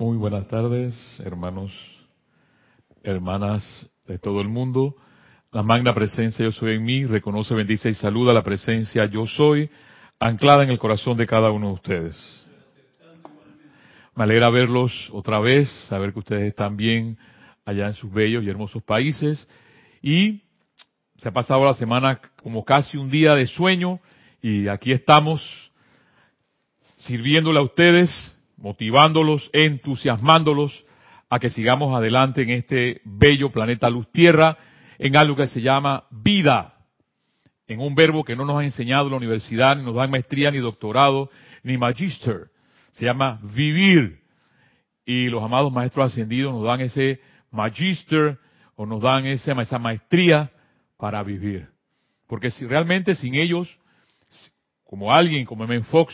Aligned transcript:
Muy 0.00 0.16
buenas 0.16 0.48
tardes, 0.48 0.94
hermanos, 1.26 1.70
hermanas 3.02 3.90
de 4.06 4.18
todo 4.18 4.40
el 4.40 4.48
mundo. 4.48 4.96
La 5.52 5.62
magna 5.62 5.92
presencia 5.92 6.42
yo 6.42 6.52
soy 6.52 6.76
en 6.76 6.84
mí, 6.84 7.04
reconoce, 7.04 7.54
bendice 7.54 7.90
y 7.90 7.94
saluda 7.94 8.32
la 8.32 8.42
presencia 8.42 9.04
yo 9.04 9.26
soy, 9.26 9.68
anclada 10.18 10.64
en 10.64 10.70
el 10.70 10.78
corazón 10.78 11.18
de 11.18 11.26
cada 11.26 11.50
uno 11.50 11.66
de 11.66 11.72
ustedes. 11.74 12.46
Me 14.14 14.24
alegra 14.24 14.48
verlos 14.48 15.10
otra 15.12 15.38
vez, 15.38 15.68
saber 15.90 16.14
que 16.14 16.20
ustedes 16.20 16.44
están 16.44 16.78
bien 16.78 17.18
allá 17.66 17.88
en 17.88 17.92
sus 17.92 18.10
bellos 18.10 18.42
y 18.42 18.48
hermosos 18.48 18.82
países. 18.82 19.46
Y 20.00 20.40
se 21.18 21.28
ha 21.28 21.32
pasado 21.32 21.62
la 21.62 21.74
semana 21.74 22.22
como 22.42 22.64
casi 22.64 22.96
un 22.96 23.10
día 23.10 23.34
de 23.34 23.46
sueño 23.46 24.00
y 24.40 24.66
aquí 24.66 24.92
estamos 24.92 25.42
sirviéndole 26.96 27.58
a 27.58 27.62
ustedes 27.64 28.34
motivándolos, 28.60 29.50
entusiasmándolos 29.52 30.84
a 31.28 31.38
que 31.38 31.50
sigamos 31.50 31.96
adelante 31.96 32.42
en 32.42 32.50
este 32.50 33.00
bello 33.04 33.50
planeta 33.50 33.88
Luz 33.88 34.10
Tierra, 34.12 34.56
en 34.98 35.16
algo 35.16 35.36
que 35.36 35.46
se 35.46 35.62
llama 35.62 36.04
vida, 36.10 36.74
en 37.66 37.80
un 37.80 37.94
verbo 37.94 38.24
que 38.24 38.36
no 38.36 38.44
nos 38.44 38.60
ha 38.60 38.64
enseñado 38.64 39.08
la 39.08 39.16
universidad, 39.16 39.76
ni 39.76 39.84
nos 39.84 39.94
da 39.94 40.06
maestría, 40.06 40.50
ni 40.50 40.58
doctorado, 40.58 41.30
ni 41.62 41.78
magister. 41.78 42.48
Se 42.92 43.04
llama 43.04 43.40
vivir. 43.42 44.20
Y 45.06 45.28
los 45.28 45.42
amados 45.42 45.72
maestros 45.72 46.12
ascendidos 46.12 46.52
nos 46.52 46.64
dan 46.64 46.80
ese 46.80 47.20
magister 47.50 48.38
o 48.74 48.86
nos 48.86 49.00
dan 49.00 49.26
esa, 49.26 49.52
esa 49.52 49.78
maestría 49.78 50.50
para 50.98 51.22
vivir. 51.22 51.68
Porque 52.26 52.50
si 52.50 52.66
realmente 52.66 53.14
sin 53.14 53.34
ellos, 53.36 53.68
como 54.84 55.12
alguien 55.12 55.46
como 55.46 55.64
M. 55.64 55.82
Fox 55.84 56.12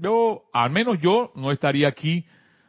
yo, 0.00 0.44
al 0.52 0.70
menos 0.70 0.98
yo, 1.00 1.32
no 1.34 1.52
estaría 1.52 1.88
aquí 1.88 2.24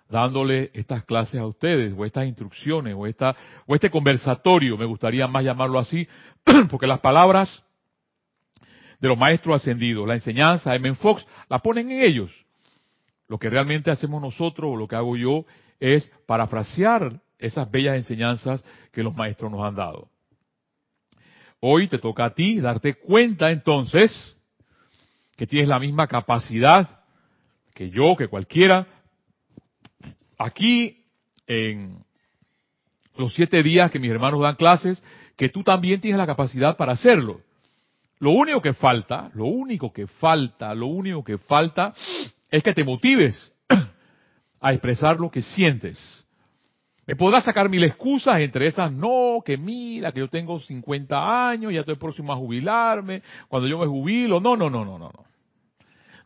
dándole 0.10 0.72
estas 0.74 1.06
clases 1.06 1.40
a 1.40 1.46
ustedes, 1.46 1.94
o 1.98 2.06
estas 2.06 2.28
instrucciones, 2.28 2.94
o, 2.98 3.08
esta, 3.08 3.36
o 3.66 3.74
este 3.74 3.90
conversatorio, 3.90 4.78
me 4.78 4.86
gustaría 4.86 5.26
más 5.28 5.44
llamarlo 5.44 5.80
así, 5.80 6.08
porque 6.70 6.86
las 6.86 7.00
palabras 7.00 7.64
de 9.00 9.08
los 9.08 9.18
maestros 9.18 9.56
ascendidos, 9.56 10.08
la 10.08 10.16
enseñanza 10.16 10.74
de 10.74 10.80
Men 10.80 10.96
Fox, 10.96 11.26
la 11.50 11.60
ponen 11.60 11.90
en 11.92 12.04
ellos. 12.04 12.32
Lo 13.28 13.40
que 13.40 13.50
realmente 13.50 13.90
hacemos 13.90 14.22
nosotros, 14.22 14.72
o 14.74 14.76
lo 14.76 14.88
que 14.88 14.98
hago 14.98 15.16
yo, 15.16 15.46
es 15.80 16.12
parafrasear 16.28 17.20
esas 17.40 17.72
bellas 17.72 17.96
enseñanzas 17.96 18.64
que 18.92 19.02
los 19.02 19.16
maestros 19.16 19.50
nos 19.50 19.64
han 19.64 19.76
dado. 19.76 20.10
Hoy 21.62 21.88
te 21.88 21.98
toca 21.98 22.26
a 22.26 22.34
ti 22.34 22.60
darte 22.60 22.96
cuenta 22.96 23.50
entonces 23.52 24.36
que 25.38 25.48
tienes 25.48 25.70
la 25.70 25.80
misma 25.80 26.08
capacidad 26.08 27.01
que 27.74 27.90
yo, 27.90 28.16
que 28.16 28.28
cualquiera, 28.28 28.88
aquí 30.38 31.06
en 31.48 32.04
los 33.16 33.34
siete 33.34 33.62
días 33.64 33.92
que 33.92 34.00
mis 34.00 34.12
hermanos 34.12 34.42
dan 34.42 34.56
clases, 34.56 35.04
que 35.36 35.50
tú 35.50 35.64
también 35.64 36.00
tienes 36.00 36.18
la 36.18 36.28
capacidad 36.28 36.78
para 36.78 36.94
hacerlo. 36.94 37.42
Lo 38.20 38.32
único 38.32 38.62
que 38.62 38.74
falta, 38.74 39.32
lo 39.34 39.46
único 39.46 39.92
que 39.92 40.08
falta, 40.08 40.76
lo 40.76 40.88
único 40.88 41.24
que 41.24 41.38
falta 41.38 41.94
es 42.50 42.62
que 42.64 42.74
te 42.74 42.84
motives 42.84 43.52
a 44.62 44.74
expresar 44.74 45.20
lo 45.20 45.32
que 45.32 45.42
sientes. 45.42 45.98
Me 47.08 47.16
podrás 47.16 47.44
sacar 47.44 47.68
mil 47.68 47.84
excusas, 47.84 48.40
entre 48.40 48.68
esas, 48.68 48.92
no, 48.92 49.42
que 49.44 49.58
mira, 49.58 50.12
que 50.12 50.20
yo 50.20 50.30
tengo 50.30 50.60
50 50.60 51.50
años, 51.50 51.74
ya 51.74 51.80
estoy 51.80 51.96
próximo 51.96 52.32
a 52.32 52.36
jubilarme, 52.36 53.24
cuando 53.48 53.68
yo 53.68 53.80
me 53.80 53.88
jubilo, 53.88 54.40
no, 54.40 54.56
no, 54.56 54.70
no, 54.70 54.86
no, 54.86 55.00
no, 55.00 55.10
no. 55.10 55.31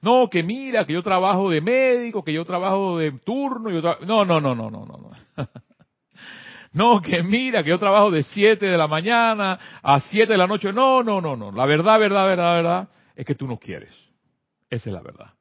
No, 0.01 0.29
que 0.29 0.43
mira, 0.43 0.85
que 0.85 0.93
yo 0.93 1.01
trabajo 1.01 1.49
de 1.49 1.61
médico, 1.61 2.23
que 2.23 2.33
yo 2.33 2.45
trabajo 2.45 2.97
de 2.97 3.11
turno. 3.19 3.69
Yo 3.69 3.81
no, 4.05 4.25
no, 4.25 4.39
no, 4.39 4.55
no, 4.55 4.69
no, 4.69 4.85
no. 4.85 4.97
No. 4.97 5.11
no, 6.73 7.01
que 7.01 7.23
mira, 7.23 7.63
que 7.63 7.69
yo 7.69 7.79
trabajo 7.79 8.11
de 8.11 8.23
7 8.23 8.66
de 8.66 8.77
la 8.77 8.88
mañana 8.88 9.59
a 9.81 9.99
7 9.99 10.31
de 10.31 10.38
la 10.38 10.47
noche. 10.47 10.71
No, 10.71 11.03
no, 11.03 11.21
no, 11.21 11.35
no. 11.35 11.51
La 11.51 11.66
verdad, 11.66 12.00
verdad, 12.00 12.25
verdad, 12.28 12.56
verdad, 12.56 12.89
es 13.16 13.25
que 13.25 13.35
tú 13.35 13.47
no 13.47 13.57
quieres. 13.57 13.94
Esa 14.69 14.89
es 14.89 14.94
la 14.94 15.01
verdad. 15.01 15.33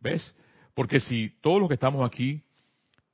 ¿Ves? 0.00 0.34
Porque 0.74 1.00
si 1.00 1.30
todos 1.40 1.58
los 1.58 1.68
que 1.68 1.74
estamos 1.74 2.06
aquí, 2.06 2.42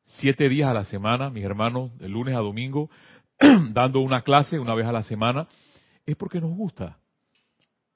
siete 0.05 0.49
días 0.49 0.69
a 0.69 0.75
la 0.75 0.85
semana, 0.85 1.31
mis 1.31 1.45
hermanos, 1.45 1.97
de 1.99 2.09
lunes 2.09 2.35
a 2.35 2.41
domingo, 2.41 2.91
dando 3.71 4.01
una 4.01 4.23
clase 4.23 4.59
una 4.59 4.75
vez 4.75 4.87
a 4.87 4.93
la 4.93 5.03
semana, 5.03 5.49
es 6.05 6.17
porque 6.17 6.41
nos 6.41 6.51
gusta, 6.51 6.99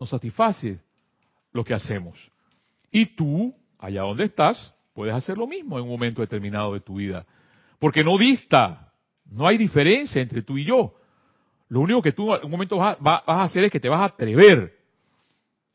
nos 0.00 0.08
satisface 0.08 0.80
lo 1.52 1.64
que 1.64 1.74
hacemos. 1.74 2.18
Y 2.90 3.06
tú, 3.06 3.54
allá 3.78 4.02
donde 4.02 4.24
estás, 4.24 4.74
puedes 4.92 5.14
hacer 5.14 5.38
lo 5.38 5.46
mismo 5.46 5.78
en 5.78 5.84
un 5.84 5.90
momento 5.90 6.20
determinado 6.20 6.74
de 6.74 6.80
tu 6.80 6.96
vida. 6.96 7.26
Porque 7.78 8.02
no 8.02 8.18
dista, 8.18 8.92
no 9.30 9.46
hay 9.46 9.56
diferencia 9.56 10.20
entre 10.20 10.42
tú 10.42 10.58
y 10.58 10.64
yo. 10.64 10.94
Lo 11.68 11.80
único 11.80 12.02
que 12.02 12.12
tú 12.12 12.34
en 12.34 12.44
un 12.44 12.50
momento 12.50 12.78
vas 12.78 12.96
a, 13.00 13.42
hacer 13.42 13.64
es 13.64 13.70
que 13.70 13.80
te 13.80 13.88
vas 13.88 14.00
a 14.00 14.06
atrever. 14.06 14.72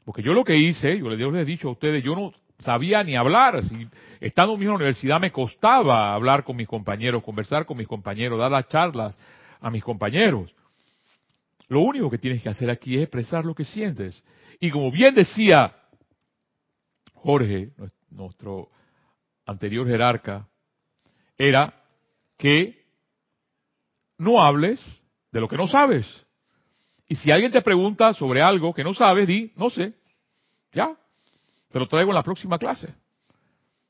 Porque 0.03 0.21
yo 0.21 0.33
lo 0.33 0.43
que 0.43 0.57
hice, 0.57 0.97
yo 0.97 1.09
les 1.09 1.41
he 1.41 1.45
dicho 1.45 1.69
a 1.69 1.71
ustedes, 1.71 2.03
yo 2.03 2.15
no 2.15 2.33
sabía 2.59 3.03
ni 3.03 3.15
hablar. 3.15 3.63
Si, 3.63 3.87
estando 4.19 4.55
en 4.55 4.65
la 4.65 4.73
universidad 4.73 5.21
me 5.21 5.31
costaba 5.31 6.13
hablar 6.13 6.43
con 6.43 6.55
mis 6.55 6.67
compañeros, 6.67 7.23
conversar 7.23 7.65
con 7.65 7.77
mis 7.77 7.87
compañeros, 7.87 8.39
dar 8.39 8.51
las 8.51 8.67
charlas 8.67 9.17
a 9.61 9.69
mis 9.69 9.83
compañeros. 9.83 10.53
Lo 11.73 11.79
único 11.79 12.07
que 12.07 12.19
tienes 12.19 12.43
que 12.43 12.49
hacer 12.49 12.69
aquí 12.69 12.95
es 12.95 13.01
expresar 13.01 13.43
lo 13.45 13.55
que 13.55 13.65
sientes. 13.65 14.23
Y 14.59 14.69
como 14.69 14.91
bien 14.91 15.15
decía 15.15 15.75
Jorge, 17.15 17.71
nuestro 18.11 18.69
anterior 19.47 19.87
jerarca, 19.87 20.47
era 21.35 21.73
que 22.37 22.85
no 24.19 24.39
hables 24.39 24.85
de 25.31 25.41
lo 25.41 25.47
que 25.47 25.57
no 25.57 25.67
sabes. 25.67 26.05
Y 27.07 27.15
si 27.15 27.31
alguien 27.31 27.51
te 27.51 27.63
pregunta 27.63 28.13
sobre 28.13 28.43
algo 28.43 28.71
que 28.71 28.83
no 28.83 28.93
sabes, 28.93 29.25
di, 29.25 29.51
no 29.55 29.71
sé. 29.71 29.95
Ya. 30.73 30.95
Te 31.71 31.79
lo 31.79 31.87
traigo 31.87 32.11
en 32.11 32.15
la 32.15 32.23
próxima 32.23 32.59
clase. 32.59 32.93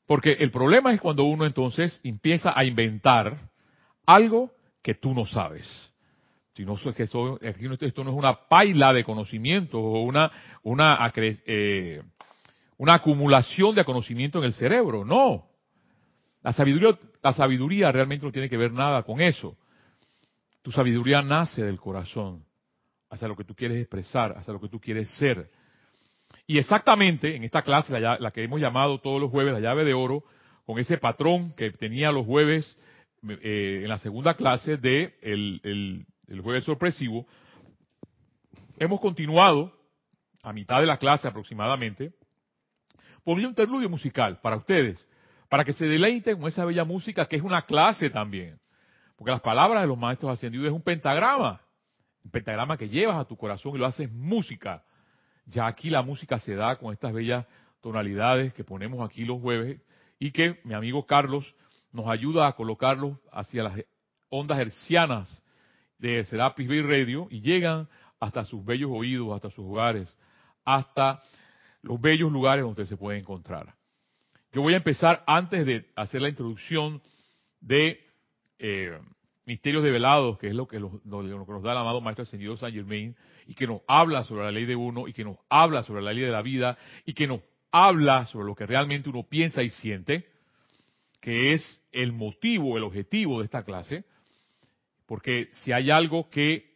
Porque 0.06 0.32
el 0.32 0.50
problema 0.50 0.94
es 0.94 1.02
cuando 1.02 1.24
uno 1.24 1.44
entonces 1.44 2.00
empieza 2.02 2.58
a 2.58 2.64
inventar 2.64 3.50
algo 4.06 4.52
que 4.82 4.94
tú 4.94 5.12
no 5.12 5.26
sabes. 5.26 5.93
Si 6.54 6.64
no, 6.64 6.74
es 6.74 6.94
que 6.94 7.02
esto, 7.02 7.38
no 8.04 8.10
es 8.10 8.16
una 8.16 8.48
paila 8.48 8.92
de 8.92 9.02
conocimiento 9.02 9.80
o 9.80 10.02
una, 10.02 10.30
una 10.62 11.12
eh, 11.16 12.00
una 12.76 12.94
acumulación 12.94 13.74
de 13.74 13.84
conocimiento 13.84 14.38
en 14.38 14.44
el 14.44 14.54
cerebro. 14.54 15.04
No. 15.04 15.46
La 16.42 16.52
sabiduría, 16.52 16.96
la 17.22 17.32
sabiduría 17.32 17.90
realmente 17.90 18.24
no 18.24 18.30
tiene 18.30 18.48
que 18.48 18.56
ver 18.56 18.72
nada 18.72 19.02
con 19.02 19.20
eso. 19.20 19.56
Tu 20.62 20.70
sabiduría 20.70 21.22
nace 21.22 21.64
del 21.64 21.80
corazón, 21.80 22.44
hacia 23.10 23.26
lo 23.26 23.36
que 23.36 23.44
tú 23.44 23.54
quieres 23.54 23.78
expresar, 23.78 24.36
hacia 24.38 24.52
lo 24.52 24.60
que 24.60 24.68
tú 24.68 24.80
quieres 24.80 25.08
ser. 25.18 25.50
Y 26.46 26.58
exactamente 26.58 27.34
en 27.34 27.42
esta 27.42 27.62
clase, 27.62 27.98
la, 27.98 28.30
que 28.30 28.44
hemos 28.44 28.60
llamado 28.60 29.00
todos 29.00 29.20
los 29.20 29.30
jueves 29.30 29.52
la 29.52 29.60
llave 29.60 29.84
de 29.84 29.94
oro, 29.94 30.22
con 30.66 30.78
ese 30.78 30.98
patrón 30.98 31.52
que 31.54 31.72
tenía 31.72 32.12
los 32.12 32.26
jueves 32.26 32.76
eh, 33.28 33.80
en 33.82 33.88
la 33.88 33.98
segunda 33.98 34.34
clase 34.34 34.76
de 34.76 35.16
el, 35.20 35.60
el 35.64 36.06
jueves 36.42 36.64
sorpresivo, 36.64 37.26
hemos 38.78 39.00
continuado 39.00 39.72
a 40.42 40.52
mitad 40.52 40.80
de 40.80 40.86
la 40.86 40.98
clase 40.98 41.28
aproximadamente 41.28 42.12
por 43.24 43.38
un 43.38 43.44
interludio 43.44 43.88
musical 43.88 44.40
para 44.40 44.56
ustedes, 44.56 45.08
para 45.48 45.64
que 45.64 45.72
se 45.72 45.86
deleiten 45.86 46.38
con 46.38 46.48
esa 46.48 46.64
bella 46.64 46.84
música 46.84 47.26
que 47.26 47.36
es 47.36 47.42
una 47.42 47.62
clase 47.62 48.10
también. 48.10 48.60
Porque 49.16 49.30
las 49.30 49.40
palabras 49.40 49.82
de 49.82 49.88
los 49.88 49.98
maestros 49.98 50.32
ascendidos 50.32 50.66
es 50.66 50.72
un 50.72 50.82
pentagrama, 50.82 51.60
un 52.24 52.30
pentagrama 52.30 52.76
que 52.76 52.88
llevas 52.88 53.16
a 53.16 53.24
tu 53.24 53.36
corazón 53.36 53.74
y 53.74 53.78
lo 53.78 53.86
haces 53.86 54.10
música. 54.12 54.84
Ya 55.46 55.66
aquí 55.66 55.88
la 55.90 56.02
música 56.02 56.38
se 56.38 56.54
da 56.54 56.76
con 56.76 56.92
estas 56.92 57.12
bellas 57.12 57.46
tonalidades 57.80 58.52
que 58.54 58.64
ponemos 58.64 59.08
aquí 59.08 59.24
los 59.24 59.40
jueves 59.40 59.80
y 60.18 60.30
que 60.32 60.60
mi 60.64 60.74
amigo 60.74 61.06
Carlos 61.06 61.54
nos 61.92 62.08
ayuda 62.08 62.46
a 62.46 62.52
colocarlos 62.54 63.18
hacia 63.30 63.62
las 63.62 63.80
ondas 64.28 64.58
hercianas 64.58 65.43
de 65.98 66.24
Serapis 66.24 66.68
Bay 66.68 66.82
Radio 66.82 67.28
y 67.30 67.40
llegan 67.40 67.88
hasta 68.20 68.44
sus 68.44 68.64
bellos 68.64 68.90
oídos, 68.92 69.34
hasta 69.34 69.50
sus 69.50 69.64
hogares, 69.64 70.16
hasta 70.64 71.22
los 71.82 72.00
bellos 72.00 72.32
lugares 72.32 72.64
donde 72.64 72.86
se 72.86 72.96
puede 72.96 73.18
encontrar. 73.18 73.74
Yo 74.52 74.62
voy 74.62 74.74
a 74.74 74.78
empezar 74.78 75.22
antes 75.26 75.66
de 75.66 75.86
hacer 75.96 76.22
la 76.22 76.28
introducción 76.28 77.02
de 77.60 78.00
eh, 78.58 78.98
Misterios 79.46 79.82
Develados, 79.82 80.38
que 80.38 80.48
es 80.48 80.54
lo 80.54 80.66
que, 80.66 80.80
nos 80.80 81.02
da 81.62 81.72
el 81.72 81.78
amado 81.78 82.00
Maestro 82.00 82.22
Ascendido 82.22 82.56
Saint 82.56 82.74
Germain, 82.74 83.14
y 83.46 83.54
que 83.54 83.66
nos 83.66 83.82
habla 83.86 84.24
sobre 84.24 84.44
la 84.44 84.52
ley 84.52 84.64
de 84.64 84.76
uno, 84.76 85.06
y 85.06 85.12
que 85.12 85.24
nos 85.24 85.36
habla 85.50 85.82
sobre 85.82 86.02
la 86.02 86.12
ley 86.12 86.24
de 86.24 86.30
la 86.30 86.40
vida, 86.40 86.78
y 87.04 87.12
que 87.12 87.26
nos 87.26 87.40
habla 87.70 88.26
sobre 88.26 88.46
lo 88.46 88.54
que 88.54 88.64
realmente 88.64 89.10
uno 89.10 89.24
piensa 89.24 89.62
y 89.62 89.70
siente, 89.70 90.26
que 91.20 91.52
es 91.52 91.82
el 91.92 92.12
motivo, 92.12 92.76
el 92.76 92.84
objetivo 92.84 93.40
de 93.40 93.46
esta 93.46 93.64
clase, 93.64 94.04
porque 95.06 95.48
si 95.52 95.72
hay 95.72 95.90
algo 95.90 96.28
que 96.30 96.74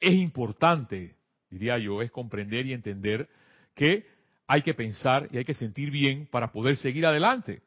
es 0.00 0.14
importante, 0.14 1.14
diría 1.50 1.78
yo, 1.78 2.02
es 2.02 2.10
comprender 2.10 2.66
y 2.66 2.72
entender 2.72 3.28
que 3.74 4.06
hay 4.46 4.62
que 4.62 4.74
pensar 4.74 5.28
y 5.30 5.38
hay 5.38 5.44
que 5.44 5.54
sentir 5.54 5.90
bien 5.90 6.26
para 6.26 6.52
poder 6.52 6.76
seguir 6.76 7.06
adelante. 7.06 7.62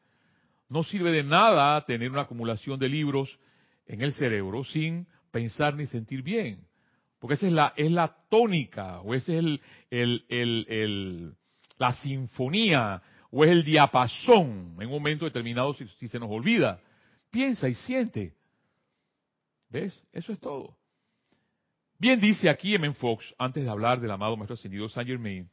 No 0.68 0.82
sirve 0.82 1.12
de 1.12 1.24
nada 1.24 1.84
tener 1.84 2.10
una 2.10 2.22
acumulación 2.22 2.78
de 2.78 2.88
libros 2.88 3.38
en 3.86 4.02
el 4.02 4.12
cerebro 4.12 4.64
sin 4.64 5.06
pensar 5.30 5.74
ni 5.74 5.86
sentir 5.86 6.22
bien. 6.22 6.60
Porque 7.18 7.34
esa 7.34 7.46
es 7.46 7.52
la, 7.52 7.72
es 7.76 7.90
la 7.90 8.14
tónica, 8.28 9.00
o 9.00 9.14
esa 9.14 9.32
es 9.32 9.38
el, 9.38 9.60
el, 9.90 10.24
el, 10.28 11.34
la 11.78 11.92
sinfonía, 11.94 13.02
o 13.30 13.44
es 13.44 13.50
el 13.50 13.64
diapasón 13.64 14.76
en 14.78 14.86
un 14.86 14.92
momento 14.92 15.24
determinado 15.24 15.72
si, 15.74 15.88
si 15.88 16.08
se 16.08 16.18
nos 16.18 16.30
olvida. 16.30 16.80
Piensa 17.30 17.68
y 17.68 17.74
siente. 17.74 18.34
¿Ves? 19.68 20.06
Eso 20.12 20.32
es 20.32 20.40
todo. 20.40 20.76
Bien 21.98 22.20
dice 22.20 22.50
aquí 22.50 22.74
M. 22.74 22.92
Fox, 22.94 23.34
antes 23.38 23.64
de 23.64 23.70
hablar 23.70 24.00
del 24.00 24.10
amado 24.10 24.36
Maestro 24.36 24.54
Ascendido 24.54 24.88
Saint 24.88 25.08
Germain, 25.08 25.48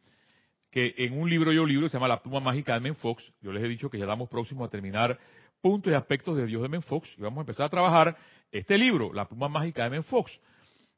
que 0.69 0.93
en 0.97 1.17
un 1.17 1.29
libro 1.29 1.53
yo 1.53 1.65
libro 1.65 1.87
se 1.87 1.93
llama 1.93 2.07
La 2.07 2.21
pluma 2.21 2.39
mágica 2.39 2.73
de 2.73 2.79
Men 2.79 2.95
Fox, 2.95 3.31
yo 3.41 3.51
les 3.51 3.63
he 3.63 3.67
dicho 3.67 3.89
que 3.89 3.97
ya 3.97 4.05
estamos 4.05 4.27
próximos 4.27 4.67
a 4.67 4.71
terminar 4.71 5.17
puntos 5.61 5.93
y 5.93 5.95
aspectos 5.95 6.35
de 6.35 6.45
Dios 6.45 6.61
de 6.61 6.67
Men 6.67 6.81
Fox, 6.81 7.09
y 7.17 7.21
vamos 7.21 7.37
a 7.37 7.41
empezar 7.41 7.67
a 7.67 7.69
trabajar 7.69 8.17
este 8.51 8.77
libro, 8.77 9.13
La 9.13 9.27
pluma 9.27 9.47
mágica 9.47 9.85
de 9.85 9.91
Men 9.91 10.03
Fox. 10.03 10.37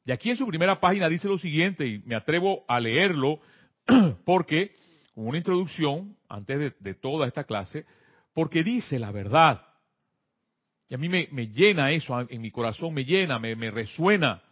Y 0.04 0.12
aquí 0.12 0.30
en 0.30 0.36
su 0.36 0.46
primera 0.46 0.80
página 0.80 1.08
dice 1.08 1.28
lo 1.28 1.38
siguiente, 1.38 1.86
y 1.86 1.98
me 2.06 2.14
atrevo 2.14 2.64
a 2.66 2.80
leerlo 2.80 3.40
porque, 4.24 4.74
como 5.14 5.28
una 5.28 5.38
introducción, 5.38 6.16
antes 6.28 6.74
de, 6.80 6.94
toda 6.94 7.26
esta 7.26 7.44
clase, 7.44 7.84
porque 8.32 8.62
dice 8.62 8.98
la 8.98 9.12
verdad. 9.12 9.65
Y 10.88 10.94
a 10.94 10.98
mí 10.98 11.08
me, 11.08 11.46
llena 11.48 11.90
eso, 11.90 12.26
en 12.28 12.40
mi 12.40 12.50
corazón 12.50 12.94
me 12.94 13.04
llena, 13.04 13.38
me, 13.38 13.70
resuena. 13.70 14.42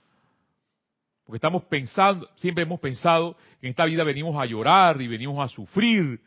Porque 1.25 1.37
estamos 1.37 1.65
pensando, 1.65 2.29
siempre 2.37 2.65
hemos 2.65 2.81
pensado 2.81 3.37
que 3.61 3.67
en 3.67 3.71
esta 3.71 3.85
vida 3.85 4.03
venimos 4.05 4.41
a 4.41 4.45
llorar 4.45 5.01
y 5.01 5.07
venimos 5.07 5.43
a 5.45 5.49
sufrir. 5.49 6.21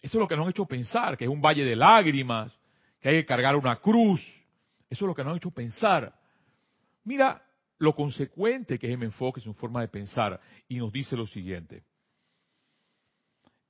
Eso 0.00 0.18
es 0.18 0.20
lo 0.20 0.26
que 0.26 0.36
nos 0.36 0.46
ha 0.46 0.50
hecho 0.50 0.66
pensar, 0.66 1.16
que 1.16 1.24
es 1.24 1.30
un 1.30 1.42
valle 1.42 1.64
de 1.64 1.76
lágrimas, 1.76 2.58
que 3.00 3.10
hay 3.10 3.16
que 3.16 3.26
cargar 3.26 3.56
una 3.56 3.76
cruz. 3.76 4.20
Eso 4.88 5.04
es 5.04 5.08
lo 5.08 5.14
que 5.14 5.22
nos 5.22 5.34
ha 5.34 5.36
hecho 5.36 5.50
pensar. 5.50 6.12
Mira 7.04 7.42
lo 7.78 7.94
consecuente 7.94 8.78
que 8.78 8.86
es 8.88 8.94
el 8.94 9.02
enfoque, 9.02 9.40
es 9.40 9.46
una 9.46 9.54
forma 9.54 9.80
de 9.80 9.88
pensar, 9.88 10.40
y 10.68 10.76
nos 10.76 10.92
dice 10.92 11.16
lo 11.16 11.26
siguiente. 11.26 11.82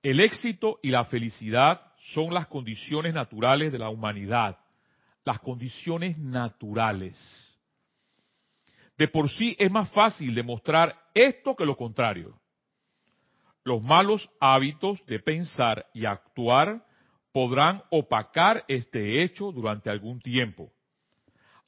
El 0.03 0.21
éxito 0.21 0.79
y 0.83 0.91
la 0.91 1.05
felicidad 1.05 1.81
son 2.15 2.35
las 2.35 2.47
condiciones 2.47 3.15
naturales 3.15 3.73
de 3.73 3.79
la 3.79 3.89
humanidad. 3.89 4.59
Las 5.25 5.39
condiciones 5.39 6.19
naturales. 6.19 7.17
De 8.99 9.09
por 9.09 9.29
sí 9.31 9.57
es 9.59 9.71
más 9.71 9.91
fácil 9.91 10.35
demostrar 10.35 10.97
esto 11.15 11.57
que 11.57 11.65
lo 11.65 11.77
contrario. 11.77 12.39
Los 13.65 13.83
malos 13.83 14.29
hábitos 14.41 15.05
de 15.07 15.21
pensar 15.21 15.87
y 15.95 16.05
actuar 16.05 16.85
podrán 17.33 17.83
opacar 17.91 18.65
este 18.69 19.23
hecho 19.23 19.53
durante 19.53 19.91
algún 19.91 20.21
tiempo. 20.21 20.71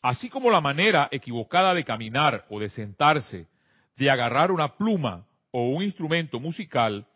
Así 0.02 0.28
como 0.28 0.50
la 0.50 0.60
manera 0.60 1.08
equivocada 1.10 1.72
de 1.72 1.84
caminar 1.84 2.44
o 2.50 2.60
de 2.60 2.68
sentarse, 2.68 3.48
de 3.96 4.10
agarrar 4.10 4.50
una 4.50 4.76
pluma 4.76 5.26
o 5.50 5.68
un 5.70 5.82
instrumento 5.82 6.38
musical, 6.40 7.06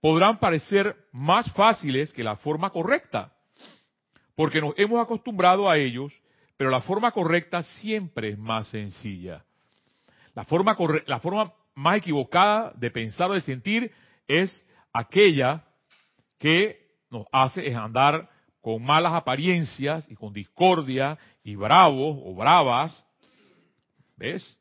podrán 0.00 0.38
parecer 0.38 0.96
más 1.12 1.52
fáciles 1.52 2.12
que 2.12 2.24
la 2.24 2.36
forma 2.36 2.70
correcta, 2.70 3.32
porque 4.34 4.60
nos 4.60 4.74
hemos 4.78 5.00
acostumbrado 5.00 5.68
a 5.68 5.78
ellos, 5.78 6.12
pero 6.56 6.70
la 6.70 6.80
forma 6.80 7.12
correcta 7.12 7.62
siempre 7.62 8.30
es 8.30 8.38
más 8.38 8.68
sencilla. 8.68 9.44
La 10.34 10.44
forma, 10.44 10.76
la 11.06 11.20
forma 11.20 11.52
más 11.74 11.98
equivocada 11.98 12.72
de 12.76 12.90
pensar 12.90 13.30
o 13.30 13.34
de 13.34 13.40
sentir 13.40 13.92
es 14.26 14.66
aquella 14.92 15.64
que 16.38 16.82
nos 17.10 17.26
hace 17.32 17.74
andar 17.74 18.28
con 18.60 18.82
malas 18.82 19.12
apariencias 19.12 20.06
y 20.08 20.14
con 20.14 20.32
discordia 20.32 21.18
y 21.42 21.56
bravos 21.56 22.18
o 22.24 22.34
bravas. 22.34 23.04
¿Ves? 24.16 24.56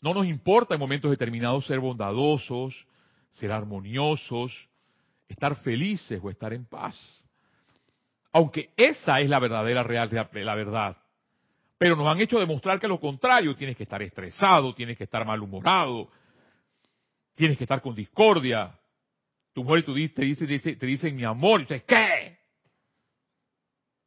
No 0.00 0.14
nos 0.14 0.26
importa 0.26 0.74
en 0.74 0.80
momentos 0.80 1.10
determinados 1.10 1.66
ser 1.66 1.80
bondadosos, 1.80 2.86
ser 3.30 3.52
armoniosos, 3.52 4.68
estar 5.28 5.54
felices 5.56 6.20
o 6.22 6.30
estar 6.30 6.52
en 6.52 6.64
paz. 6.64 7.21
Aunque 8.32 8.70
esa 8.76 9.20
es 9.20 9.28
la 9.28 9.38
verdadera 9.38 9.82
real 9.82 10.10
la 10.32 10.54
verdad. 10.54 10.96
Pero 11.78 11.96
nos 11.96 12.06
han 12.06 12.20
hecho 12.20 12.38
demostrar 12.38 12.78
que 12.78 12.88
lo 12.88 13.00
contrario, 13.00 13.56
tienes 13.56 13.76
que 13.76 13.82
estar 13.82 14.00
estresado, 14.02 14.74
tienes 14.74 14.96
que 14.96 15.04
estar 15.04 15.26
malhumorado, 15.26 16.10
tienes 17.34 17.58
que 17.58 17.64
estar 17.64 17.82
con 17.82 17.94
discordia. 17.94 18.78
Tu 19.52 19.64
mujer 19.64 19.84
te 19.84 20.22
dice, 20.22 20.46
te 20.46 20.76
te 20.76 20.86
dice 20.86 21.10
mi 21.10 21.24
amor, 21.24 21.60
y 21.60 21.64
dices, 21.64 21.82
¿qué? 21.84 22.38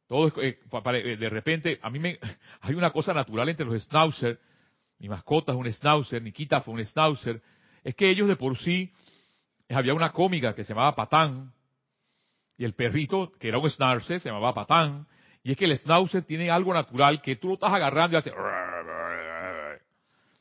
Todo 0.08 0.28
eh, 0.40 0.58
eh, 0.60 1.16
de 1.16 1.28
repente, 1.28 1.78
a 1.82 1.90
mí 1.90 1.98
me, 1.98 2.18
hay 2.60 2.74
una 2.74 2.90
cosa 2.90 3.12
natural 3.12 3.48
entre 3.48 3.66
los 3.66 3.82
schnauzer, 3.84 4.40
mi 4.98 5.08
mascota 5.08 5.52
es 5.52 5.58
un 5.58 5.70
schnauzer, 5.70 6.22
Nikita 6.22 6.60
fue 6.60 6.74
un 6.74 6.84
schnauzer, 6.84 7.42
es 7.84 7.94
que 7.94 8.08
ellos 8.08 8.28
de 8.28 8.36
por 8.36 8.56
sí, 8.56 8.92
había 9.68 9.94
una 9.94 10.12
cómica 10.12 10.54
que 10.54 10.64
se 10.64 10.72
llamaba 10.72 10.94
Patán, 10.94 11.52
y 12.58 12.64
el 12.64 12.74
perrito, 12.74 13.32
que 13.38 13.48
era 13.48 13.58
un 13.58 13.68
schnauzer, 13.70 14.20
se 14.20 14.28
llamaba 14.28 14.54
Patán, 14.54 15.06
y 15.42 15.52
es 15.52 15.56
que 15.56 15.66
el 15.66 15.78
schnauzer 15.78 16.24
tiene 16.24 16.50
algo 16.50 16.72
natural 16.74 17.20
que 17.22 17.36
tú 17.36 17.48
lo 17.48 17.54
estás 17.54 17.72
agarrando 17.72 18.16
y 18.16 18.18
hace... 18.18 18.32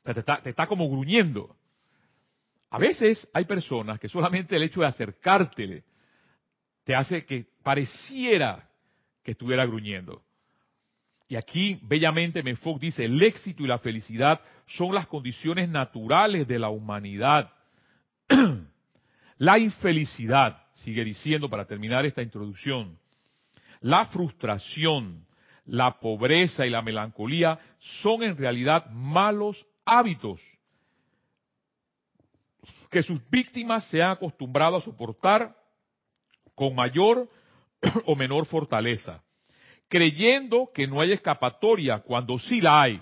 Te 0.04 0.50
está, 0.50 0.68
como 0.68 0.88
gruñendo. 0.90 1.56
A 2.70 2.78
veces 2.78 3.28
hay 3.34 3.46
personas 3.46 4.00
que 4.00 4.08
solamente 4.08 4.56
el 4.56 4.64
hecho 4.64 4.82
de 4.82 4.88
acercártele 4.88 5.84
te 6.84 6.94
hace 6.94 7.26
que 7.26 7.48
pareciera 7.64 8.70
que 9.24 9.32
estuviera 9.32 9.66
gruñendo. 9.66 10.22
Y 11.28 11.36
aquí, 11.36 11.80
bellamente, 11.82 12.44
Menfoc 12.44 12.80
dice, 12.80 13.06
el 13.06 13.22
éxito 13.24 13.64
y 13.64 13.68
la 13.68 13.80
felicidad 13.80 14.40
son 14.68 14.94
las 14.94 15.08
condiciones 15.08 15.70
naturales 15.70 16.48
de 16.48 16.60
la 16.60 16.70
humanidad. 16.70 17.52
la 19.38 19.58
infelicidad, 19.58 20.65
sigue 20.86 21.04
diciendo 21.04 21.50
para 21.50 21.66
terminar 21.66 22.06
esta 22.06 22.22
introducción, 22.22 22.98
la 23.82 24.06
frustración, 24.06 25.26
la 25.66 26.00
pobreza 26.00 26.66
y 26.66 26.70
la 26.70 26.84
melancolía 26.84 27.58
son 28.02 28.24
en 28.24 28.38
realidad 28.38 28.86
malos 28.92 29.66
hábitos 29.84 30.40
que 32.90 33.04
sus 33.04 33.20
víctimas 33.30 33.90
se 33.90 34.02
han 34.02 34.12
acostumbrado 34.12 34.78
a 34.78 34.82
soportar 34.82 35.56
con 36.54 36.74
mayor 36.76 37.30
o 38.06 38.16
menor 38.16 38.46
fortaleza, 38.46 39.22
creyendo 39.90 40.70
que 40.74 40.88
no 40.88 41.02
hay 41.02 41.12
escapatoria 41.12 42.00
cuando 42.00 42.40
sí 42.40 42.62
la 42.62 42.84
hay. 42.84 43.02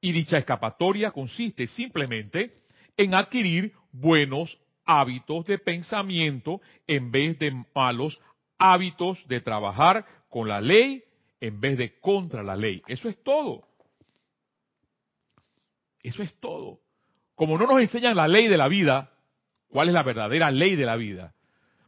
Y 0.00 0.10
dicha 0.10 0.38
escapatoria 0.38 1.12
consiste 1.12 1.68
simplemente 1.68 2.64
en 2.96 3.14
adquirir 3.14 3.72
buenos 3.92 4.58
hábitos 4.84 5.46
de 5.46 5.58
pensamiento 5.58 6.60
en 6.86 7.10
vez 7.10 7.38
de 7.38 7.64
malos 7.74 8.20
hábitos 8.58 9.26
de 9.26 9.40
trabajar 9.40 10.06
con 10.28 10.48
la 10.48 10.60
ley 10.60 11.02
en 11.40 11.60
vez 11.60 11.76
de 11.76 11.98
contra 11.98 12.42
la 12.42 12.54
ley. 12.54 12.82
Eso 12.86 13.08
es 13.08 13.20
todo. 13.22 13.66
Eso 16.02 16.22
es 16.22 16.34
todo. 16.40 16.80
Como 17.34 17.58
no 17.58 17.66
nos 17.66 17.80
enseñan 17.80 18.16
la 18.16 18.28
ley 18.28 18.48
de 18.48 18.56
la 18.56 18.68
vida, 18.68 19.10
¿cuál 19.68 19.88
es 19.88 19.94
la 19.94 20.02
verdadera 20.02 20.50
ley 20.50 20.76
de 20.76 20.86
la 20.86 20.96
vida? 20.96 21.34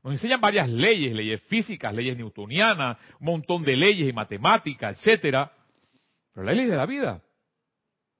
Nos 0.02 0.14
enseñan 0.14 0.40
varias 0.40 0.68
leyes, 0.68 1.12
leyes 1.12 1.42
físicas, 1.44 1.94
leyes 1.94 2.16
newtonianas, 2.16 2.98
un 3.20 3.26
montón 3.26 3.62
de 3.62 3.76
leyes 3.76 4.08
y 4.08 4.12
matemáticas, 4.12 4.98
etcétera. 4.98 5.52
Pero 6.32 6.44
la 6.44 6.52
ley 6.52 6.66
de 6.66 6.76
la 6.76 6.86
vida 6.86 7.22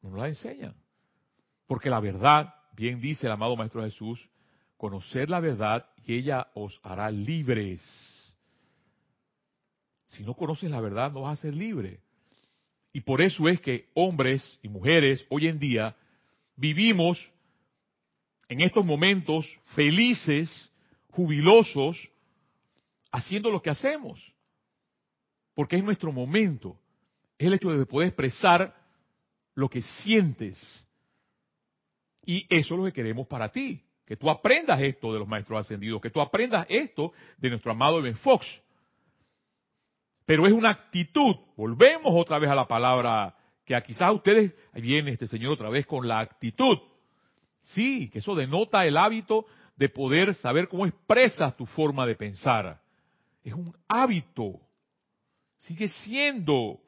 no 0.00 0.10
nos 0.10 0.20
la 0.20 0.28
enseñan. 0.28 0.74
Porque 1.66 1.90
la 1.90 2.00
verdad, 2.00 2.54
bien 2.76 3.00
dice 3.00 3.26
el 3.26 3.32
amado 3.32 3.56
Maestro 3.56 3.82
Jesús, 3.82 4.28
conocer 4.84 5.30
la 5.30 5.40
verdad 5.40 5.88
y 6.04 6.14
ella 6.14 6.48
os 6.52 6.78
hará 6.82 7.10
libres. 7.10 7.80
Si 10.08 10.22
no 10.22 10.34
conoces 10.34 10.70
la 10.70 10.82
verdad, 10.82 11.10
no 11.10 11.22
vas 11.22 11.38
a 11.38 11.42
ser 11.42 11.54
libre. 11.54 12.00
Y 12.92 13.00
por 13.00 13.22
eso 13.22 13.48
es 13.48 13.62
que 13.62 13.88
hombres 13.94 14.58
y 14.62 14.68
mujeres 14.68 15.24
hoy 15.30 15.46
en 15.46 15.58
día 15.58 15.96
vivimos 16.54 17.18
en 18.50 18.60
estos 18.60 18.84
momentos 18.84 19.46
felices, 19.74 20.70
jubilosos, 21.12 21.96
haciendo 23.10 23.48
lo 23.50 23.62
que 23.62 23.70
hacemos. 23.70 24.20
Porque 25.54 25.76
es 25.76 25.82
nuestro 25.82 26.12
momento. 26.12 26.78
Es 27.38 27.46
el 27.46 27.54
hecho 27.54 27.70
de 27.70 27.86
poder 27.86 28.08
expresar 28.08 28.76
lo 29.54 29.66
que 29.70 29.80
sientes. 29.80 30.86
Y 32.26 32.44
eso 32.50 32.74
es 32.74 32.78
lo 32.78 32.84
que 32.84 32.92
queremos 32.92 33.26
para 33.26 33.50
ti. 33.50 33.83
Que 34.06 34.16
tú 34.16 34.28
aprendas 34.28 34.80
esto 34.80 35.12
de 35.12 35.18
los 35.18 35.28
maestros 35.28 35.61
ascendidos, 35.61 36.00
que 36.00 36.11
tú 36.11 36.20
aprendas 36.20 36.66
esto 36.68 37.12
de 37.38 37.50
nuestro 37.50 37.73
amado 37.73 38.02
Ben 38.02 38.16
Fox. 38.16 38.46
Pero 40.26 40.46
es 40.46 40.52
una 40.52 40.70
actitud. 40.70 41.37
Volvemos 41.56 42.12
otra 42.14 42.38
vez 42.38 42.50
a 42.50 42.54
la 42.54 42.66
palabra 42.66 43.34
que 43.64 43.80
quizás 43.82 44.12
ustedes, 44.12 44.52
ahí 44.73 44.82
viene 44.82 45.11
este 45.11 45.26
señor 45.26 45.52
otra 45.52 45.70
vez 45.70 45.87
con 45.87 46.06
la 46.06 46.20
actitud. 46.20 46.78
Sí, 47.62 48.11
que 48.11 48.18
eso 48.18 48.34
denota 48.34 48.84
el 48.84 48.96
hábito 48.96 49.46
de 49.76 49.88
poder 49.88 50.34
saber 50.34 50.68
cómo 50.68 50.87
expresas 50.87 51.56
tu 51.56 51.66
forma 51.66 52.06
de 52.06 52.14
pensar. 52.14 52.80
es 53.42 53.54
un 53.54 53.75
hábito. 53.88 54.61
Sigue 55.58 55.88
siendo 55.88 56.80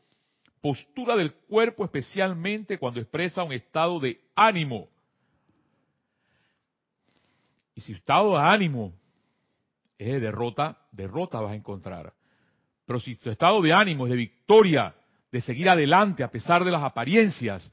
postura 0.61 1.17
del 1.17 1.33
cuerpo 1.33 1.85
especialmente 1.85 2.79
cuando 2.79 3.01
expresa 3.01 3.43
un 3.43 3.53
estado 3.53 4.01
de 4.01 4.21
ánimo. 4.35 4.89
Y 7.77 7.83
si 7.83 7.93
estado 7.93 8.33
de 8.33 8.41
ánimo 8.41 8.95
es 9.99 10.09
de 10.09 10.19
derrota, 10.19 10.79
derrota 10.91 11.41
vas 11.41 11.53
a 11.53 11.55
encontrar. 11.55 12.13
Pero 12.87 12.99
si 12.99 13.17
tu 13.17 13.29
estado 13.29 13.61
de 13.61 13.73
ánimo 13.73 14.07
es 14.07 14.11
de 14.11 14.17
victoria, 14.17 14.95
de 15.31 15.41
seguir 15.43 15.69
adelante 15.69 16.25
a 16.25 16.31
pesar 16.31 16.65
de 16.65 16.71
las 16.71 16.83
apariencias, 16.83 17.71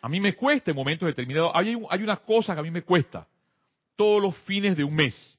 a 0.00 0.08
mí 0.08 0.20
me 0.20 0.36
cuesta 0.36 0.70
en 0.70 0.76
momentos 0.76 1.06
determinados. 1.06 1.50
Hay, 1.52 1.76
hay 1.90 2.02
una 2.02 2.18
cosa 2.18 2.54
que 2.54 2.60
a 2.60 2.62
mí 2.62 2.70
me 2.70 2.82
cuesta 2.82 3.26
todos 3.96 4.22
los 4.22 4.36
fines 4.44 4.76
de 4.76 4.84
un 4.84 4.94
mes. 4.94 5.36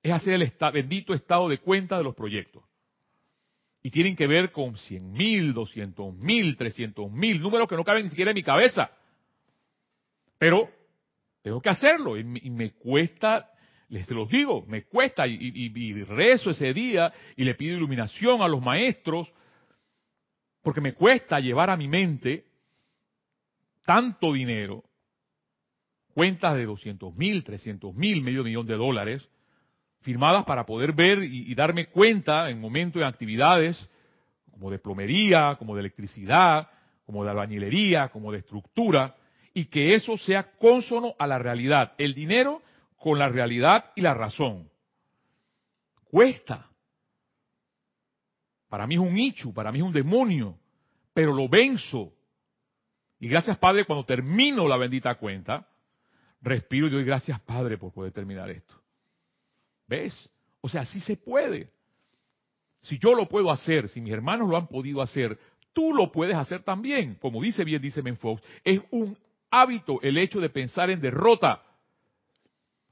Es 0.00 0.12
hacer 0.12 0.34
el 0.34 0.52
bendito 0.72 1.12
estado 1.12 1.48
de 1.48 1.58
cuenta 1.58 1.98
de 1.98 2.04
los 2.04 2.14
proyectos. 2.14 2.62
Y 3.82 3.90
tienen 3.90 4.14
que 4.14 4.28
ver 4.28 4.52
con 4.52 4.76
100 4.76 5.12
mil, 5.12 5.52
200 5.52 6.14
mil, 6.14 6.56
300 6.56 7.10
mil, 7.10 7.40
números 7.40 7.68
que 7.68 7.74
no 7.74 7.82
caben 7.82 8.04
ni 8.04 8.10
siquiera 8.10 8.30
en 8.30 8.36
mi 8.36 8.44
cabeza. 8.44 8.92
Pero 10.38 10.70
tengo 11.46 11.60
que 11.60 11.68
hacerlo. 11.68 12.18
Y 12.18 12.24
me, 12.24 12.72
cuesta, 12.72 13.48
les 13.88 14.10
los 14.10 14.28
digo, 14.28 14.66
me 14.66 14.82
cuesta. 14.82 15.28
Y, 15.28 15.38
y, 15.40 16.02
rezo 16.02 16.50
ese 16.50 16.74
día 16.74 17.12
y 17.36 17.44
le 17.44 17.54
pido 17.54 17.76
iluminación 17.76 18.42
a 18.42 18.48
los 18.48 18.60
maestros 18.60 19.32
porque 20.60 20.80
me 20.80 20.94
cuesta 20.94 21.38
llevar 21.38 21.70
a 21.70 21.76
mi 21.76 21.86
mente 21.86 22.46
tanto 23.84 24.32
dinero, 24.32 24.82
cuentas 26.14 26.56
de 26.56 26.64
200 26.64 27.14
mil, 27.14 27.44
300 27.44 27.94
mil, 27.94 28.22
medio 28.22 28.42
millón 28.42 28.66
de 28.66 28.74
dólares, 28.74 29.30
firmadas 30.00 30.44
para 30.46 30.66
poder 30.66 30.94
ver 30.94 31.22
y, 31.22 31.54
darme 31.54 31.86
cuenta 31.86 32.50
en 32.50 32.60
momentos 32.60 32.98
de 32.98 33.06
actividades 33.06 33.88
como 34.50 34.68
de 34.68 34.80
plomería, 34.80 35.54
como 35.60 35.76
de 35.76 35.80
electricidad, 35.82 36.68
como 37.04 37.22
de 37.22 37.30
albañilería, 37.30 38.08
como 38.08 38.32
de 38.32 38.38
estructura, 38.38 39.14
y 39.56 39.64
que 39.64 39.94
eso 39.94 40.18
sea 40.18 40.52
consono 40.58 41.14
a 41.18 41.26
la 41.26 41.38
realidad. 41.38 41.94
El 41.96 42.12
dinero 42.12 42.60
con 42.98 43.18
la 43.18 43.30
realidad 43.30 43.86
y 43.96 44.02
la 44.02 44.12
razón. 44.12 44.68
Cuesta. 46.04 46.68
Para 48.68 48.86
mí 48.86 48.96
es 48.96 49.00
un 49.00 49.16
ichu, 49.16 49.54
para 49.54 49.72
mí 49.72 49.78
es 49.78 49.84
un 49.84 49.94
demonio, 49.94 50.58
pero 51.14 51.32
lo 51.32 51.48
venzo. 51.48 52.12
Y 53.18 53.28
gracias 53.28 53.56
Padre, 53.56 53.86
cuando 53.86 54.04
termino 54.04 54.68
la 54.68 54.76
bendita 54.76 55.14
cuenta, 55.14 55.66
respiro 56.42 56.88
y 56.88 56.90
doy 56.90 57.04
gracias 57.04 57.40
Padre 57.40 57.78
por 57.78 57.94
poder 57.94 58.12
terminar 58.12 58.50
esto. 58.50 58.74
¿Ves? 59.86 60.28
O 60.60 60.68
sea, 60.68 60.84
sí 60.84 61.00
se 61.00 61.16
puede. 61.16 61.70
Si 62.82 62.98
yo 62.98 63.14
lo 63.14 63.26
puedo 63.26 63.50
hacer, 63.50 63.88
si 63.88 64.02
mis 64.02 64.12
hermanos 64.12 64.50
lo 64.50 64.58
han 64.58 64.66
podido 64.66 65.00
hacer, 65.00 65.38
tú 65.72 65.94
lo 65.94 66.12
puedes 66.12 66.36
hacer 66.36 66.62
también. 66.62 67.14
Como 67.14 67.40
dice 67.40 67.64
bien, 67.64 67.80
dice 67.80 68.02
Menfox, 68.02 68.42
es 68.62 68.82
un 68.90 69.16
hábito 69.50 70.00
el 70.02 70.18
hecho 70.18 70.40
de 70.40 70.50
pensar 70.50 70.90
en 70.90 71.00
derrota. 71.00 71.62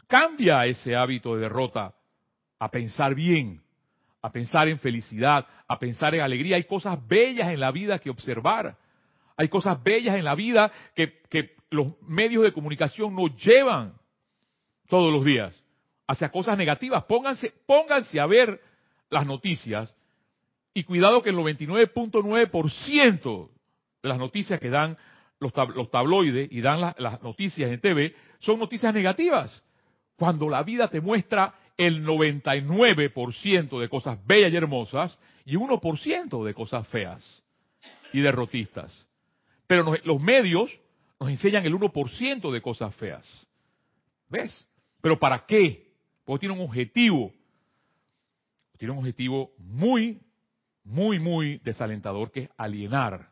Cambia 0.07 0.67
ese 0.67 0.95
hábito 0.95 1.35
de 1.35 1.43
derrota 1.43 1.95
a 2.59 2.71
pensar 2.71 3.15
bien, 3.15 3.63
a 4.23 4.31
pensar 4.31 4.69
en 4.69 4.79
felicidad, 4.79 5.47
a 5.69 5.79
pensar 5.79 6.15
en 6.15 6.23
alegría. 6.23 6.57
Hay 6.57 6.65
cosas 6.65 6.99
bellas 7.07 7.51
en 7.51 7.61
la 7.61 7.71
vida 7.71 7.99
que 7.99 8.11
observar. 8.11 8.77
Hay 9.37 9.49
cosas 9.49 9.83
bellas 9.83 10.17
en 10.17 10.25
la 10.25 10.35
vida 10.35 10.71
que, 10.95 11.23
los 11.71 12.01
medios 12.03 12.45
de 12.45 12.53
comunicación 12.53 13.17
nos 13.17 13.35
llevan 13.37 13.95
todos 14.89 15.13
los 15.13 15.25
días 15.25 15.61
hacia 16.07 16.31
cosas 16.31 16.57
negativas. 16.57 17.03
Pónganse, 17.05 17.53
pónganse 17.67 18.21
a 18.21 18.27
ver 18.27 18.61
las 19.11 19.27
noticias 19.27 19.93
y 20.73 20.85
cuidado 20.85 21.21
que 21.21 21.31
el 21.31 21.37
99.9% 21.37 23.51
de 24.03 24.09
las 24.09 24.19
noticias 24.19 24.61
que 24.61 24.71
dan 24.71 24.97
los, 25.41 25.91
tabloides 25.91 26.49
y 26.51 26.61
dan 26.61 26.81
las 26.81 27.23
noticias 27.23 27.71
en 27.71 27.81
TV 27.81 28.15
son 28.41 28.59
noticias 28.59 28.95
negativas. 28.95 29.63
Cuando 30.17 30.49
la 30.49 30.63
vida 30.63 30.89
te 30.89 31.01
muestra 31.01 31.55
el 31.77 32.05
99% 32.05 33.81
de 33.81 33.89
cosas 33.89 34.25
bellas 34.27 34.53
y 34.53 34.57
hermosas 34.57 35.19
y 35.45 35.57
1% 35.57 36.45
de 36.45 36.55
cosas 36.55 36.87
feas 36.89 37.43
y 38.13 38.21
derrotistas. 38.21 39.09
Pero 39.67 39.95
los 40.05 40.21
medios 40.21 40.71
nos 41.19 41.31
enseñan 41.31 41.65
el 41.67 41.75
1% 41.75 42.53
de 42.53 42.63
cosas 42.63 42.95
feas. 42.95 43.47
¿Ves? 44.29 44.69
¿Pero 45.01 45.19
para 45.19 45.45
qué? 45.47 45.93
Porque 46.25 46.47
tiene 46.47 46.55
un 46.55 46.67
objetivo. 46.67 47.33
Tiene 48.79 48.93
un 48.93 48.99
objetivo 48.99 49.53
muy, 49.59 50.21
muy, 50.85 51.19
muy 51.19 51.59
desalentador 51.59 52.31
que 52.31 52.41
es 52.41 52.49
alienar 52.57 53.29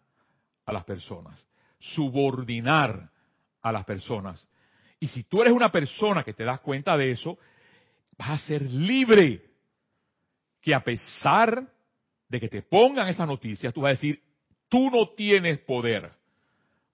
a 0.66 0.72
las 0.72 0.84
personas 0.84 1.46
subordinar 1.82 3.10
a 3.60 3.72
las 3.72 3.84
personas. 3.84 4.46
Y 5.00 5.08
si 5.08 5.24
tú 5.24 5.42
eres 5.42 5.52
una 5.52 5.72
persona 5.72 6.22
que 6.22 6.32
te 6.32 6.44
das 6.44 6.60
cuenta 6.60 6.96
de 6.96 7.10
eso, 7.10 7.38
vas 8.16 8.30
a 8.30 8.46
ser 8.46 8.62
libre. 8.62 9.42
Que 10.60 10.74
a 10.74 10.84
pesar 10.84 11.66
de 12.28 12.40
que 12.40 12.48
te 12.48 12.62
pongan 12.62 13.08
esas 13.08 13.26
noticias, 13.26 13.74
tú 13.74 13.80
vas 13.80 13.90
a 13.90 14.00
decir, 14.00 14.22
tú 14.68 14.90
no 14.90 15.08
tienes 15.10 15.58
poder. 15.58 16.12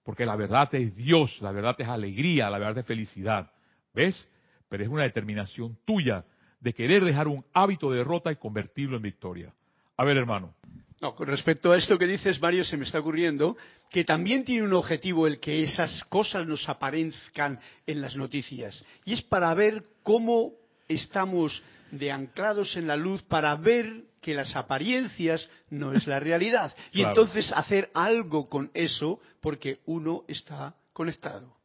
Porque 0.03 0.25
la 0.25 0.35
verdad 0.35 0.73
es 0.73 0.95
Dios, 0.95 1.39
la 1.41 1.51
verdad 1.51 1.75
es 1.77 1.87
alegría, 1.87 2.49
la 2.49 2.57
verdad 2.57 2.79
es 2.79 2.85
felicidad. 2.85 3.51
¿Ves? 3.93 4.27
Pero 4.69 4.83
es 4.83 4.89
una 4.89 5.03
determinación 5.03 5.77
tuya 5.85 6.25
de 6.59 6.73
querer 6.73 7.03
dejar 7.03 7.27
un 7.27 7.45
hábito 7.53 7.91
de 7.91 7.99
derrota 7.99 8.31
y 8.31 8.37
convertirlo 8.37 8.97
en 8.97 9.03
victoria. 9.03 9.53
A 9.97 10.03
ver, 10.03 10.17
hermano. 10.17 10.55
No, 11.01 11.15
con 11.15 11.27
respecto 11.27 11.71
a 11.71 11.77
esto 11.77 11.97
que 11.97 12.07
dices, 12.07 12.41
Mario, 12.41 12.65
se 12.65 12.75
me 12.75 12.83
está 12.83 12.99
ocurriendo 12.99 13.55
que 13.89 14.03
también 14.03 14.43
tiene 14.43 14.63
un 14.63 14.73
objetivo 14.73 15.27
el 15.27 15.39
que 15.39 15.63
esas 15.63 16.03
cosas 16.05 16.45
nos 16.45 16.67
aparezcan 16.67 17.59
en 17.87 18.01
las 18.01 18.17
noticias. 18.17 18.83
Y 19.05 19.13
es 19.13 19.21
para 19.21 19.53
ver 19.53 19.81
cómo 20.03 20.51
estamos 20.89 21.63
de 21.91 22.11
anclados 22.11 22.75
en 22.75 22.87
la 22.87 22.97
luz, 22.97 23.23
para 23.23 23.55
ver 23.55 24.03
que 24.21 24.33
las 24.33 24.55
apariencias 24.57 25.49
no 25.69 25.93
es 25.93 26.05
la 26.05 26.19
realidad. 26.19 26.75
Y 26.91 27.01
entonces 27.03 27.53
hacer 27.53 27.89
algo 27.93 28.49
con 28.49 28.69
eso 28.73 29.19
porque 29.39 29.79
uno 29.85 30.23
está 30.27 30.75
conectado. 30.91 31.55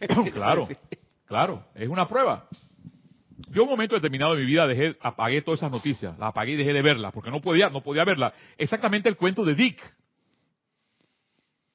claro, 0.32 0.68
claro, 1.26 1.66
es 1.74 1.88
una 1.88 2.08
prueba. 2.08 2.48
Yo 3.48 3.62
en 3.62 3.68
un 3.68 3.70
momento 3.70 3.94
determinado 3.94 4.34
de 4.34 4.40
mi 4.40 4.46
vida 4.46 4.66
dejé, 4.66 4.96
apagué 5.00 5.42
todas 5.42 5.60
esas 5.60 5.70
noticias, 5.70 6.18
las 6.18 6.28
apagué 6.28 6.52
y 6.52 6.56
dejé 6.56 6.72
de 6.72 6.82
verlas, 6.82 7.12
porque 7.12 7.30
no 7.30 7.40
podía, 7.40 7.70
no 7.70 7.82
podía 7.82 8.04
verlas. 8.04 8.32
Exactamente 8.58 9.08
el 9.08 9.16
cuento 9.16 9.44
de 9.44 9.54
Dick. 9.54 9.80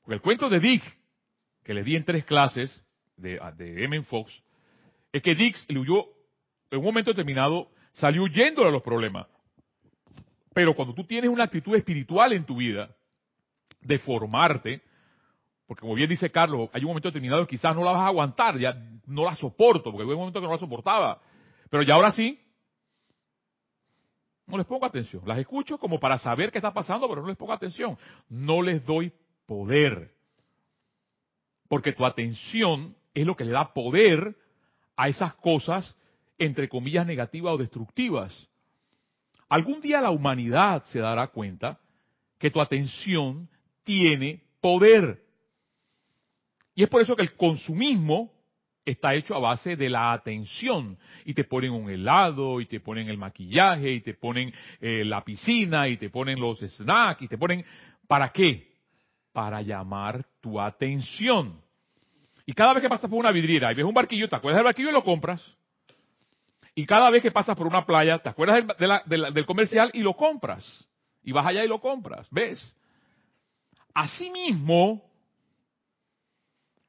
Porque 0.01 0.15
el 0.15 0.21
cuento 0.21 0.49
de 0.49 0.59
Dick, 0.59 0.83
que 1.63 1.73
le 1.73 1.83
di 1.83 1.95
en 1.95 2.05
tres 2.05 2.25
clases 2.25 2.83
de, 3.17 3.39
de 3.57 3.83
M. 3.83 4.03
Fox, 4.03 4.41
es 5.11 5.21
que 5.21 5.33
Dick 5.33 5.57
le 5.69 5.79
huyó, 5.79 6.05
en 6.69 6.79
un 6.79 6.85
momento 6.85 7.11
determinado, 7.11 7.69
salió 7.93 8.23
huyendo 8.23 8.67
a 8.67 8.71
los 8.71 8.83
problemas. 8.83 9.27
Pero 10.53 10.75
cuando 10.75 10.93
tú 10.93 11.03
tienes 11.03 11.29
una 11.29 11.45
actitud 11.45 11.75
espiritual 11.75 12.33
en 12.33 12.45
tu 12.45 12.57
vida, 12.57 12.95
de 13.85 13.99
formarte, 13.99 14.81
porque 15.67 15.81
como 15.81 15.95
bien 15.95 16.09
dice 16.09 16.29
Carlos, 16.31 16.69
hay 16.73 16.81
un 16.81 16.89
momento 16.89 17.09
determinado 17.09 17.45
que 17.45 17.55
quizás 17.55 17.75
no 17.75 17.83
la 17.83 17.91
vas 17.91 18.01
a 18.01 18.07
aguantar, 18.07 18.57
ya 18.59 18.75
no 19.05 19.23
la 19.23 19.35
soporto, 19.35 19.91
porque 19.91 20.03
hubo 20.03 20.13
un 20.13 20.19
momento 20.19 20.39
que 20.39 20.45
no 20.45 20.53
la 20.53 20.59
soportaba. 20.59 21.21
Pero 21.69 21.83
ya 21.83 21.95
ahora 21.95 22.11
sí, 22.11 22.39
no 24.47 24.57
les 24.57 24.65
pongo 24.65 24.85
atención. 24.85 25.23
Las 25.25 25.39
escucho 25.39 25.77
como 25.77 25.99
para 25.99 26.19
saber 26.19 26.51
qué 26.51 26.59
está 26.59 26.73
pasando, 26.73 27.07
pero 27.09 27.21
no 27.21 27.27
les 27.27 27.37
pongo 27.37 27.53
atención. 27.53 27.97
No 28.29 28.61
les 28.61 28.85
doy 28.85 29.11
poder. 29.45 30.13
Porque 31.67 31.93
tu 31.93 32.05
atención 32.05 32.95
es 33.13 33.25
lo 33.25 33.35
que 33.35 33.45
le 33.45 33.51
da 33.51 33.73
poder 33.73 34.35
a 34.95 35.09
esas 35.09 35.33
cosas, 35.35 35.97
entre 36.37 36.69
comillas, 36.69 37.07
negativas 37.07 37.53
o 37.53 37.57
destructivas. 37.57 38.47
Algún 39.49 39.81
día 39.81 40.01
la 40.01 40.11
humanidad 40.11 40.83
se 40.85 40.99
dará 40.99 41.27
cuenta 41.27 41.79
que 42.37 42.51
tu 42.51 42.61
atención 42.61 43.49
tiene 43.83 44.43
poder. 44.61 45.23
Y 46.75 46.83
es 46.83 46.89
por 46.89 47.01
eso 47.01 47.15
que 47.15 47.23
el 47.23 47.35
consumismo 47.35 48.34
está 48.85 49.15
hecho 49.15 49.35
a 49.35 49.39
base 49.39 49.75
de 49.75 49.89
la 49.89 50.13
atención. 50.13 50.97
Y 51.25 51.33
te 51.33 51.43
ponen 51.43 51.71
un 51.71 51.89
helado, 51.89 52.61
y 52.61 52.67
te 52.67 52.79
ponen 52.79 53.09
el 53.09 53.17
maquillaje, 53.17 53.91
y 53.91 54.01
te 54.01 54.13
ponen 54.13 54.53
eh, 54.79 55.03
la 55.03 55.23
piscina, 55.23 55.87
y 55.87 55.97
te 55.97 56.09
ponen 56.09 56.39
los 56.39 56.59
snacks, 56.59 57.21
y 57.23 57.27
te 57.27 57.37
ponen... 57.37 57.65
¿Para 58.07 58.29
qué? 58.29 58.71
Para 59.33 59.61
llamar 59.63 60.23
tu 60.39 60.61
atención. 60.61 61.59
Y 62.45 62.53
cada 62.53 62.73
vez 62.73 62.83
que 62.83 62.89
pasas 62.89 63.09
por 63.09 63.17
una 63.17 63.31
vidriera 63.31 63.71
y 63.71 63.75
ves 63.75 63.85
un 63.85 63.93
barquillo, 63.93 64.29
te 64.29 64.35
acuerdas 64.35 64.59
del 64.59 64.65
barquillo 64.65 64.89
y 64.89 64.93
lo 64.93 65.03
compras. 65.03 65.43
Y 66.75 66.85
cada 66.85 67.09
vez 67.09 67.23
que 67.23 67.31
pasas 67.31 67.57
por 67.57 67.65
una 67.65 67.83
playa, 67.83 68.19
te 68.19 68.29
acuerdas 68.29 68.63
del, 69.07 69.33
del 69.33 69.45
comercial 69.47 69.89
y 69.93 70.01
lo 70.01 70.15
compras. 70.15 70.87
Y 71.23 71.31
vas 71.31 71.47
allá 71.47 71.65
y 71.65 71.67
lo 71.67 71.81
compras. 71.81 72.27
¿Ves? 72.29 72.77
Asimismo, 73.95 75.01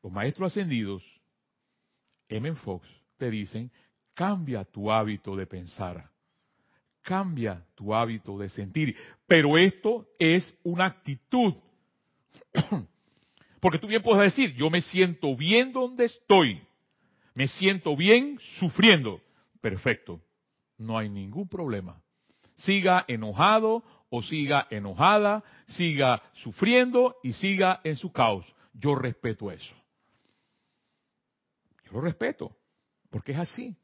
los 0.02 0.12
maestros 0.12 0.52
ascendidos 0.52 1.02
M. 2.28 2.54
Fox 2.56 2.86
te 3.16 3.30
dicen, 3.30 3.70
cambia 4.14 4.64
tu 4.64 4.90
hábito 4.90 5.36
de 5.36 5.46
pensar. 5.46 6.10
cambia 7.02 7.64
tu 7.76 7.94
hábito 7.94 8.36
de 8.36 8.48
sentir. 8.48 8.96
Pero 9.28 9.56
esto 9.56 10.08
es 10.18 10.52
una 10.64 10.86
actitud. 10.86 11.54
Porque 13.60 13.78
tú 13.78 13.86
bien 13.86 14.02
puedes 14.02 14.34
decir, 14.34 14.54
yo 14.56 14.70
me 14.70 14.80
siento 14.80 15.36
bien 15.36 15.72
donde 15.72 16.06
estoy. 16.06 16.60
Me 17.34 17.46
siento 17.46 17.96
bien 17.96 18.38
sufriendo. 18.58 19.20
Perfecto. 19.60 20.20
No 20.78 20.98
hay 20.98 21.08
ningún 21.08 21.48
problema. 21.48 22.02
Siga 22.56 23.04
enojado 23.06 23.84
o 24.10 24.22
siga 24.22 24.66
enojada, 24.70 25.44
siga 25.66 26.22
sufriendo 26.32 27.16
y 27.22 27.34
siga 27.34 27.80
en 27.84 27.96
su 27.96 28.10
caos. 28.10 28.46
Yo 28.72 28.94
respeto 28.94 29.50
eso. 29.50 29.74
Lo 31.90 32.00
respeto, 32.00 32.56
porque 33.10 33.32
es 33.32 33.38
así. 33.38 33.76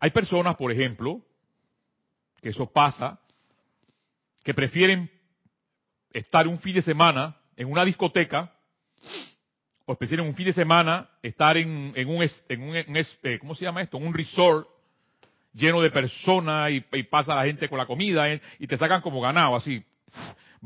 Hay 0.00 0.10
personas, 0.10 0.56
por 0.56 0.72
ejemplo, 0.72 1.20
que 2.40 2.50
eso 2.50 2.66
pasa, 2.70 3.20
que 4.42 4.54
prefieren 4.54 5.10
estar 6.12 6.48
un 6.48 6.58
fin 6.58 6.74
de 6.74 6.82
semana 6.82 7.36
en 7.56 7.70
una 7.70 7.84
discoteca, 7.84 8.52
o 9.84 9.94
prefieren 9.96 10.26
un 10.26 10.34
fin 10.34 10.46
de 10.46 10.52
semana 10.52 11.10
estar 11.22 11.56
en, 11.56 11.92
en 11.96 12.08
un, 12.08 12.22
en 12.48 12.62
un, 12.62 12.76
eh, 12.76 13.38
¿cómo 13.40 13.54
se 13.54 13.64
llama 13.64 13.82
esto? 13.82 13.98
un 13.98 14.14
resort 14.14 14.68
lleno 15.52 15.80
de 15.80 15.90
personas 15.90 16.70
y, 16.70 17.02
pasa 17.02 17.34
la 17.34 17.44
gente 17.44 17.68
con 17.68 17.76
la 17.76 17.86
comida 17.86 18.30
eh, 18.30 18.40
y 18.58 18.66
te 18.66 18.78
sacan 18.78 19.00
como 19.00 19.20
ganado, 19.20 19.56
así. 19.56 19.84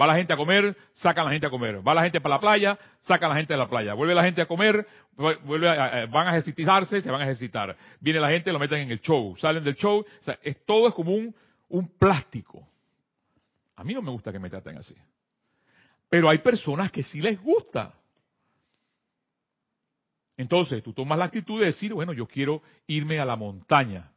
Va 0.00 0.08
la 0.08 0.16
gente 0.16 0.32
a 0.32 0.36
comer, 0.36 0.76
sacan 0.94 1.24
la 1.24 1.30
gente 1.30 1.46
a 1.46 1.50
comer. 1.50 1.86
Va 1.86 1.94
la 1.94 2.02
gente 2.02 2.20
para 2.20 2.34
la 2.34 2.40
playa, 2.40 2.78
sacan 3.00 3.30
la 3.30 3.36
gente 3.36 3.52
de 3.52 3.58
la 3.58 3.68
playa. 3.68 3.94
Vuelve 3.94 4.14
la 4.14 4.24
gente 4.24 4.42
a 4.42 4.46
comer, 4.46 4.86
vuelve 5.16 6.06
van 6.06 6.26
a 6.26 6.30
ejercitarse, 6.30 7.00
se 7.00 7.10
van 7.10 7.20
a 7.20 7.24
ejercitar. 7.24 7.76
Viene 8.00 8.18
la 8.18 8.30
gente, 8.30 8.52
lo 8.52 8.58
meten 8.58 8.80
en 8.80 8.90
el 8.90 9.00
show. 9.00 9.36
Salen 9.36 9.62
del 9.62 9.76
show. 9.76 10.00
O 10.00 10.24
sea, 10.24 10.38
es, 10.42 10.64
todo 10.64 10.88
es 10.88 10.94
como 10.94 11.12
un, 11.12 11.34
un 11.68 11.88
plástico. 11.96 12.66
A 13.76 13.84
mí 13.84 13.94
no 13.94 14.02
me 14.02 14.10
gusta 14.10 14.32
que 14.32 14.40
me 14.40 14.50
traten 14.50 14.78
así. 14.78 14.96
Pero 16.08 16.28
hay 16.28 16.38
personas 16.38 16.90
que 16.90 17.04
sí 17.04 17.20
les 17.20 17.40
gusta. 17.40 17.94
Entonces, 20.36 20.82
tú 20.82 20.92
tomas 20.92 21.18
la 21.18 21.26
actitud 21.26 21.60
de 21.60 21.66
decir, 21.66 21.94
bueno, 21.94 22.12
yo 22.12 22.26
quiero 22.26 22.62
irme 22.88 23.20
a 23.20 23.24
la 23.24 23.36
montaña 23.36 24.10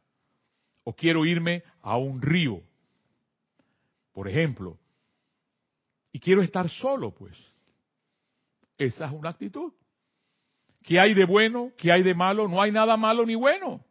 o 0.82 0.92
quiero 0.92 1.24
irme 1.24 1.62
a 1.82 1.96
un 1.96 2.20
río, 2.20 2.60
por 4.12 4.26
ejemplo, 4.26 4.78
y 6.12 6.20
quiero 6.20 6.42
estar 6.42 6.68
solo, 6.68 7.12
pues. 7.12 7.36
Esa 8.76 9.06
es 9.06 9.12
una 9.12 9.30
actitud. 9.30 9.72
¿Qué 10.82 10.98
hay 11.00 11.14
de 11.14 11.24
bueno? 11.24 11.72
¿Qué 11.76 11.92
hay 11.92 12.02
de 12.02 12.14
malo? 12.14 12.48
No 12.48 12.62
hay 12.62 12.72
nada 12.72 12.96
malo 12.96 13.26
ni 13.26 13.34
bueno. 13.34 13.84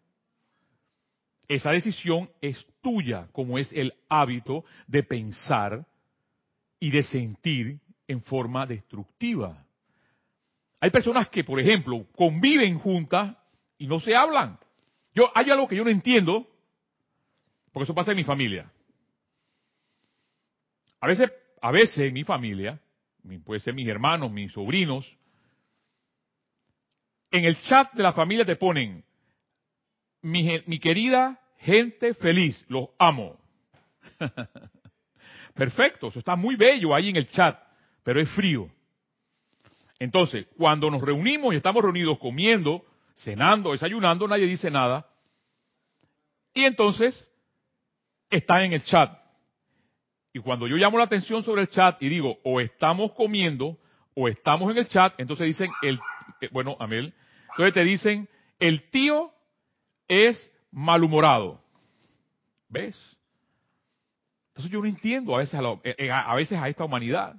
Esa 1.47 1.71
decisión 1.71 2.29
es 2.41 2.65
tuya, 2.81 3.27
como 3.31 3.57
es 3.57 3.71
el 3.73 3.93
hábito 4.09 4.65
de 4.87 5.03
pensar 5.03 5.85
y 6.79 6.91
de 6.91 7.03
sentir 7.03 7.79
en 8.07 8.21
forma 8.21 8.65
destructiva. 8.65 9.65
Hay 10.79 10.89
personas 10.89 11.29
que, 11.29 11.43
por 11.43 11.59
ejemplo, 11.59 12.05
conviven 12.15 12.79
juntas 12.79 13.35
y 13.77 13.87
no 13.87 13.99
se 13.99 14.15
hablan. 14.15 14.59
Yo 15.13 15.29
hay 15.33 15.49
algo 15.49 15.67
que 15.67 15.75
yo 15.75 15.83
no 15.83 15.89
entiendo, 15.89 16.47
porque 17.71 17.85
eso 17.85 17.95
pasa 17.95 18.11
en 18.11 18.17
mi 18.17 18.23
familia. 18.23 18.71
A 20.99 21.07
veces, 21.07 21.31
a 21.61 21.71
veces 21.71 22.11
mi 22.11 22.23
familia, 22.23 22.79
puede 23.43 23.59
ser 23.59 23.73
mis 23.73 23.87
hermanos, 23.87 24.31
mis 24.31 24.51
sobrinos, 24.51 25.05
en 27.31 27.45
el 27.45 27.59
chat 27.61 27.93
de 27.93 28.03
la 28.03 28.13
familia 28.13 28.45
te 28.45 28.55
ponen, 28.55 29.03
mi, 30.21 30.61
mi 30.65 30.79
querida 30.79 31.39
gente 31.59 32.13
feliz, 32.13 32.63
los 32.69 32.89
amo. 32.97 33.37
Perfecto, 35.53 36.07
eso 36.07 36.19
está 36.19 36.35
muy 36.35 36.55
bello 36.55 36.93
ahí 36.93 37.09
en 37.09 37.15
el 37.15 37.27
chat, 37.29 37.59
pero 38.03 38.21
es 38.21 38.29
frío. 38.29 38.69
Entonces, 39.99 40.45
cuando 40.55 40.89
nos 40.91 41.01
reunimos 41.01 41.53
y 41.53 41.57
estamos 41.57 41.83
reunidos 41.83 42.19
comiendo, 42.19 42.85
cenando, 43.15 43.71
desayunando, 43.71 44.27
nadie 44.27 44.45
dice 44.45 44.69
nada. 44.69 45.07
Y 46.53 46.65
entonces, 46.65 47.29
está 48.29 48.63
en 48.63 48.73
el 48.73 48.83
chat. 48.83 49.17
Y 50.33 50.39
cuando 50.39 50.67
yo 50.67 50.75
llamo 50.75 50.97
la 50.97 51.05
atención 51.05 51.43
sobre 51.43 51.63
el 51.63 51.69
chat 51.69 52.01
y 52.01 52.09
digo, 52.09 52.37
o 52.43 52.59
estamos 52.59 53.13
comiendo, 53.13 53.77
o 54.13 54.27
estamos 54.27 54.71
en 54.71 54.77
el 54.77 54.87
chat, 54.87 55.13
entonces 55.17 55.47
dicen, 55.47 55.71
el, 55.81 55.99
eh, 56.41 56.49
bueno, 56.51 56.75
Amel, 56.79 57.13
entonces 57.51 57.73
te 57.73 57.83
dicen, 57.83 58.29
el 58.59 58.89
tío 58.89 59.31
es 60.07 60.51
malhumorado. 60.71 61.61
¿Ves? 62.69 63.17
Entonces 64.49 64.71
yo 64.71 64.81
no 64.81 64.87
entiendo 64.87 65.35
a 65.35 65.39
veces 65.39 65.59
a, 65.59 65.63
eh, 65.83 65.95
eh, 65.97 66.11
a 66.11 66.35
veces 66.35 66.57
a 66.57 66.67
esta 66.67 66.83
humanidad. 66.83 67.35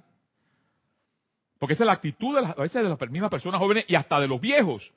Porque 1.59 1.73
esa 1.73 1.83
es 1.83 1.87
la 1.87 1.93
actitud 1.93 2.35
de 2.35 2.41
las, 2.41 2.57
a 2.57 2.61
veces 2.61 2.81
de 2.81 2.89
las 2.89 3.11
mismas 3.11 3.29
personas 3.29 3.59
jóvenes 3.59 3.85
y 3.87 3.95
hasta 3.95 4.19
de 4.19 4.27
los 4.27 4.39
viejos. 4.39 4.91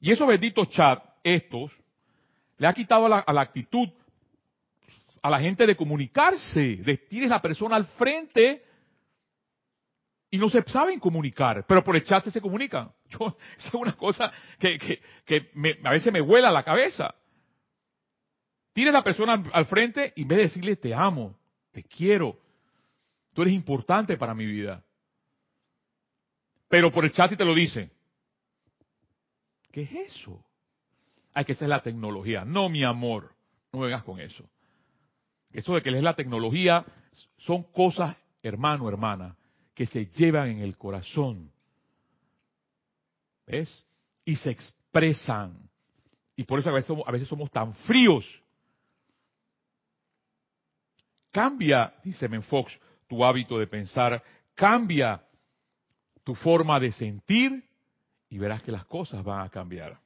Y 0.00 0.12
esos 0.12 0.26
benditos 0.26 0.70
chats, 0.70 1.02
estos, 1.24 1.72
le 2.58 2.68
ha 2.68 2.72
quitado 2.72 3.06
a 3.06 3.32
la, 3.32 3.40
actitud 3.40 3.88
a 5.22 5.30
la 5.30 5.40
gente 5.40 5.66
de 5.66 5.76
comunicarse. 5.76 6.76
De, 6.76 6.98
tienes 7.08 7.30
la 7.30 7.40
persona 7.40 7.76
al 7.76 7.86
frente 7.86 8.64
y 10.30 10.38
no 10.38 10.50
se 10.50 10.62
saben 10.62 10.98
comunicar, 10.98 11.64
pero 11.66 11.84
por 11.84 11.94
el 11.94 12.02
chat 12.02 12.24
se, 12.24 12.40
comunican. 12.40 12.90
Yo, 13.08 13.36
es 13.56 13.72
una 13.74 13.92
cosa 13.92 14.32
que, 14.58 14.78
que, 15.24 15.50
a 15.84 15.90
veces 15.90 16.12
me 16.12 16.20
vuela 16.20 16.50
la 16.50 16.64
cabeza. 16.64 17.14
Tienes 18.72 18.94
la 18.94 19.04
persona 19.04 19.42
al 19.52 19.66
frente 19.66 20.12
y 20.16 20.22
en 20.22 20.28
vez 20.28 20.38
de 20.38 20.44
decirle 20.44 20.76
te 20.76 20.94
amo, 20.94 21.38
te 21.70 21.84
quiero, 21.84 22.38
tú 23.34 23.42
eres 23.42 23.54
importante 23.54 24.16
para 24.16 24.34
mi 24.34 24.46
vida. 24.46 24.82
Pero 26.68 26.90
por 26.90 27.04
el 27.04 27.12
chat 27.12 27.30
sí 27.30 27.36
te 27.36 27.44
lo 27.44 27.54
dice. 27.54 27.90
¿Qué 29.70 29.82
es 29.82 29.92
eso? 29.92 30.42
Ay, 31.34 31.44
que 31.44 31.52
esa 31.52 31.66
es 31.66 31.68
la 31.68 31.82
tecnología. 31.82 32.46
No, 32.46 32.70
mi 32.70 32.82
amor, 32.82 33.34
no 33.72 33.80
vengas 33.80 34.02
con 34.02 34.18
eso. 34.18 34.48
Eso 35.52 35.74
de 35.74 35.82
que 35.82 35.90
es 35.90 36.02
la 36.02 36.14
tecnología 36.14 36.84
son 37.38 37.64
cosas, 37.64 38.16
hermano, 38.42 38.88
hermana, 38.88 39.36
que 39.74 39.86
se 39.86 40.06
llevan 40.06 40.48
en 40.48 40.60
el 40.60 40.76
corazón. 40.76 41.50
¿Ves? 43.46 43.84
Y 44.24 44.36
se 44.36 44.50
expresan. 44.50 45.68
Y 46.36 46.44
por 46.44 46.58
eso 46.58 46.70
a 46.70 46.72
veces 46.72 46.86
somos, 46.86 47.06
a 47.06 47.12
veces 47.12 47.28
somos 47.28 47.50
tan 47.50 47.74
fríos. 47.74 48.24
Cambia, 51.30 51.94
dice 52.02 52.28
Menfox, 52.28 52.78
tu 53.06 53.24
hábito 53.24 53.58
de 53.58 53.66
pensar, 53.66 54.22
cambia 54.54 55.22
tu 56.24 56.34
forma 56.34 56.78
de 56.78 56.92
sentir 56.92 57.64
y 58.28 58.38
verás 58.38 58.62
que 58.62 58.72
las 58.72 58.86
cosas 58.86 59.22
van 59.22 59.44
a 59.44 59.50
cambiar. 59.50 59.98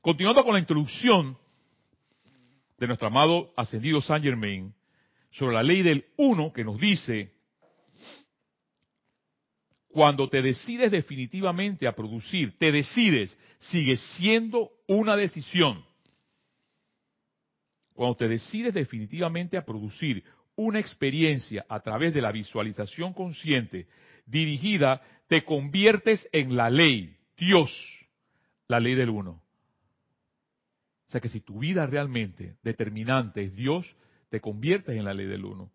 Continuando 0.00 0.44
con 0.44 0.54
la 0.54 0.60
introducción 0.60 1.36
de 2.82 2.88
nuestro 2.88 3.06
amado 3.06 3.52
ascendido 3.56 4.00
Saint 4.00 4.24
Germain 4.24 4.74
sobre 5.30 5.54
la 5.54 5.62
ley 5.62 5.82
del 5.82 6.04
uno 6.16 6.52
que 6.52 6.64
nos 6.64 6.80
dice, 6.80 7.32
cuando 9.86 10.28
te 10.28 10.42
decides 10.42 10.90
definitivamente 10.90 11.86
a 11.86 11.94
producir, 11.94 12.58
te 12.58 12.72
decides, 12.72 13.38
sigue 13.60 13.96
siendo 13.96 14.72
una 14.88 15.16
decisión. 15.16 15.84
Cuando 17.94 18.16
te 18.16 18.26
decides 18.26 18.74
definitivamente 18.74 19.56
a 19.56 19.64
producir 19.64 20.24
una 20.56 20.80
experiencia 20.80 21.64
a 21.68 21.78
través 21.78 22.12
de 22.12 22.20
la 22.20 22.32
visualización 22.32 23.12
consciente, 23.12 23.86
dirigida, 24.26 25.00
te 25.28 25.44
conviertes 25.44 26.28
en 26.32 26.56
la 26.56 26.68
ley, 26.68 27.16
Dios, 27.36 27.70
la 28.66 28.80
ley 28.80 28.96
del 28.96 29.10
uno. 29.10 29.41
Sea 31.12 31.20
que 31.20 31.28
si 31.28 31.40
tu 31.40 31.58
vida 31.58 31.84
realmente 31.86 32.56
determinante 32.62 33.42
es 33.42 33.54
Dios, 33.54 33.94
te 34.30 34.40
conviertes 34.40 34.96
en 34.96 35.04
la 35.04 35.12
ley 35.12 35.26
del 35.26 35.44
uno, 35.44 35.70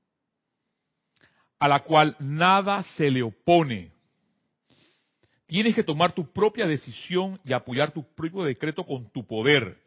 a 1.60 1.68
la 1.68 1.84
cual 1.84 2.16
nada 2.20 2.82
se 2.96 3.12
le 3.12 3.22
opone. 3.22 3.92
Tienes 5.46 5.76
que 5.76 5.84
tomar 5.84 6.14
tu 6.14 6.34
propia 6.34 6.66
decisión 6.66 7.40
y 7.46 7.54
apoyar 7.54 7.92
tu 7.92 8.04
propio 8.16 8.44
decreto 8.44 8.84
con 8.84 9.12
tu 9.12 9.28
poder. 9.28 9.78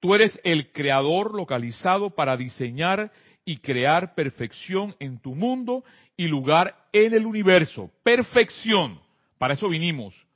Tú 0.00 0.14
eres 0.14 0.38
el 0.44 0.70
creador 0.70 1.34
localizado 1.34 2.10
para 2.10 2.36
diseñar 2.36 3.10
y 3.46 3.56
crear 3.56 4.14
perfección 4.14 4.94
en 5.00 5.18
tu 5.18 5.34
mundo 5.34 5.82
y 6.14 6.26
lugar 6.26 6.76
en 6.92 7.14
el 7.14 7.24
universo. 7.24 7.90
Perfección. 8.02 9.00
Para 9.38 9.54
eso 9.54 9.66
vinimos. 9.70 10.27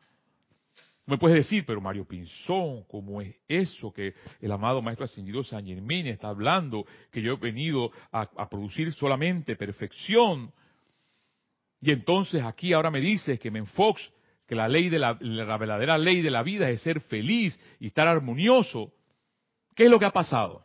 Me 1.07 1.19
puedes 1.19 1.37
decir, 1.37 1.65
pero 1.67 1.81
Mario 1.81 2.07
Pinzón, 2.07 2.85
¿cómo 2.85 3.21
es 3.21 3.35
eso 3.49 3.93
que 3.93 4.15
el 4.41 4.53
amado 4.53 4.81
Maestro 4.81 5.05
Ascendido 5.05 5.43
San 5.43 5.67
Germán 5.67 6.07
está 6.07 6.29
hablando? 6.29 6.85
Que 7.11 7.21
yo 7.21 7.33
he 7.33 7.37
venido 7.37 7.91
a, 8.13 8.49
producir 8.49 8.93
solamente 8.93 9.57
perfección. 9.57 10.53
Y 11.81 11.91
entonces 11.91 12.43
aquí 12.43 12.73
ahora 12.73 12.91
me 12.91 13.01
dices 13.01 13.41
que 13.41 13.51
Menfox, 13.51 14.13
que 14.47 14.55
la 14.55 14.69
ley 14.69 14.89
de 14.89 15.01
la 15.01 15.15
verdadera 15.15 15.99
ley 15.99 16.23
de 16.23 16.31
la 16.31 16.45
vida 16.45 16.71
es 16.71 16.83
ser 16.83 17.01
feliz 17.01 17.59
y 17.81 17.87
estar 17.87 18.07
armonioso. 18.07 18.93
¿Qué 19.75 19.85
es 19.85 19.91
lo 19.91 19.99
que 19.99 20.05
ha 20.05 20.13
pasado? 20.13 20.65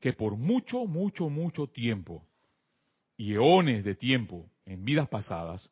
Que 0.00 0.12
por 0.12 0.36
mucho, 0.36 0.84
mucho, 0.84 1.30
mucho 1.30 1.66
tiempo, 1.68 2.26
y 3.16 3.34
eones 3.34 3.84
de 3.84 3.94
tiempo 3.94 4.50
en 4.66 4.84
vidas 4.84 5.08
pasadas, 5.08 5.70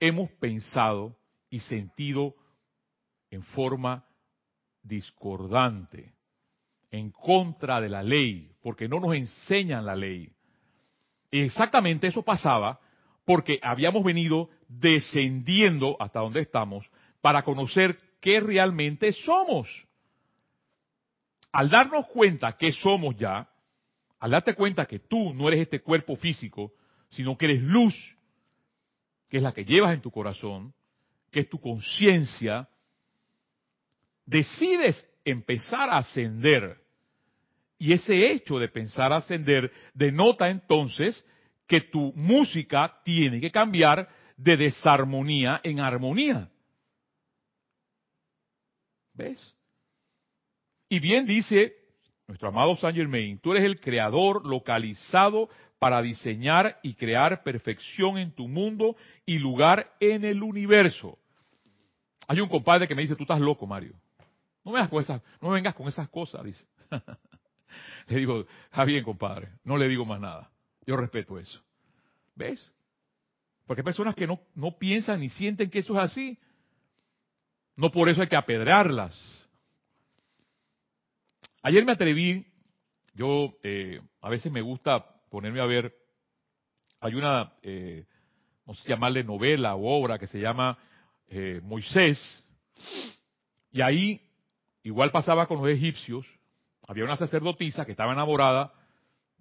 hemos 0.00 0.30
pensado 0.32 1.16
y 1.50 1.60
sentido 1.60 2.34
en 3.30 3.42
forma 3.42 4.04
discordante, 4.82 6.14
en 6.90 7.10
contra 7.10 7.80
de 7.80 7.88
la 7.88 8.02
ley, 8.02 8.50
porque 8.62 8.88
no 8.88 9.00
nos 9.00 9.14
enseñan 9.14 9.84
la 9.84 9.96
ley. 9.96 10.30
Y 11.30 11.40
exactamente 11.40 12.06
eso 12.06 12.22
pasaba 12.22 12.80
porque 13.24 13.60
habíamos 13.62 14.02
venido 14.02 14.48
descendiendo 14.68 15.96
hasta 16.00 16.20
donde 16.20 16.40
estamos 16.40 16.90
para 17.20 17.42
conocer 17.42 17.98
qué 18.20 18.40
realmente 18.40 19.12
somos. 19.12 19.68
Al 21.52 21.68
darnos 21.68 22.06
cuenta 22.06 22.56
que 22.56 22.72
somos 22.72 23.16
ya, 23.16 23.48
al 24.18 24.30
darte 24.30 24.54
cuenta 24.54 24.86
que 24.86 24.98
tú 24.98 25.34
no 25.34 25.48
eres 25.48 25.60
este 25.60 25.80
cuerpo 25.80 26.16
físico, 26.16 26.72
sino 27.10 27.36
que 27.36 27.46
eres 27.46 27.62
luz, 27.62 27.94
que 29.28 29.36
es 29.36 29.42
la 29.42 29.52
que 29.52 29.64
llevas 29.64 29.92
en 29.92 30.00
tu 30.00 30.10
corazón, 30.10 30.72
que 31.30 31.40
es 31.40 31.48
tu 31.48 31.60
conciencia, 31.60 32.68
decides 34.28 35.08
empezar 35.24 35.88
a 35.90 35.98
ascender. 35.98 36.76
Y 37.78 37.92
ese 37.92 38.30
hecho 38.30 38.58
de 38.58 38.68
pensar 38.68 39.12
ascender 39.12 39.70
denota 39.94 40.50
entonces 40.50 41.24
que 41.66 41.80
tu 41.80 42.12
música 42.14 43.00
tiene 43.04 43.40
que 43.40 43.50
cambiar 43.50 44.08
de 44.36 44.56
desarmonía 44.56 45.60
en 45.64 45.80
armonía. 45.80 46.48
¿Ves? 49.14 49.56
Y 50.88 51.00
bien 51.00 51.26
dice 51.26 51.74
nuestro 52.26 52.48
amado 52.48 52.76
Saint 52.76 52.96
Germain, 52.96 53.38
tú 53.38 53.52
eres 53.52 53.64
el 53.64 53.80
creador 53.80 54.44
localizado 54.46 55.48
para 55.78 56.02
diseñar 56.02 56.78
y 56.82 56.94
crear 56.94 57.42
perfección 57.42 58.18
en 58.18 58.32
tu 58.32 58.48
mundo 58.48 58.96
y 59.24 59.38
lugar 59.38 59.90
en 59.98 60.24
el 60.24 60.42
universo. 60.42 61.18
Hay 62.26 62.40
un 62.40 62.48
compadre 62.50 62.86
que 62.86 62.94
me 62.94 63.02
dice, 63.02 63.16
tú 63.16 63.22
estás 63.22 63.40
loco, 63.40 63.66
Mario. 63.66 63.94
No 64.68 64.74
vengas 64.74 64.90
con 64.90 65.00
esas, 65.00 65.22
no 65.40 65.48
vengas 65.48 65.74
con 65.74 65.88
esas 65.88 66.10
cosas, 66.10 66.44
dice. 66.44 66.66
le 68.08 68.16
digo, 68.16 68.44
está 68.64 68.84
bien, 68.84 69.02
compadre, 69.02 69.48
no 69.64 69.78
le 69.78 69.88
digo 69.88 70.04
más 70.04 70.20
nada. 70.20 70.50
Yo 70.86 70.94
respeto 70.94 71.38
eso. 71.38 71.62
¿Ves? 72.34 72.70
Porque 73.66 73.80
hay 73.80 73.84
personas 73.84 74.14
que 74.14 74.26
no, 74.26 74.38
no 74.54 74.76
piensan 74.76 75.20
ni 75.20 75.30
sienten 75.30 75.70
que 75.70 75.78
eso 75.78 75.94
es 75.94 76.00
así. 76.00 76.38
No 77.76 77.90
por 77.90 78.10
eso 78.10 78.20
hay 78.20 78.28
que 78.28 78.36
apedrearlas. 78.36 79.18
Ayer 81.62 81.82
me 81.86 81.92
atreví, 81.92 82.46
yo 83.14 83.54
eh, 83.62 84.02
a 84.20 84.28
veces 84.28 84.52
me 84.52 84.60
gusta 84.60 85.02
ponerme 85.30 85.62
a 85.62 85.66
ver, 85.66 85.94
hay 87.00 87.14
una, 87.14 87.54
eh, 87.62 88.04
no 88.66 88.74
sé 88.74 88.86
llamarle 88.86 89.24
novela 89.24 89.76
o 89.76 89.98
obra 89.98 90.18
que 90.18 90.26
se 90.26 90.38
llama 90.38 90.76
eh, 91.26 91.62
Moisés, 91.64 92.44
y 93.72 93.80
ahí 93.80 94.27
igual 94.88 95.10
pasaba 95.10 95.46
con 95.46 95.58
los 95.58 95.68
egipcios, 95.68 96.26
había 96.86 97.04
una 97.04 97.16
sacerdotisa 97.16 97.84
que 97.84 97.90
estaba 97.90 98.14
enamorada, 98.14 98.72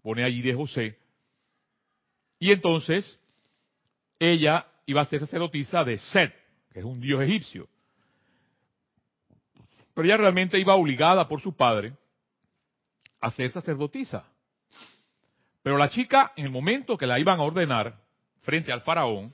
pone 0.01 0.23
allí 0.23 0.41
de 0.41 0.53
José, 0.53 0.99
y 2.37 2.51
entonces 2.51 3.17
ella 4.19 4.67
iba 4.85 5.01
a 5.01 5.05
ser 5.05 5.21
sacerdotisa 5.21 5.85
de 5.85 5.97
Set, 5.99 6.33
que 6.71 6.79
es 6.79 6.85
un 6.85 6.99
dios 6.99 7.21
egipcio. 7.21 7.69
Pero 9.93 10.05
ella 10.05 10.17
realmente 10.17 10.59
iba 10.59 10.75
obligada 10.75 11.27
por 11.27 11.39
su 11.39 11.55
padre 11.55 11.93
a 13.21 13.31
ser 13.31 13.49
sacerdotisa. 13.49 14.29
Pero 15.63 15.77
la 15.77 15.89
chica, 15.89 16.33
en 16.35 16.45
el 16.45 16.51
momento 16.51 16.97
que 16.97 17.07
la 17.07 17.19
iban 17.19 17.39
a 17.39 17.43
ordenar 17.43 17.99
frente 18.41 18.71
al 18.71 18.81
faraón, 18.81 19.33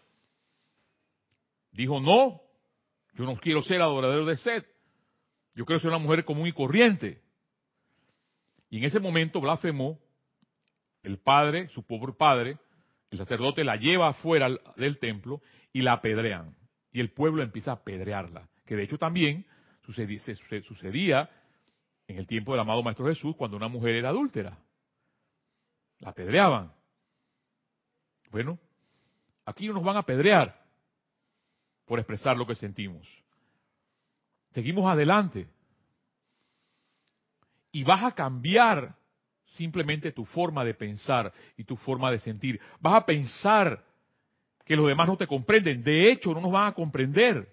dijo, 1.72 2.00
no, 2.00 2.40
yo 3.16 3.26
no 3.26 3.36
quiero 3.36 3.64
ser 3.64 3.82
adorador 3.82 4.26
de 4.26 4.38
Set, 4.38 4.73
yo 5.56 5.66
quiero 5.66 5.80
ser 5.80 5.90
una 5.90 6.00
mujer 6.00 6.26
común 6.26 6.48
y 6.48 6.54
corriente. 6.54 7.22
Y 8.70 8.80
en 8.80 8.86
ese 8.86 9.00
momento 9.00 9.40
blasfemó 9.40 10.00
el 11.04 11.20
padre, 11.20 11.70
su 11.70 11.86
pobre 11.86 12.14
padre, 12.14 12.58
el 13.12 13.18
sacerdote 13.20 13.64
la 13.64 13.76
lleva 13.76 14.10
afuera 14.10 14.50
del 14.76 14.98
templo 14.98 15.42
y 15.72 15.82
la 15.82 15.94
apedrean. 15.94 16.56
Y 16.92 17.00
el 17.00 17.12
pueblo 17.12 17.44
empieza 17.44 17.72
a 17.72 17.76
apedrearla. 17.76 18.50
Que 18.66 18.76
de 18.76 18.84
hecho 18.84 18.98
también 18.98 19.46
sucedía, 19.86 20.20
sucedía 20.64 21.30
en 22.08 22.18
el 22.18 22.26
tiempo 22.26 22.54
del 22.54 22.62
amado 22.62 22.82
Maestro 22.82 23.06
Jesús 23.06 23.36
cuando 23.36 23.58
una 23.58 23.68
mujer 23.68 23.96
era 23.96 24.10
adúltera. 24.10 24.58
La 26.00 26.10
apedreaban. 26.10 26.74
Bueno, 28.32 28.58
aquí 29.46 29.68
no 29.68 29.74
nos 29.74 29.84
van 29.84 29.98
a 29.98 30.00
apedrear 30.00 30.60
por 31.86 32.00
expresar 32.00 32.36
lo 32.36 32.48
que 32.48 32.56
sentimos. 32.56 33.08
Seguimos 34.54 34.86
adelante. 34.86 35.48
Y 37.72 37.84
vas 37.84 38.04
a 38.04 38.12
cambiar 38.12 38.96
simplemente 39.46 40.12
tu 40.12 40.26
forma 40.26 40.64
de 40.64 40.74
pensar 40.74 41.34
y 41.58 41.64
tu 41.64 41.76
forma 41.76 42.12
de 42.12 42.20
sentir. 42.20 42.60
Vas 42.80 42.96
a 42.96 43.06
pensar 43.06 43.84
que 44.66 44.76
los 44.76 44.88
demás 44.88 45.08
no 45.08 45.18
te 45.18 45.28
comprenden. 45.28 45.84
De 45.84 46.12
hecho, 46.12 46.34
no 46.34 46.42
nos 46.42 46.52
van 46.52 46.68
a 46.68 46.74
comprender. 46.74 47.52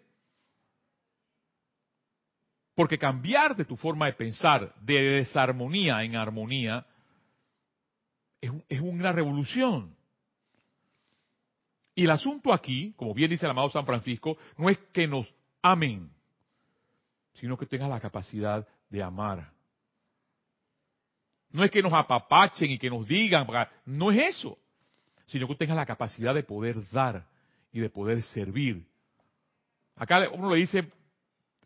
Porque 2.75 2.99
cambiar 2.99 3.57
de 3.57 3.65
tu 3.65 3.77
forma 3.77 4.07
de 4.07 4.13
pensar 4.13 4.75
de 4.81 5.03
desarmonía 5.03 6.03
en 6.03 6.17
armonía 6.17 6.87
es, 8.41 8.51
es 8.69 8.81
una 8.81 9.13
revolución. 9.13 9.97
Y 11.95 12.05
el 12.05 12.11
asunto 12.11 12.53
aquí, 12.53 12.93
como 12.97 13.15
bien 13.15 13.31
dice 13.31 13.47
el 13.47 13.51
amado 13.51 13.71
San 13.71 13.85
Francisco, 13.85 14.37
no 14.57 14.71
es 14.71 14.79
que 14.93 15.07
nos 15.07 15.27
amen, 15.61 16.11
sino 17.41 17.57
que 17.57 17.67
tengas 17.67 17.89
la 17.89 18.01
capacidad 18.01 18.67
de 18.91 19.03
amar. 19.03 19.51
No 21.51 21.65
es 21.65 21.71
que 21.71 21.83
nos 21.83 21.93
apapachen 21.93 22.71
y 22.71 22.79
que 22.79 22.91
nos 22.91 23.09
digan, 23.09 23.47
no 23.87 24.11
es 24.11 24.37
eso, 24.37 24.59
sino 25.27 25.49
que 25.49 25.55
tengas 25.55 25.77
la 25.77 25.87
capacidad 25.87 26.35
de 26.35 26.43
poder 26.43 26.77
dar 26.91 27.27
y 27.73 27.81
de 27.81 27.89
poder 27.89 28.23
servir. 28.23 28.87
Acá 29.97 30.29
uno 30.31 30.51
le 30.51 30.59
dice 30.59 30.93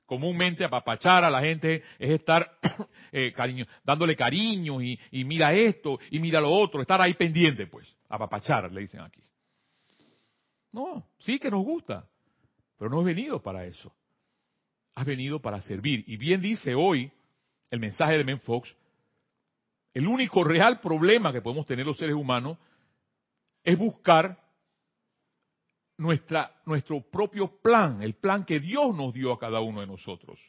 comúnmente 0.07 0.65
apapachar 0.65 1.25
a 1.25 1.31
la 1.31 1.41
gente 1.41 1.83
es 1.99 2.11
estar 2.11 2.59
eh, 3.13 3.33
cariño, 3.33 3.67
dándole 3.83 4.15
cariño 4.15 4.81
y, 4.81 4.99
y, 5.11 5.25
mira 5.25 5.53
esto 5.53 5.99
y 6.11 6.19
mira 6.21 6.41
lo 6.41 6.53
otro, 6.53 6.83
estar 6.83 7.01
ahí 7.01 7.15
pendiente, 7.15 7.67
pues, 7.67 7.97
apapachar, 8.09 8.71
le 8.71 8.83
dicen 8.83 9.01
aquí. 9.01 9.23
No, 10.73 11.09
sí 11.19 11.39
que 11.39 11.51
nos 11.51 11.65
gusta, 11.65 12.09
pero 12.79 12.91
no 12.91 13.01
has 13.01 13.07
venido 13.07 13.43
para 13.43 13.65
eso. 13.65 13.93
Has 14.95 15.05
venido 15.05 15.41
para 15.41 15.61
servir. 15.61 16.05
Y 16.07 16.17
bien 16.17 16.41
dice 16.41 16.75
hoy 16.75 17.11
el 17.71 17.81
mensaje 17.81 18.17
de 18.17 18.25
Men 18.25 18.41
Fox, 18.41 18.75
el 19.93 20.07
único 20.07 20.45
real 20.45 20.81
problema 20.81 21.33
que 21.33 21.43
podemos 21.43 21.67
tener 21.67 21.87
los 21.87 21.97
seres 21.97 22.15
humanos 22.15 22.59
es 23.63 23.79
buscar 23.79 24.39
nuestra, 25.97 26.53
nuestro 26.67 27.01
propio 27.01 27.61
plan, 27.61 28.03
el 28.03 28.15
plan 28.15 28.45
que 28.45 28.61
Dios 28.61 28.95
nos 28.95 29.15
dio 29.15 29.33
a 29.33 29.39
cada 29.39 29.61
uno 29.61 29.81
de 29.81 29.87
nosotros. 29.87 30.41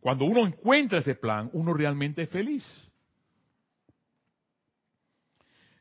Cuando 0.00 0.24
uno 0.24 0.46
encuentra 0.46 0.98
ese 0.98 1.16
plan, 1.16 1.50
uno 1.52 1.74
realmente 1.74 2.22
es 2.22 2.30
feliz. 2.30 2.64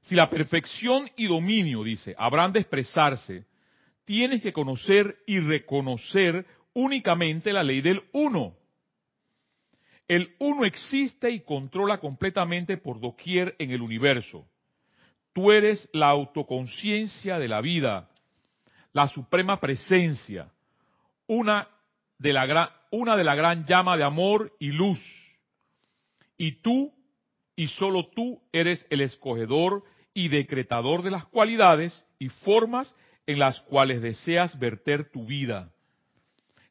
Si 0.01 0.15
la 0.15 0.29
perfección 0.29 1.09
y 1.15 1.27
dominio, 1.27 1.83
dice, 1.83 2.15
habrán 2.17 2.51
de 2.51 2.59
expresarse, 2.59 3.45
tienes 4.05 4.41
que 4.41 4.53
conocer 4.53 5.17
y 5.25 5.39
reconocer 5.39 6.45
únicamente 6.73 7.51
la 7.51 7.63
ley 7.63 7.81
del 7.81 8.03
uno. 8.13 8.55
El 10.07 10.35
uno 10.39 10.65
existe 10.65 11.31
y 11.31 11.41
controla 11.41 11.97
completamente 11.99 12.77
por 12.77 12.99
doquier 12.99 13.55
en 13.57 13.71
el 13.71 13.81
universo. 13.81 14.45
Tú 15.33 15.51
eres 15.51 15.89
la 15.91 16.09
autoconciencia 16.09 17.39
de 17.39 17.47
la 17.47 17.59
vida, 17.59 18.09
la 18.93 19.07
suprema 19.07 19.59
presencia, 19.59 20.51
una 21.27 21.67
de 22.19 22.33
la 22.33 22.45
gran, 22.45 22.69
una 22.91 23.17
de 23.17 23.23
la 23.23 23.35
gran 23.35 23.65
llama 23.65 23.97
de 23.97 24.03
amor 24.03 24.53
y 24.59 24.67
luz. 24.67 24.99
Y 26.37 26.61
tú, 26.61 26.93
y 27.55 27.67
solo 27.67 28.07
tú, 28.09 28.41
eres 28.53 28.85
el 28.89 29.01
escogedor 29.01 29.83
y 30.13 30.27
decretador 30.27 31.01
de 31.01 31.11
las 31.11 31.25
cualidades 31.25 32.05
y 32.19 32.29
formas 32.29 32.95
en 33.27 33.39
las 33.39 33.59
cuales 33.61 34.01
deseas 34.01 34.57
verter 34.59 35.11
tu 35.11 35.25
vida, 35.25 35.71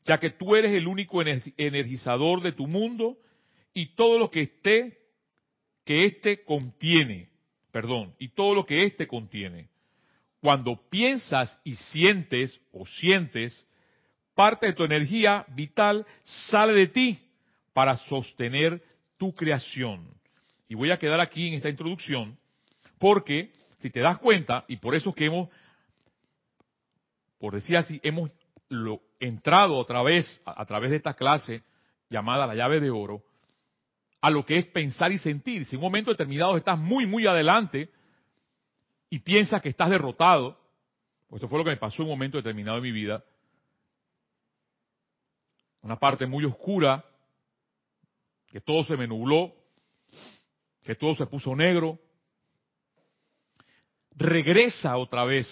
ya 0.04 0.18
que 0.18 0.30
tú 0.30 0.54
eres 0.54 0.72
el 0.72 0.86
único 0.86 1.22
energizador 1.22 2.42
de 2.42 2.52
tu 2.52 2.66
mundo 2.66 3.16
y 3.72 3.94
todo 3.94 4.18
lo 4.18 4.30
que 4.30 4.42
esté, 4.42 4.98
que 5.84 6.04
éste 6.04 6.44
contiene, 6.44 7.28
perdón, 7.72 8.14
y 8.18 8.28
todo 8.28 8.54
lo 8.54 8.66
que 8.66 8.84
éste 8.84 9.06
contiene. 9.06 9.68
Cuando 10.40 10.88
piensas 10.90 11.58
y 11.64 11.74
sientes 11.74 12.60
o 12.72 12.84
sientes, 12.86 13.66
parte 14.34 14.66
de 14.66 14.72
tu 14.74 14.84
energía 14.84 15.46
vital 15.48 16.06
sale 16.50 16.74
de 16.74 16.86
ti 16.88 17.18
para 17.72 17.96
sostener 17.96 18.82
tu 19.16 19.34
creación. 19.34 20.08
Y 20.68 20.74
voy 20.74 20.90
a 20.90 20.98
quedar 20.98 21.20
aquí 21.20 21.48
en 21.48 21.54
esta 21.54 21.70
introducción 21.70 22.38
porque 22.98 23.52
si 23.80 23.90
te 23.90 24.00
das 24.00 24.18
cuenta, 24.18 24.64
y 24.66 24.76
por 24.76 24.94
eso 24.94 25.14
que 25.14 25.26
hemos, 25.26 25.50
por 27.44 27.52
decir 27.52 27.76
así, 27.76 28.00
hemos 28.02 28.30
lo, 28.70 29.02
entrado 29.20 29.76
otra 29.76 30.02
vez 30.02 30.40
a, 30.46 30.64
través 30.64 30.88
de 30.88 30.96
esta 30.96 31.12
clase 31.12 31.62
llamada 32.08 32.46
la 32.46 32.54
llave 32.54 32.80
de 32.80 32.90
oro, 32.90 33.22
a 34.22 34.30
lo 34.30 34.46
que 34.46 34.56
es 34.56 34.66
pensar 34.68 35.12
y 35.12 35.18
sentir. 35.18 35.66
Si 35.66 35.76
en 35.76 35.80
un 35.80 35.84
momento 35.84 36.10
determinado 36.10 36.56
estás 36.56 36.78
muy, 36.78 37.04
muy 37.04 37.26
adelante 37.26 37.90
y 39.10 39.18
piensas 39.18 39.60
que 39.60 39.68
estás 39.68 39.90
derrotado, 39.90 40.58
pues 41.28 41.40
esto 41.40 41.48
fue 41.48 41.58
lo 41.58 41.64
que 41.66 41.72
me 41.72 41.76
pasó 41.76 41.96
en 41.96 42.08
un 42.08 42.14
momento 42.14 42.38
determinado 42.38 42.78
de 42.78 42.82
mi 42.82 42.92
vida, 42.92 43.22
una 45.82 45.96
parte 45.96 46.24
muy 46.24 46.46
oscura, 46.46 47.04
que 48.46 48.62
todo 48.62 48.84
se 48.84 48.96
me 48.96 49.06
nubló, 49.06 49.52
que 50.82 50.94
todo 50.94 51.14
se 51.14 51.26
puso 51.26 51.54
negro, 51.54 51.98
regresa 54.16 54.96
otra 54.96 55.24
vez 55.24 55.46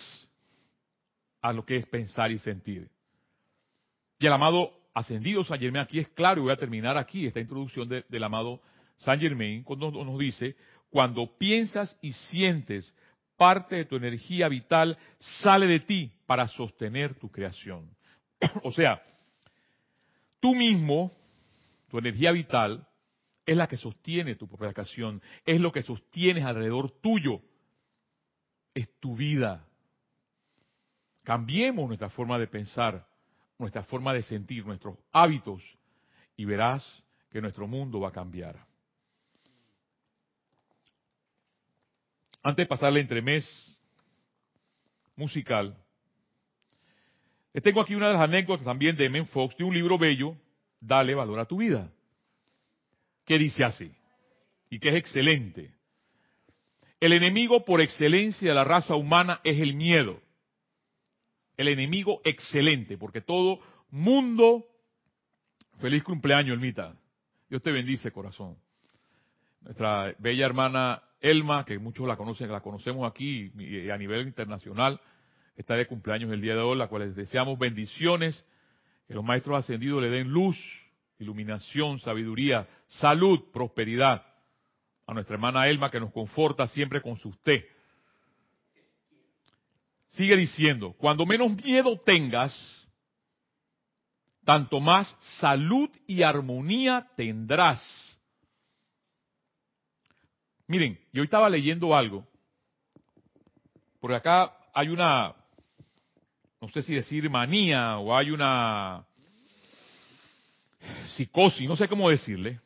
a 1.42 1.52
lo 1.52 1.66
que 1.66 1.76
es 1.76 1.86
pensar 1.86 2.30
y 2.30 2.38
sentir. 2.38 2.88
Y 4.18 4.26
el 4.26 4.32
amado 4.32 4.72
ascendido 4.94 5.44
San 5.44 5.58
Germain, 5.58 5.82
aquí 5.82 5.98
es 5.98 6.08
claro, 6.08 6.40
y 6.40 6.44
voy 6.44 6.52
a 6.52 6.56
terminar 6.56 6.96
aquí 6.96 7.26
esta 7.26 7.40
introducción 7.40 7.88
del 7.88 8.24
amado 8.24 8.62
San 8.96 9.18
Germain, 9.18 9.64
cuando 9.64 9.90
nos 9.90 10.18
dice, 10.18 10.56
cuando 10.90 11.36
piensas 11.36 11.96
y 12.00 12.12
sientes, 12.12 12.94
parte 13.36 13.76
de 13.76 13.84
tu 13.84 13.96
energía 13.96 14.48
vital 14.48 14.96
sale 15.18 15.66
de 15.66 15.80
ti 15.80 16.12
para 16.26 16.46
sostener 16.46 17.18
tu 17.18 17.30
creación. 17.30 17.90
o 18.62 18.70
sea, 18.70 19.02
tú 20.38 20.54
mismo, 20.54 21.10
tu 21.90 21.98
energía 21.98 22.30
vital, 22.30 22.86
es 23.44 23.56
la 23.56 23.66
que 23.66 23.76
sostiene 23.76 24.36
tu 24.36 24.46
propia 24.46 24.72
creación, 24.72 25.20
es 25.44 25.60
lo 25.60 25.72
que 25.72 25.82
sostienes 25.82 26.44
alrededor 26.44 26.90
tuyo, 27.00 27.40
es 28.74 28.88
tu 29.00 29.16
vida. 29.16 29.66
Cambiemos 31.22 31.86
nuestra 31.86 32.10
forma 32.10 32.38
de 32.38 32.46
pensar, 32.46 33.06
nuestra 33.58 33.82
forma 33.84 34.12
de 34.12 34.22
sentir, 34.22 34.66
nuestros 34.66 34.96
hábitos, 35.12 35.62
y 36.36 36.44
verás 36.44 37.02
que 37.30 37.40
nuestro 37.40 37.66
mundo 37.66 38.00
va 38.00 38.08
a 38.08 38.12
cambiar. 38.12 38.56
Antes 42.42 42.64
de 42.64 42.68
pasarle 42.68 43.00
entremés 43.00 43.46
musical, 45.14 45.76
tengo 47.62 47.80
aquí 47.80 47.94
una 47.94 48.08
de 48.08 48.14
las 48.14 48.22
anécdotas 48.22 48.64
también 48.64 48.96
de 48.96 49.08
Men 49.08 49.26
Fox 49.26 49.56
de 49.56 49.64
un 49.64 49.74
libro 49.74 49.98
bello, 49.98 50.36
Dale 50.84 51.14
valor 51.14 51.38
a 51.38 51.46
tu 51.46 51.58
vida, 51.58 51.92
que 53.24 53.38
dice 53.38 53.62
así, 53.62 53.94
y 54.68 54.80
que 54.80 54.88
es 54.88 54.96
excelente. 54.96 55.72
El 56.98 57.12
enemigo 57.12 57.64
por 57.64 57.80
excelencia 57.80 58.48
de 58.48 58.54
la 58.54 58.64
raza 58.64 58.96
humana 58.96 59.40
es 59.44 59.60
el 59.60 59.74
miedo 59.74 60.20
el 61.62 61.68
enemigo 61.68 62.20
excelente, 62.24 62.98
porque 62.98 63.20
todo 63.20 63.60
mundo, 63.90 64.66
feliz 65.80 66.02
cumpleaños, 66.02 66.54
Elmita. 66.54 66.94
Dios 67.48 67.62
te 67.62 67.72
bendice, 67.72 68.12
corazón. 68.12 68.56
Nuestra 69.62 70.14
bella 70.18 70.46
hermana 70.46 71.02
Elma, 71.20 71.64
que 71.64 71.78
muchos 71.78 72.06
la 72.06 72.16
conocen, 72.16 72.50
la 72.50 72.60
conocemos 72.60 73.08
aquí 73.08 73.52
y 73.56 73.90
a 73.90 73.96
nivel 73.96 74.26
internacional, 74.26 75.00
está 75.56 75.74
de 75.76 75.86
cumpleaños 75.86 76.32
el 76.32 76.40
día 76.40 76.54
de 76.54 76.60
hoy, 76.60 76.76
la 76.76 76.88
cual 76.88 77.02
les 77.02 77.16
deseamos 77.16 77.58
bendiciones, 77.58 78.44
que 79.06 79.14
los 79.14 79.24
maestros 79.24 79.58
ascendidos 79.58 80.02
le 80.02 80.10
den 80.10 80.28
luz, 80.28 80.56
iluminación, 81.18 81.98
sabiduría, 82.00 82.68
salud, 82.88 83.40
prosperidad. 83.52 84.26
A 85.06 85.14
nuestra 85.14 85.34
hermana 85.34 85.68
Elma, 85.68 85.90
que 85.90 86.00
nos 86.00 86.12
conforta 86.12 86.66
siempre 86.66 87.00
con 87.02 87.16
su 87.18 87.32
té 87.42 87.68
Sigue 90.12 90.36
diciendo, 90.36 90.94
cuando 90.98 91.24
menos 91.24 91.56
miedo 91.56 91.98
tengas, 91.98 92.54
tanto 94.44 94.78
más 94.78 95.14
salud 95.40 95.88
y 96.06 96.22
armonía 96.22 97.08
tendrás. 97.16 97.80
Miren, 100.66 100.98
yo 101.12 101.22
estaba 101.22 101.48
leyendo 101.48 101.94
algo, 101.94 102.26
porque 104.00 104.16
acá 104.16 104.54
hay 104.74 104.88
una, 104.88 105.34
no 106.60 106.68
sé 106.68 106.82
si 106.82 106.94
decir 106.94 107.30
manía 107.30 107.96
o 107.96 108.14
hay 108.14 108.30
una 108.30 109.06
psicosis, 111.16 111.66
no 111.66 111.76
sé 111.76 111.88
cómo 111.88 112.10
decirle, 112.10 112.60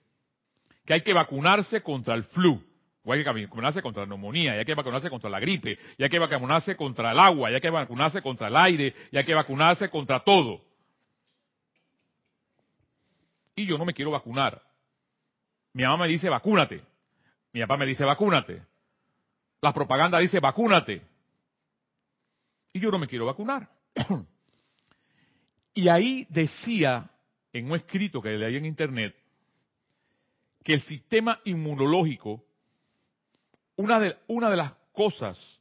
que 0.85 0.95
hay 0.95 1.03
que 1.03 1.13
vacunarse 1.13 1.81
contra 1.81 2.15
el 2.15 2.25
flu 2.25 2.61
o 3.07 3.12
hay 3.12 3.23
que 3.23 3.31
vacunarse 3.31 3.81
contra 3.81 4.03
la 4.03 4.09
neumonía, 4.09 4.57
y 4.57 4.59
hay 4.59 4.64
que 4.64 4.75
vacunarse 4.75 5.09
contra 5.09 5.31
la 5.31 5.38
gripe, 5.38 5.79
y 5.97 6.03
hay 6.03 6.09
que 6.11 6.19
vacunarse 6.19 6.75
contra 6.77 7.12
el 7.12 7.19
agua, 7.21 7.53
y 7.53 7.55
hay 7.55 7.61
que 7.61 7.71
vacunarse 7.71 8.21
contra 8.21 8.49
el 8.49 8.57
aire, 8.57 8.92
y 9.12 9.16
hay 9.16 9.25
que 9.25 9.33
vacunarse 9.33 9.88
contra 9.88 10.19
todo. 10.25 10.61
Y 13.55 13.64
yo 13.64 13.79
no 13.79 13.85
me 13.85 13.95
quiero 13.95 14.11
vacunar. 14.11 14.61
Mi 15.73 15.85
mamá 15.85 15.99
me 15.99 16.09
dice 16.09 16.29
vacúnate. 16.29 16.83
Mi 17.53 17.61
papá 17.61 17.77
me 17.77 17.87
dice 17.87 18.05
vacúnate. 18.05 18.61
La 19.61 19.73
propaganda 19.73 20.19
dice 20.19 20.40
vacúnate. 20.40 21.01
Y 22.73 22.81
yo 22.81 22.90
no 22.90 22.99
me 22.99 23.07
quiero 23.07 23.27
vacunar. 23.27 23.69
y 25.75 25.88
ahí 25.88 26.27
decía, 26.29 27.09
en 27.53 27.71
un 27.71 27.77
escrito 27.77 28.21
que 28.21 28.31
leí 28.31 28.57
en 28.57 28.66
internet, 28.66 29.14
que 30.64 30.75
el 30.75 30.83
sistema 30.83 31.40
inmunológico 31.45 32.46
una 33.77 34.01
de, 34.01 34.57
las 34.57 34.73
cosas 34.93 35.61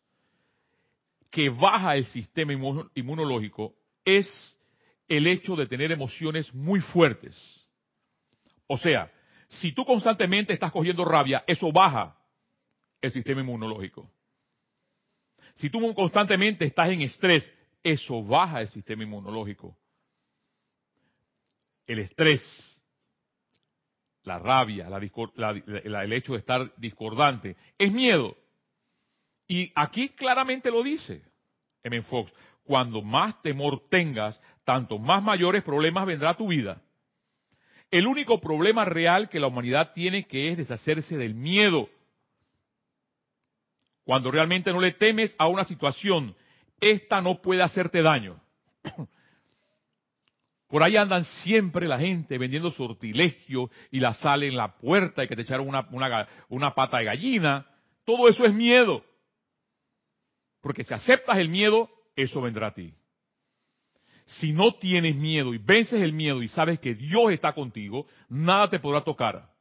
que 1.30 1.50
baja 1.50 1.96
el 1.96 2.06
sistema 2.06 2.54
inmunológico 2.96 3.76
es 4.04 4.58
el 5.08 5.28
hecho 5.28 5.56
de 5.56 5.68
tener 5.68 5.92
emociones 5.92 6.54
muy 6.54 6.80
fuertes. 6.80 7.36
O 8.68 8.78
sea, 8.78 9.12
si 9.48 9.72
tú 9.74 9.86
constantemente 9.86 10.54
estás 10.54 10.72
cogiendo 10.72 11.06
rabia, 11.06 11.44
eso 11.46 11.72
baja 11.72 12.16
el 13.02 13.12
sistema 13.12 13.42
inmunológico. 13.42 14.10
Si 15.56 15.70
tú 15.70 15.94
constantemente 15.94 16.66
estás 16.66 16.90
en 16.90 17.02
estrés, 17.02 17.52
eso 17.84 18.24
baja 18.24 18.62
el 18.62 18.68
sistema 18.70 19.04
inmunológico. 19.04 19.78
El 21.86 22.00
estrés, 22.00 22.75
la 24.26 24.40
rabia, 24.40 24.88
el 24.88 26.14
hecho 26.14 26.34
de 26.34 26.40
estar 26.40 26.76
discordante, 26.78 27.56
es 27.78 27.92
miedo. 27.92 28.36
Y 29.48 29.72
aquí 29.76 30.10
claramente 30.10 30.72
lo 30.72 30.84
dice 30.84 31.22
M. 31.84 32.02
Fox, 32.04 32.34
cuando 32.64 33.02
más 33.02 33.40
temor 33.42 33.88
tengas, 33.90 34.42
tanto 34.64 34.98
más 34.98 35.22
mayores 35.22 35.64
problemas 35.64 36.06
vendrá 36.08 36.34
tu 36.34 36.48
vida. 36.48 36.82
El 37.92 38.08
único 38.08 38.42
problema 38.42 38.84
real 38.84 39.30
que 39.30 39.40
la 39.40 39.48
humanidad 39.48 39.94
tiene 39.94 40.26
que 40.26 40.50
es 40.50 40.58
deshacerse 40.58 41.18
del 41.18 41.36
miedo. 41.36 41.88
Cuando 44.04 44.32
realmente 44.32 44.74
no 44.74 44.82
le 44.82 44.94
temes 44.94 45.36
a 45.38 45.48
una 45.48 45.64
situación, 45.64 46.36
esta 46.80 47.22
no 47.22 47.42
puede 47.42 47.62
hacerte 47.62 48.02
daño. 48.02 48.42
Por 50.68 50.82
ahí 50.82 50.98
andan 50.98 51.24
siempre 51.24 51.88
la 51.88 52.00
gente 52.00 52.38
vendiendo 52.38 52.72
sortilegio 52.72 53.70
y 53.92 54.00
la 54.00 54.14
sal 54.14 54.44
en 54.44 54.56
la 54.56 54.76
puerta 54.78 55.24
y 55.24 55.28
que 55.28 55.36
te 55.36 55.44
echaron 55.44 55.68
una, 55.68 55.88
una, 56.50 56.74
pata 56.74 56.98
de 56.98 57.06
gallina. 57.06 57.68
Todo 58.04 58.28
eso 58.28 58.46
es 58.46 58.54
miedo. 58.54 59.06
Porque 60.62 60.84
si 60.84 60.94
aceptas 60.94 61.38
el 61.38 61.50
miedo, 61.50 61.90
eso 62.16 62.42
vendrá 62.42 62.68
a 62.68 62.74
ti. 62.74 62.94
Si 64.26 64.54
no 64.54 64.74
tienes 64.74 65.16
miedo 65.16 65.54
y 65.54 65.60
vences 65.60 66.02
el 66.02 66.14
miedo 66.14 66.42
y 66.42 66.48
sabes 66.48 66.80
que 66.80 66.96
Dios 66.96 67.32
está 67.32 67.54
contigo, 67.54 68.08
nada 68.28 68.68
te 68.68 68.80
podrá 68.80 69.02
tocar. 69.02 69.52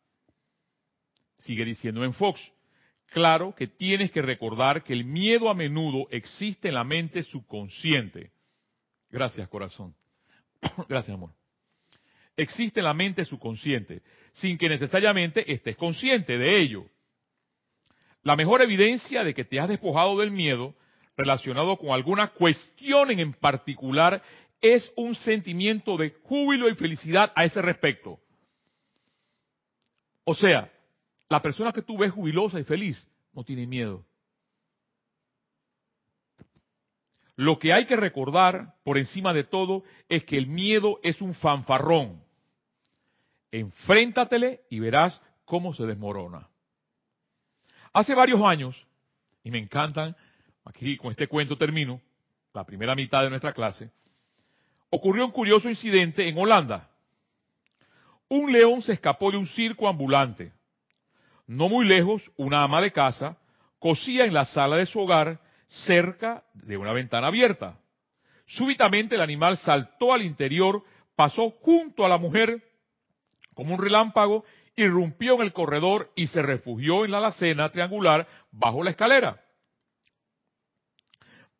Sigue 1.38 1.67
diciendo 1.67 2.03
en 2.03 2.14
Fox. 2.14 2.40
Claro 3.09 3.55
que 3.55 3.67
tienes 3.67 4.11
que 4.11 4.23
recordar 4.23 4.83
que 4.83 4.95
el 4.95 5.05
miedo 5.05 5.51
a 5.51 5.55
menudo 5.55 6.09
existe 6.11 6.69
en 6.69 6.75
la 6.75 6.85
mente 6.85 7.23
subconsciente. 7.25 8.33
Gracias, 9.11 9.47
corazón. 9.51 9.95
Gracias, 10.88 11.14
amor. 11.14 11.31
Existe 12.37 12.83
la 12.83 12.94
mente 12.94 13.24
subconsciente, 13.24 14.03
sin 14.33 14.59
que 14.59 14.68
necesariamente 14.68 15.53
estés 15.53 15.77
consciente 15.77 16.37
de 16.37 16.61
ello. 16.61 16.87
La 18.22 18.37
mejor 18.37 18.62
evidencia 18.62 19.22
de 19.22 19.35
que 19.35 19.44
te 19.44 19.61
has 19.61 19.68
despojado 19.68 20.18
del 20.18 20.31
miedo 20.31 20.74
relacionado 21.16 21.77
con 21.77 21.90
alguna 21.90 22.29
cuestión 22.29 23.11
en 23.11 23.35
particular 23.35 24.22
es 24.61 24.90
un 24.96 25.14
sentimiento 25.14 25.96
de 25.96 26.11
júbilo 26.22 26.68
y 26.68 26.74
felicidad 26.74 27.33
a 27.37 27.44
ese 27.44 27.61
respecto. 27.62 28.18
O 30.24 30.35
sea, 30.35 30.72
la 31.29 31.42
persona 31.42 31.72
que 31.72 31.83
tú 31.83 31.98
ves 31.98 32.12
jubilosa 32.12 32.59
y 32.59 32.64
feliz 32.64 33.07
no 33.33 33.44
tiene 33.44 33.66
miedo. 33.66 34.05
Lo 37.37 37.59
que 37.59 37.73
hay 37.73 37.87
que 37.87 37.97
recordar 37.97 38.75
por 38.85 38.97
encima 38.97 39.33
de 39.33 39.44
todo 39.44 39.83
es 40.09 40.25
que 40.25 40.37
el 40.37 40.47
miedo 40.47 41.01
es 41.03 41.20
un 41.20 41.35
fanfarrón. 41.35 42.23
Enfréntatele 43.51 44.61
y 44.70 44.81
verás 44.81 45.20
cómo 45.44 45.75
se 45.75 45.85
desmorona. 45.85 46.49
Hace 47.92 48.14
varios 48.14 48.40
años, 48.42 48.87
y 49.42 49.51
me 49.51 49.59
encantan, 49.59 50.16
aquí 50.64 50.97
con 50.97 51.11
este 51.11 51.29
cuento 51.29 51.57
termino, 51.57 52.01
la 52.53 52.64
primera 52.64 52.94
mitad 52.94 53.23
de 53.23 53.31
nuestra 53.31 53.53
clase, 53.53 53.90
ocurrió 54.90 55.25
un 55.25 55.33
curioso 55.33 55.68
incidente 55.68 56.29
en 56.29 56.38
Holanda. 56.38 56.88
Un 58.29 58.53
león 58.53 58.83
se 58.83 58.92
escapó 58.92 59.31
de 59.31 59.37
un 59.37 59.47
circo 59.47 59.88
ambulante. 59.88 60.53
No 61.47 61.68
muy 61.68 61.85
lejos, 61.85 62.23
una 62.37 62.62
ama 62.62 62.81
de 62.81 62.92
casa 62.92 63.37
cosía 63.79 64.25
en 64.25 64.33
la 64.33 64.47
sala 64.47 64.77
de 64.77 64.87
su 64.87 64.99
hogar 64.99 65.40
cerca 65.68 66.44
de 66.55 66.77
una 66.77 66.92
ventana 66.92 67.29
abierta. 67.29 67.79
Súbitamente 68.46 69.14
el 69.14 69.20
animal 69.20 69.57
saltó 69.59 70.12
al 70.12 70.22
interior, 70.22 70.83
pasó 71.16 71.50
junto 71.50 72.05
a 72.05 72.09
la 72.09 72.18
mujer 72.18 72.62
como 73.55 73.74
un 73.74 73.81
relámpago, 73.81 74.44
irrumpió 74.77 75.35
en 75.37 75.42
el 75.42 75.53
corredor 75.53 76.11
y 76.16 76.27
se 76.27 76.42
refugió 76.42 77.05
en 77.05 77.12
la 77.12 77.18
alacena 77.18 77.70
triangular 77.70 78.27
bajo 78.50 78.83
la 78.83 78.90
escalera. 78.90 79.40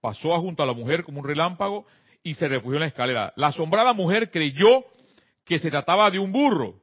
Pasó 0.01 0.39
junto 0.41 0.63
a 0.63 0.67
la 0.67 0.75
mujer 0.75 1.05
como 1.05 1.21
un 1.21 1.27
relámpago 1.27 1.87
y 2.23 2.35
se 2.35 2.49
refugió 2.49 2.75
en 2.75 2.81
la 2.81 2.87
escalera. 2.87 3.33
La 3.37 3.49
asombrada 3.49 3.93
mujer 3.93 4.31
creyó 4.31 4.85
que 5.45 5.59
se 5.59 5.71
trataba 5.71 6.11
de 6.11 6.19
un 6.19 6.33
burro. 6.33 6.81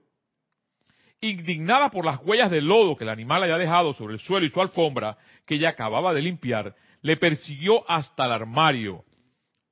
Indignada 1.19 1.91
por 1.91 2.03
las 2.05 2.19
huellas 2.23 2.49
de 2.49 2.62
lodo 2.62 2.95
que 2.95 3.03
el 3.03 3.10
animal 3.10 3.43
había 3.43 3.57
dejado 3.57 3.93
sobre 3.93 4.15
el 4.15 4.19
suelo 4.19 4.45
y 4.45 4.49
su 4.49 4.60
alfombra, 4.60 5.17
que 5.45 5.55
ella 5.55 5.69
acababa 5.69 6.13
de 6.13 6.21
limpiar, 6.21 6.75
le 7.02 7.18
persiguió 7.18 7.90
hasta 7.90 8.26
el 8.26 8.32
armario, 8.32 9.04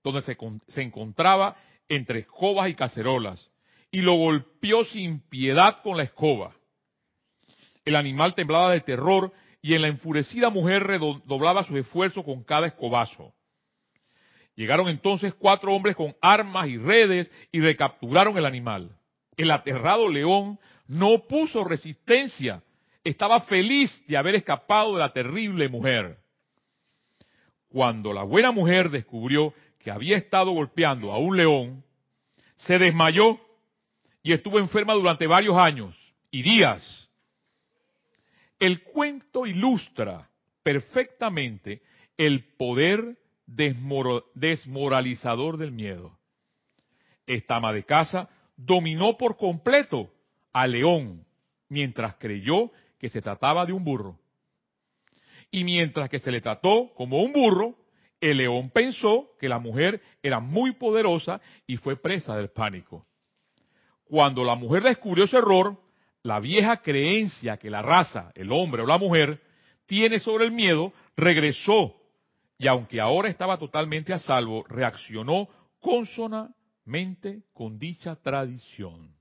donde 0.04 0.22
se, 0.22 0.82
encontraba 0.82 1.56
entre 1.88 2.20
escobas 2.20 2.70
y 2.70 2.76
cacerolas, 2.76 3.50
y 3.92 4.02
lo 4.02 4.14
golpeó 4.14 4.84
sin 4.84 5.22
piedad 5.30 5.82
con 5.82 5.98
la 5.98 6.04
escoba. 6.04 6.56
El 7.86 7.96
animal 7.96 8.36
temblaba 8.36 8.72
de 8.72 8.82
terror 8.82 9.32
y 9.62 9.74
en 9.74 9.82
la 9.82 9.88
enfurecida 9.88 10.50
mujer 10.50 10.84
redoblaba 10.84 11.64
su 11.64 11.78
esfuerzo 11.78 12.24
con 12.24 12.44
cada 12.44 12.68
escobazo. 12.68 13.34
Llegaron 14.56 14.90
entonces 14.90 15.34
cuatro 15.34 15.74
hombres 15.74 15.96
con 15.96 16.16
armas 16.22 16.68
y 16.68 16.78
redes 16.78 17.32
y 17.52 17.62
recapturaron 17.62 18.38
el 18.38 18.46
animal. 18.46 18.92
El 19.38 19.52
aterrado 19.52 20.10
león 20.10 20.60
no 20.88 21.28
puso 21.28 21.64
resistencia. 21.64 22.62
Estaba 23.04 23.40
feliz 23.42 24.04
de 24.08 24.18
haber 24.18 24.36
escapado 24.36 24.94
de 24.94 25.00
la 25.00 25.14
terrible 25.14 25.70
mujer. 25.70 26.18
Cuando 27.70 28.14
la 28.14 28.24
buena 28.24 28.52
mujer 28.52 28.90
descubrió 28.90 29.54
que 29.78 29.92
había 29.92 30.18
estado 30.18 30.52
golpeando 30.52 31.12
a 31.12 31.18
un 31.18 31.38
león, 31.38 31.84
se 32.56 32.78
desmayó 32.78 33.40
y 34.22 34.34
estuvo 34.34 34.60
enferma 34.60 34.94
durante 34.94 35.28
varios 35.28 35.56
años 35.56 35.96
y 36.32 36.42
días. 36.42 37.10
El 38.60 38.84
cuento 38.84 39.46
ilustra 39.46 40.30
perfectamente 40.64 41.82
el 42.18 42.44
poder 42.58 43.18
desmoralizador 43.46 45.58
del 45.58 45.72
miedo. 45.72 46.18
Esta 47.26 47.56
ama 47.56 47.72
de 47.72 47.84
casa 47.84 48.28
dominó 48.58 49.18
por 49.18 49.38
completo 49.38 50.12
a 50.52 50.68
León 50.68 51.26
mientras 51.70 52.16
creyó 52.16 52.72
que 53.00 53.10
se 53.10 53.22
trataba 53.22 53.66
de 53.66 53.74
un 53.74 53.84
burro. 53.84 54.20
Y 55.52 55.64
mientras 55.64 56.10
que 56.10 56.20
se 56.20 56.32
le 56.32 56.42
trató 56.42 56.92
como 56.96 57.22
un 57.22 57.34
burro, 57.34 57.76
el 58.22 58.38
león 58.38 58.70
pensó 58.70 59.32
que 59.40 59.50
la 59.50 59.60
mujer 59.60 60.02
era 60.22 60.40
muy 60.40 60.74
poderosa 60.74 61.42
y 61.66 61.78
fue 61.78 61.96
presa 61.96 62.36
del 62.36 62.50
pánico. 62.50 63.06
Cuando 64.04 64.44
la 64.44 64.56
mujer 64.56 64.84
descubrió 64.84 65.26
ese 65.26 65.38
error, 65.38 65.78
la 66.24 66.40
vieja 66.40 66.78
creencia 66.78 67.58
que 67.58 67.70
la 67.70 67.82
raza, 67.82 68.32
el 68.36 68.52
hombre 68.52 68.84
o 68.84 68.86
la 68.86 68.98
mujer, 68.98 69.42
tiene 69.86 70.20
sobre 70.20 70.46
el 70.46 70.52
miedo, 70.52 70.94
regresó 71.16 71.96
y 72.60 72.68
aunque 72.68 73.00
ahora 73.00 73.30
estaba 73.30 73.58
totalmente 73.58 74.14
a 74.14 74.20
salvo, 74.20 74.66
reaccionó 74.68 75.48
consonamente 75.80 77.44
con 77.54 77.80
dicha 77.80 78.18
tradición. 78.18 79.16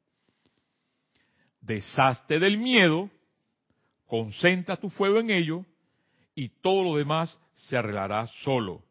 Deshazte 1.60 2.40
del 2.40 2.58
miedo, 2.58 3.08
concentra 4.06 4.76
tu 4.76 4.90
fuego 4.90 5.20
en 5.20 5.30
ello 5.30 5.64
y 6.38 6.51
todo 6.51 6.85
lo 6.85 6.96
demás 6.96 7.37
se 7.55 7.77
arreglará 7.77 8.29
solo. 8.44 8.85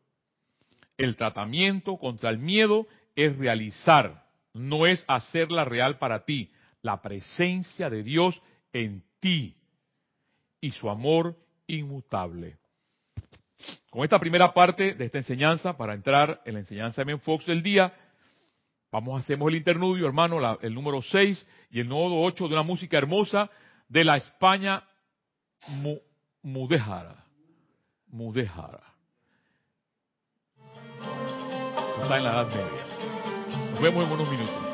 El 0.98 1.16
tratamiento 1.16 1.96
contra 1.96 2.30
el 2.30 2.40
miedo 2.40 2.88
es 3.16 3.38
realizar, 3.38 4.26
no 4.54 4.86
es 4.86 5.06
hacerla 5.08 5.64
real 5.64 5.98
para 5.98 6.26
ti, 6.26 6.52
la 6.82 7.02
presencia 7.02 7.90
de 7.90 8.04
Dios 8.04 8.42
en 8.74 9.02
ti 9.22 9.56
y 10.60 10.72
su 10.72 10.90
amor 10.90 11.38
inmutable. 11.68 12.58
Con 13.92 14.04
esta 14.04 14.20
primera 14.20 14.54
parte 14.54 14.96
de 14.96 15.06
esta 15.06 15.20
enseñanza, 15.20 15.78
para 15.78 15.94
entrar 15.94 16.42
en 16.44 16.56
la 16.56 16.60
enseñanza 16.60 17.00
de 17.00 17.06
Men 17.06 17.22
Fox 17.22 17.46
del 17.46 17.64
día, 17.64 17.94
vamos, 18.92 19.22
hacemos 19.22 19.48
el 19.48 19.56
interludio, 19.56 20.06
hermano, 20.06 20.60
el 20.60 20.74
número 20.74 21.02
6 21.02 21.48
y 21.72 21.80
el 21.80 21.88
número 21.88 22.22
8 22.24 22.46
de 22.46 22.54
una 22.56 22.64
música 22.64 22.98
hermosa 22.98 23.50
de 23.88 24.04
la 24.04 24.18
España 24.18 24.84
mudéjara. 26.44 27.27
Mudéjara. 28.08 28.84
Está 32.02 32.18
en 32.18 32.24
la 32.24 32.32
Edad 32.32 32.48
Media. 32.48 33.72
Nos 33.72 33.82
vemos 33.82 34.06
en 34.06 34.12
unos 34.12 34.30
minutos. 34.30 34.67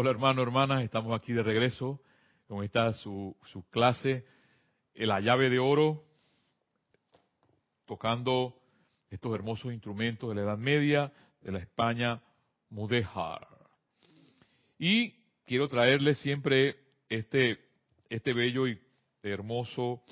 Hola 0.00 0.10
hermano, 0.10 0.42
hermanas, 0.42 0.84
estamos 0.84 1.12
aquí 1.12 1.32
de 1.32 1.42
regreso 1.42 2.00
con 2.46 2.62
esta 2.62 2.92
su, 2.92 3.36
su 3.50 3.68
clase, 3.68 4.24
la 4.94 5.18
llave 5.18 5.50
de 5.50 5.58
oro, 5.58 6.04
tocando 7.84 8.62
estos 9.10 9.34
hermosos 9.34 9.72
instrumentos 9.72 10.28
de 10.28 10.36
la 10.36 10.42
Edad 10.42 10.56
Media, 10.56 11.12
de 11.40 11.50
la 11.50 11.58
España 11.58 12.22
Mudéjar. 12.70 13.44
Y 14.78 15.14
quiero 15.44 15.66
traerles 15.66 16.18
siempre 16.18 16.76
este, 17.08 17.58
este 18.08 18.32
bello 18.32 18.68
y 18.68 18.80
hermoso 19.24 20.04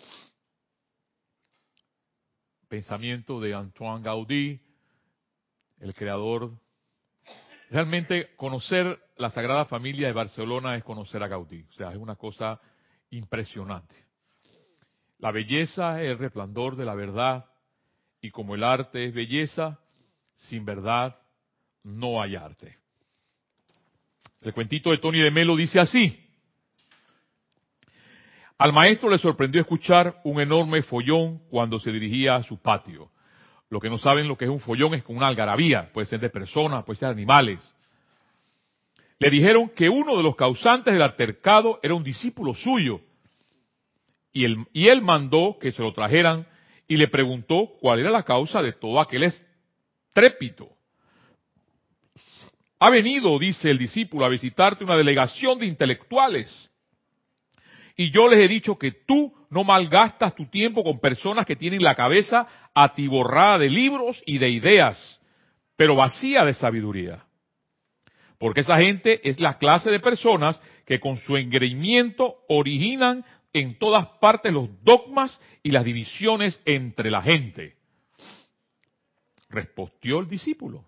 pensamiento 2.66 3.38
de 3.40 3.54
Antoine 3.54 4.02
Gaudí, 4.02 4.60
el 5.78 5.94
creador. 5.94 6.58
Realmente 7.70 8.34
conocer 8.36 8.98
la 9.16 9.30
Sagrada 9.30 9.64
Familia 9.64 10.06
de 10.06 10.12
Barcelona 10.12 10.76
es 10.76 10.84
conocer 10.84 11.22
a 11.22 11.28
Gaudí, 11.28 11.62
o 11.68 11.72
sea, 11.72 11.90
es 11.90 11.96
una 11.96 12.16
cosa 12.16 12.60
impresionante. 13.10 13.94
La 15.18 15.32
belleza 15.32 16.02
es 16.02 16.10
el 16.10 16.18
resplandor 16.18 16.76
de 16.76 16.84
la 16.84 16.94
verdad 16.94 17.46
y 18.20 18.30
como 18.30 18.54
el 18.54 18.62
arte 18.62 19.06
es 19.06 19.14
belleza, 19.14 19.80
sin 20.36 20.64
verdad 20.64 21.18
no 21.82 22.20
hay 22.20 22.36
arte. 22.36 22.78
El 24.42 24.52
cuentito 24.52 24.90
de 24.90 24.98
Tony 24.98 25.20
de 25.20 25.30
Melo 25.30 25.56
dice 25.56 25.80
así. 25.80 26.22
Al 28.58 28.72
maestro 28.72 29.10
le 29.10 29.18
sorprendió 29.18 29.60
escuchar 29.60 30.20
un 30.24 30.40
enorme 30.40 30.82
follón 30.82 31.38
cuando 31.48 31.80
se 31.80 31.90
dirigía 31.90 32.36
a 32.36 32.42
su 32.42 32.60
patio. 32.60 33.10
Lo 33.68 33.80
que 33.80 33.90
no 33.90 33.98
saben 33.98 34.28
lo 34.28 34.36
que 34.36 34.44
es 34.44 34.50
un 34.50 34.60
follón 34.60 34.94
es 34.94 35.02
con 35.02 35.16
una 35.16 35.26
algarabía, 35.26 35.90
puede 35.92 36.06
ser 36.06 36.20
de 36.20 36.30
personas, 36.30 36.84
puede 36.84 36.98
ser 36.98 37.08
de 37.08 37.14
animales. 37.14 37.60
Le 39.18 39.30
dijeron 39.30 39.70
que 39.70 39.88
uno 39.88 40.16
de 40.16 40.22
los 40.22 40.36
causantes 40.36 40.92
del 40.92 41.02
altercado 41.02 41.80
era 41.82 41.94
un 41.94 42.04
discípulo 42.04 42.54
suyo. 42.54 43.00
Y 44.32 44.44
él, 44.44 44.66
y 44.72 44.88
él 44.88 45.00
mandó 45.02 45.56
que 45.58 45.72
se 45.72 45.82
lo 45.82 45.92
trajeran 45.92 46.46
y 46.86 46.96
le 46.96 47.08
preguntó 47.08 47.70
cuál 47.80 48.00
era 48.00 48.10
la 48.10 48.22
causa 48.22 48.62
de 48.62 48.72
todo 48.72 49.00
aquel 49.00 49.24
estrépito. 49.24 50.68
Ha 52.78 52.90
venido, 52.90 53.38
dice 53.38 53.70
el 53.70 53.78
discípulo, 53.78 54.26
a 54.26 54.28
visitarte 54.28 54.84
una 54.84 54.96
delegación 54.96 55.58
de 55.58 55.66
intelectuales. 55.66 56.70
Y 57.96 58.10
yo 58.10 58.28
les 58.28 58.40
he 58.40 58.48
dicho 58.48 58.78
que 58.78 58.92
tú 58.92 59.32
no 59.48 59.64
malgastas 59.64 60.34
tu 60.34 60.46
tiempo 60.46 60.84
con 60.84 61.00
personas 61.00 61.46
que 61.46 61.56
tienen 61.56 61.82
la 61.82 61.94
cabeza 61.94 62.46
atiborrada 62.74 63.58
de 63.58 63.70
libros 63.70 64.22
y 64.26 64.38
de 64.38 64.50
ideas, 64.50 65.20
pero 65.76 65.96
vacía 65.96 66.44
de 66.44 66.52
sabiduría. 66.52 67.24
Porque 68.38 68.60
esa 68.60 68.76
gente 68.76 69.26
es 69.26 69.40
la 69.40 69.56
clase 69.56 69.90
de 69.90 70.00
personas 70.00 70.60
que 70.84 71.00
con 71.00 71.16
su 71.16 71.36
engreimiento 71.36 72.36
originan 72.48 73.24
en 73.54 73.78
todas 73.78 74.06
partes 74.20 74.52
los 74.52 74.68
dogmas 74.84 75.40
y 75.62 75.70
las 75.70 75.84
divisiones 75.84 76.60
entre 76.66 77.10
la 77.10 77.22
gente. 77.22 77.76
Respondió 79.48 80.18
el 80.18 80.28
discípulo. 80.28 80.84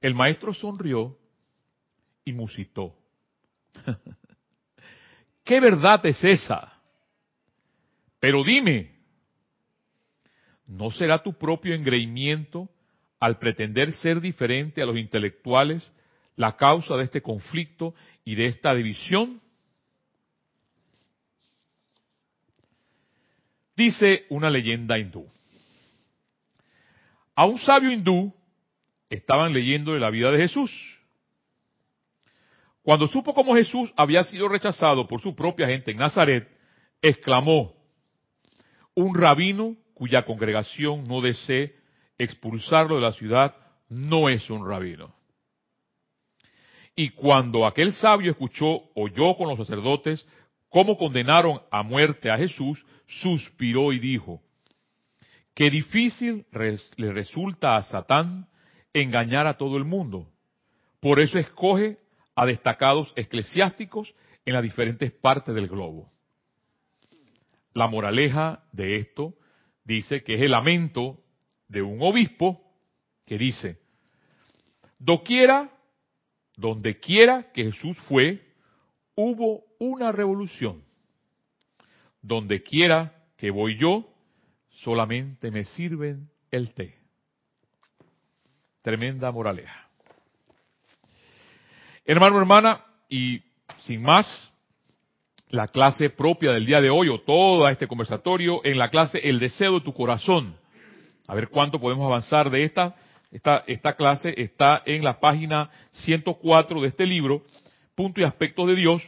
El 0.00 0.14
maestro 0.14 0.54
sonrió 0.54 1.18
y 2.24 2.32
musitó. 2.32 2.94
¿Qué 5.52 5.60
verdad 5.60 6.06
es 6.06 6.24
esa? 6.24 6.80
Pero 8.18 8.42
dime, 8.42 8.90
¿no 10.66 10.90
será 10.90 11.22
tu 11.22 11.34
propio 11.34 11.74
engreimiento 11.74 12.70
al 13.20 13.38
pretender 13.38 13.92
ser 13.92 14.22
diferente 14.22 14.80
a 14.80 14.86
los 14.86 14.96
intelectuales 14.96 15.92
la 16.36 16.56
causa 16.56 16.96
de 16.96 17.04
este 17.04 17.20
conflicto 17.20 17.94
y 18.24 18.34
de 18.34 18.46
esta 18.46 18.74
división? 18.74 19.42
Dice 23.76 24.24
una 24.30 24.48
leyenda 24.48 24.98
hindú. 24.98 25.28
A 27.34 27.44
un 27.44 27.58
sabio 27.58 27.92
hindú 27.92 28.32
estaban 29.10 29.52
leyendo 29.52 29.92
de 29.92 30.00
la 30.00 30.08
vida 30.08 30.30
de 30.30 30.38
Jesús. 30.38 31.01
Cuando 32.82 33.06
supo 33.06 33.32
cómo 33.32 33.54
Jesús 33.54 33.92
había 33.96 34.24
sido 34.24 34.48
rechazado 34.48 35.06
por 35.06 35.20
su 35.20 35.34
propia 35.34 35.68
gente 35.68 35.92
en 35.92 35.98
Nazaret, 35.98 36.48
exclamó, 37.00 37.74
un 38.94 39.14
rabino 39.14 39.76
cuya 39.94 40.24
congregación 40.24 41.04
no 41.04 41.20
desee 41.20 41.76
expulsarlo 42.18 42.96
de 42.96 43.02
la 43.02 43.12
ciudad 43.12 43.54
no 43.88 44.28
es 44.28 44.48
un 44.50 44.68
rabino. 44.68 45.14
Y 46.94 47.10
cuando 47.10 47.66
aquel 47.66 47.92
sabio 47.92 48.32
escuchó, 48.32 48.82
oyó 48.94 49.36
con 49.36 49.48
los 49.48 49.58
sacerdotes 49.58 50.26
cómo 50.68 50.98
condenaron 50.98 51.60
a 51.70 51.82
muerte 51.82 52.30
a 52.30 52.36
Jesús, 52.36 52.84
suspiró 53.06 53.92
y 53.92 53.98
dijo, 53.98 54.42
qué 55.54 55.70
difícil 55.70 56.46
le 56.96 57.12
resulta 57.12 57.76
a 57.76 57.82
Satán 57.84 58.48
engañar 58.92 59.46
a 59.46 59.56
todo 59.56 59.76
el 59.76 59.84
mundo. 59.84 60.28
Por 61.00 61.20
eso 61.20 61.38
escoge 61.38 61.98
a 62.34 62.46
destacados 62.46 63.12
eclesiásticos 63.16 64.14
en 64.44 64.54
las 64.54 64.62
diferentes 64.62 65.12
partes 65.12 65.54
del 65.54 65.68
globo. 65.68 66.10
La 67.74 67.86
moraleja 67.86 68.64
de 68.72 68.96
esto 68.96 69.34
dice 69.84 70.22
que 70.22 70.34
es 70.34 70.42
el 70.42 70.50
lamento 70.50 71.22
de 71.68 71.82
un 71.82 72.02
obispo 72.02 72.62
que 73.24 73.38
dice, 73.38 73.78
doquiera, 74.98 75.70
donde 76.56 77.00
quiera 77.00 77.50
que 77.52 77.64
Jesús 77.72 77.96
fue, 78.08 78.46
hubo 79.14 79.64
una 79.78 80.12
revolución. 80.12 80.84
Donde 82.20 82.62
quiera 82.62 83.24
que 83.36 83.50
voy 83.50 83.78
yo, 83.78 84.08
solamente 84.68 85.50
me 85.50 85.64
sirven 85.64 86.30
el 86.50 86.72
té. 86.72 86.98
Tremenda 88.82 89.32
moraleja. 89.32 89.91
Hermano, 92.04 92.38
hermana, 92.38 92.80
y 93.08 93.42
sin 93.78 94.02
más, 94.02 94.52
la 95.50 95.68
clase 95.68 96.10
propia 96.10 96.50
del 96.50 96.66
día 96.66 96.80
de 96.80 96.90
hoy 96.90 97.08
o 97.08 97.20
todo 97.20 97.68
este 97.68 97.86
conversatorio 97.86 98.60
en 98.64 98.76
la 98.76 98.90
clase 98.90 99.20
El 99.22 99.38
deseo 99.38 99.74
de 99.74 99.84
tu 99.84 99.94
corazón. 99.94 100.56
A 101.28 101.34
ver 101.36 101.48
cuánto 101.48 101.78
podemos 101.78 102.04
avanzar 102.04 102.50
de 102.50 102.64
esta. 102.64 102.96
Esta, 103.30 103.62
esta 103.68 103.94
clase 103.94 104.34
está 104.36 104.82
en 104.84 105.04
la 105.04 105.20
página 105.20 105.70
104 105.92 106.80
de 106.80 106.88
este 106.88 107.06
libro, 107.06 107.44
Punto 107.94 108.20
y 108.20 108.24
Aspectos 108.24 108.66
de 108.66 108.74
Dios. 108.74 109.02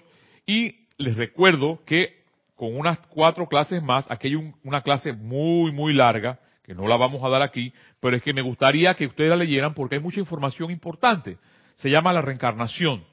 Y 0.46 0.86
les 0.96 1.16
recuerdo 1.16 1.80
que 1.84 2.22
con 2.54 2.76
unas 2.76 2.98
cuatro 3.08 3.48
clases 3.48 3.82
más, 3.82 4.08
aquí 4.08 4.28
hay 4.28 4.52
una 4.62 4.82
clase 4.82 5.12
muy, 5.12 5.72
muy 5.72 5.92
larga, 5.92 6.38
que 6.62 6.74
no 6.74 6.86
la 6.86 6.96
vamos 6.96 7.24
a 7.24 7.28
dar 7.28 7.42
aquí, 7.42 7.72
pero 7.98 8.16
es 8.16 8.22
que 8.22 8.32
me 8.32 8.40
gustaría 8.40 8.94
que 8.94 9.06
ustedes 9.06 9.30
la 9.30 9.36
leyeran 9.36 9.74
porque 9.74 9.96
hay 9.96 10.00
mucha 10.00 10.20
información 10.20 10.70
importante. 10.70 11.38
Se 11.76 11.90
llama 11.90 12.12
la 12.12 12.20
reencarnación. 12.20 13.04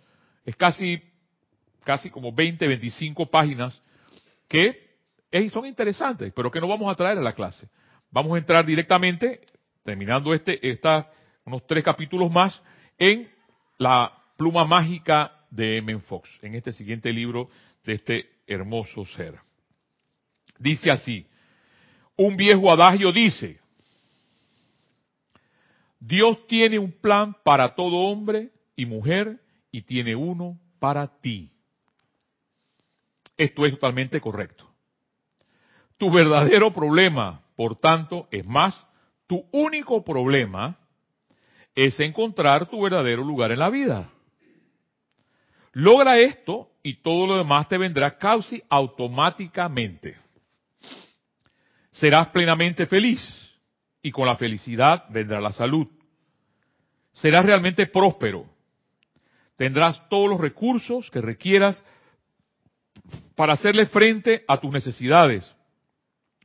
Es 0.46 0.56
casi, 0.56 1.02
casi 1.84 2.10
como 2.10 2.32
20, 2.32 2.68
25 2.68 3.30
páginas 3.30 3.82
que 4.48 4.92
son 5.50 5.66
interesantes, 5.66 6.34
pero 6.36 6.52
que 6.52 6.60
no 6.60 6.68
vamos 6.68 6.92
a 6.92 6.96
traer 6.96 7.18
a 7.18 7.22
la 7.22 7.34
clase. 7.34 7.70
Vamos 8.12 8.34
a 8.34 8.38
entrar 8.38 8.66
directamente, 8.66 9.42
terminando 9.84 10.34
este, 10.34 10.70
esta, 10.70 11.10
unos 11.46 11.66
tres 11.66 11.84
capítulos 11.84 12.30
más, 12.30 12.62
en 12.98 13.32
la 13.78 14.12
pluma 14.38 14.66
mágica 14.66 15.32
de 15.50 15.78
M. 15.78 16.00
Fox, 16.02 16.30
en 16.42 16.56
este 16.56 16.74
siguiente 16.74 17.14
libro 17.14 17.50
de 17.86 17.94
este 17.94 18.30
hermoso 18.46 19.06
ser. 19.06 19.40
Dice 20.60 20.92
así, 20.92 21.26
un 22.18 22.36
viejo 22.36 22.72
adagio 22.72 23.12
dice, 23.14 23.61
Dios 26.02 26.48
tiene 26.48 26.80
un 26.80 26.92
plan 26.92 27.36
para 27.44 27.76
todo 27.76 27.96
hombre 27.96 28.50
y 28.76 28.88
mujer 28.88 29.40
y 29.72 29.84
tiene 29.84 30.16
uno 30.16 30.60
para 30.80 31.08
ti. 31.22 31.52
Esto 33.38 33.68
es 33.68 33.74
totalmente 33.74 34.20
correcto. 34.20 34.68
Tu 35.98 36.10
verdadero 36.10 36.74
problema, 36.74 37.42
por 37.56 37.76
tanto, 37.76 38.28
es 38.32 38.44
más, 38.48 38.84
tu 39.28 39.46
único 39.52 40.04
problema 40.04 40.76
es 41.76 42.00
encontrar 42.00 42.68
tu 42.68 42.82
verdadero 42.82 43.24
lugar 43.24 43.52
en 43.52 43.60
la 43.60 43.70
vida. 43.70 44.10
Logra 45.74 46.18
esto 46.18 46.72
y 46.82 46.96
todo 46.96 47.28
lo 47.28 47.38
demás 47.38 47.68
te 47.68 47.78
vendrá 47.78 48.18
casi 48.18 48.62
automáticamente. 48.70 50.18
Serás 51.92 52.30
plenamente 52.30 52.88
feliz 52.88 53.51
y 54.02 54.12
con 54.12 54.26
la 54.28 54.36
felicidad 54.36 55.06
vendrá 55.10 55.40
la 55.40 55.52
salud. 55.52 55.88
Serás 57.12 57.46
realmente 57.46 57.88
próspero. 57.88 58.46
Tendrás 59.56 60.08
todos 60.10 60.30
los 60.30 60.40
recursos 60.40 61.10
que 61.12 61.22
requieras 61.22 61.84
para 63.36 63.54
hacerle 63.54 63.86
frente 63.88 64.44
a 64.48 64.58
tus 64.58 64.72
necesidades, 64.72 65.56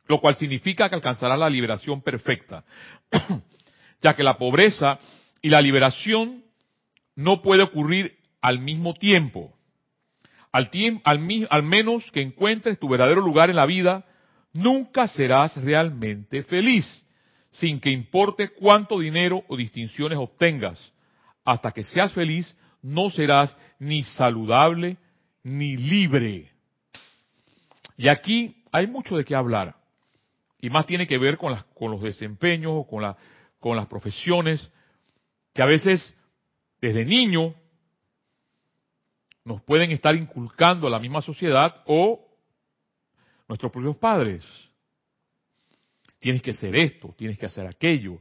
lo 0.06 0.20
cual 0.20 0.36
significa 0.36 0.88
que 0.88 0.94
alcanzarás 0.94 1.38
la 1.38 1.50
liberación 1.50 2.02
perfecta, 2.02 2.64
ya 4.02 4.14
que 4.14 4.22
la 4.22 4.36
pobreza 4.36 4.98
y 5.40 5.48
la 5.48 5.62
liberación 5.62 6.44
no 7.14 7.42
puede 7.42 7.62
ocurrir 7.62 8.18
al 8.40 8.58
mismo 8.60 8.94
tiempo. 8.94 9.52
Al, 10.52 10.70
al, 11.04 11.46
al 11.50 11.62
menos 11.62 12.10
que 12.12 12.22
encuentres 12.22 12.78
tu 12.78 12.88
verdadero 12.88 13.20
lugar 13.20 13.50
en 13.50 13.56
la 13.56 13.66
vida, 13.66 14.04
nunca 14.52 15.08
serás 15.08 15.56
realmente 15.56 16.42
feliz, 16.42 17.05
sin 17.58 17.80
que 17.80 17.90
importe 17.90 18.50
cuánto 18.50 18.98
dinero 18.98 19.44
o 19.48 19.56
distinciones 19.56 20.18
obtengas. 20.18 20.92
Hasta 21.44 21.72
que 21.72 21.84
seas 21.84 22.12
feliz, 22.12 22.56
no 22.82 23.10
serás 23.10 23.56
ni 23.78 24.02
saludable 24.02 24.96
ni 25.42 25.76
libre. 25.76 26.50
Y 27.96 28.08
aquí 28.08 28.62
hay 28.72 28.86
mucho 28.86 29.16
de 29.16 29.24
qué 29.24 29.34
hablar. 29.34 29.74
Y 30.60 30.70
más 30.70 30.86
tiene 30.86 31.06
que 31.06 31.18
ver 31.18 31.38
con, 31.38 31.52
las, 31.52 31.64
con 31.64 31.90
los 31.90 32.02
desempeños 32.02 32.72
o 32.74 32.86
con, 32.86 33.14
con 33.58 33.76
las 33.76 33.86
profesiones 33.86 34.70
que 35.54 35.62
a 35.62 35.66
veces 35.66 36.14
desde 36.80 37.04
niño 37.04 37.54
nos 39.44 39.62
pueden 39.62 39.92
estar 39.92 40.14
inculcando 40.14 40.90
la 40.90 40.98
misma 40.98 41.22
sociedad 41.22 41.82
o 41.86 42.20
nuestros 43.48 43.72
propios 43.72 43.96
padres. 43.96 44.44
Tienes 46.26 46.42
que 46.42 46.50
hacer 46.50 46.74
esto, 46.74 47.14
tienes 47.16 47.38
que 47.38 47.46
hacer 47.46 47.64
aquello. 47.68 48.20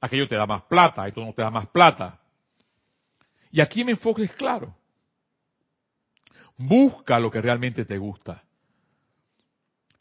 Aquello 0.00 0.26
te 0.26 0.34
da 0.34 0.46
más 0.46 0.62
plata, 0.62 1.06
esto 1.06 1.22
no 1.22 1.34
te 1.34 1.42
da 1.42 1.50
más 1.50 1.66
plata. 1.66 2.18
Y 3.50 3.60
aquí 3.60 3.84
mi 3.84 3.90
enfoque 3.92 4.22
es 4.22 4.32
claro. 4.32 4.74
Busca 6.56 7.20
lo 7.20 7.30
que 7.30 7.42
realmente 7.42 7.84
te 7.84 7.98
gusta. 7.98 8.42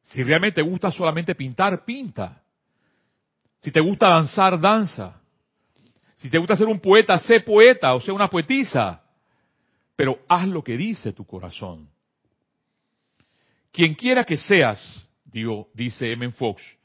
Si 0.04 0.24
realmente 0.24 0.62
te 0.64 0.70
gusta 0.70 0.90
solamente 0.90 1.36
pintar, 1.36 1.84
pinta. 1.84 2.42
Si 3.60 3.74
te 3.74 3.82
gusta 3.82 4.08
danzar, 4.08 4.58
danza. 4.58 5.22
Si 6.16 6.30
te 6.30 6.38
gusta 6.38 6.56
ser 6.56 6.68
un 6.68 6.80
poeta, 6.80 7.20
sé 7.20 7.42
poeta 7.42 7.94
o 7.94 8.00
sé 8.00 8.10
una 8.10 8.30
poetisa 8.30 9.04
pero 9.98 10.20
haz 10.30 10.48
lo 10.48 10.64
que 10.64 10.78
dice 10.78 11.12
tu 11.12 11.26
corazón. 11.26 11.90
Quien 13.74 13.96
quiera 13.96 14.24
que 14.24 14.38
seas, 14.38 15.10
dice 15.74 16.14
M. 16.14 16.32
Fox, 16.32 16.78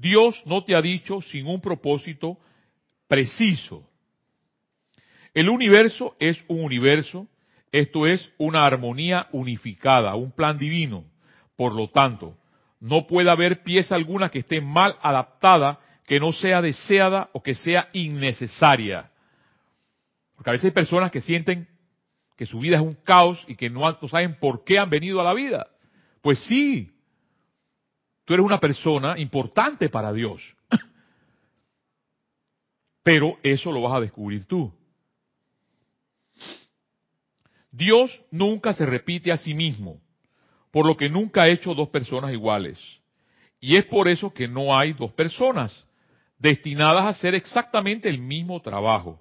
Dios 0.00 0.42
no 0.46 0.64
te 0.64 0.74
ha 0.74 0.80
dicho 0.80 1.20
sin 1.20 1.46
un 1.46 1.60
propósito 1.60 2.38
preciso. 3.06 3.86
El 5.34 5.48
universo 5.48 6.16
es 6.18 6.42
un 6.48 6.64
universo, 6.64 7.26
esto 7.70 8.06
es 8.06 8.32
una 8.38 8.64
armonía 8.64 9.28
unificada, 9.32 10.14
un 10.14 10.32
plan 10.32 10.58
divino. 10.58 11.04
Por 11.54 11.74
lo 11.74 11.90
tanto, 11.90 12.36
no 12.80 13.06
puede 13.06 13.30
haber 13.30 13.62
pieza 13.62 13.94
alguna 13.94 14.30
que 14.30 14.38
esté 14.38 14.60
mal 14.60 14.96
adaptada, 15.02 15.78
que 16.06 16.18
no 16.18 16.32
sea 16.32 16.62
deseada 16.62 17.28
o 17.32 17.42
que 17.42 17.54
sea 17.54 17.90
innecesaria. 17.92 19.10
Porque 20.34 20.50
a 20.50 20.52
veces 20.52 20.64
hay 20.66 20.70
personas 20.70 21.10
que 21.10 21.20
sienten 21.20 21.68
que 22.36 22.46
su 22.46 22.58
vida 22.58 22.76
es 22.76 22.82
un 22.82 22.94
caos 22.94 23.44
y 23.46 23.54
que 23.54 23.68
no, 23.68 23.82
saben 24.08 24.36
por 24.40 24.64
qué 24.64 24.78
han 24.78 24.88
venido 24.88 25.20
a 25.20 25.24
la 25.24 25.34
vida. 25.34 25.66
Pues 26.22 26.38
sí, 26.44 26.90
tú 28.30 28.34
eres 28.34 28.46
una 28.46 28.60
persona 28.60 29.18
importante 29.18 29.88
para 29.88 30.12
Dios. 30.12 30.40
Pero 33.02 33.38
eso 33.42 33.72
lo 33.72 33.82
vas 33.82 33.94
a 33.94 34.00
descubrir 34.00 34.44
tú. 34.44 34.72
Dios 37.72 38.22
nunca 38.30 38.72
se 38.72 38.86
repite 38.86 39.32
a 39.32 39.36
sí 39.36 39.52
mismo, 39.52 40.00
por 40.70 40.86
lo 40.86 40.96
que 40.96 41.08
nunca 41.08 41.42
ha 41.42 41.48
hecho 41.48 41.74
dos 41.74 41.88
personas 41.88 42.30
iguales. 42.30 42.78
Y 43.58 43.74
es 43.74 43.84
por 43.86 44.06
eso 44.06 44.32
que 44.32 44.46
no 44.46 44.78
hay 44.78 44.92
dos 44.92 45.10
personas 45.10 45.84
destinadas 46.38 47.06
a 47.06 47.08
hacer 47.08 47.34
exactamente 47.34 48.08
el 48.08 48.18
mismo 48.18 48.62
trabajo 48.62 49.20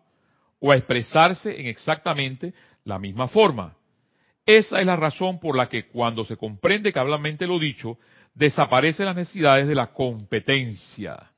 o 0.59 0.71
a 0.71 0.77
expresarse 0.77 1.59
en 1.59 1.65
exactamente 1.65 2.53
la 2.83 2.99
misma 2.99 3.27
forma. 3.27 3.75
Esa 4.45 4.79
es 4.79 4.85
la 4.85 4.95
razón 4.95 5.39
por 5.39 5.57
la 5.57 5.67
que 5.67 5.87
cuando 5.87 6.25
se 6.25 6.37
comprende 6.37 6.93
cablemente 6.93 7.47
lo 7.47 7.57
dicho, 7.57 7.97
desaparecen 8.39 9.05
las 9.05 9.17
necesidades 9.17 9.67
de 9.67 9.75
la 9.75 9.87
competencia. 9.87 11.29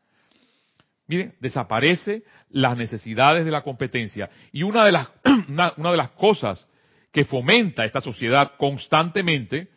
Miren, 1.08 1.34
desaparece 1.39 2.24
las 2.52 2.78
necesidades 2.78 3.43
de 3.43 3.49
la 3.49 3.64
competencia. 3.64 4.30
Y 4.52 4.62
una 4.62 4.86
de 4.86 4.91
las, 4.91 5.10
una, 5.49 5.74
de 5.76 5.97
las 5.97 6.12
cosas 6.12 6.68
que 7.12 7.26
fomenta 7.26 7.86
esta 7.86 8.02
sociedad 8.02 8.54
constantemente 8.56 9.68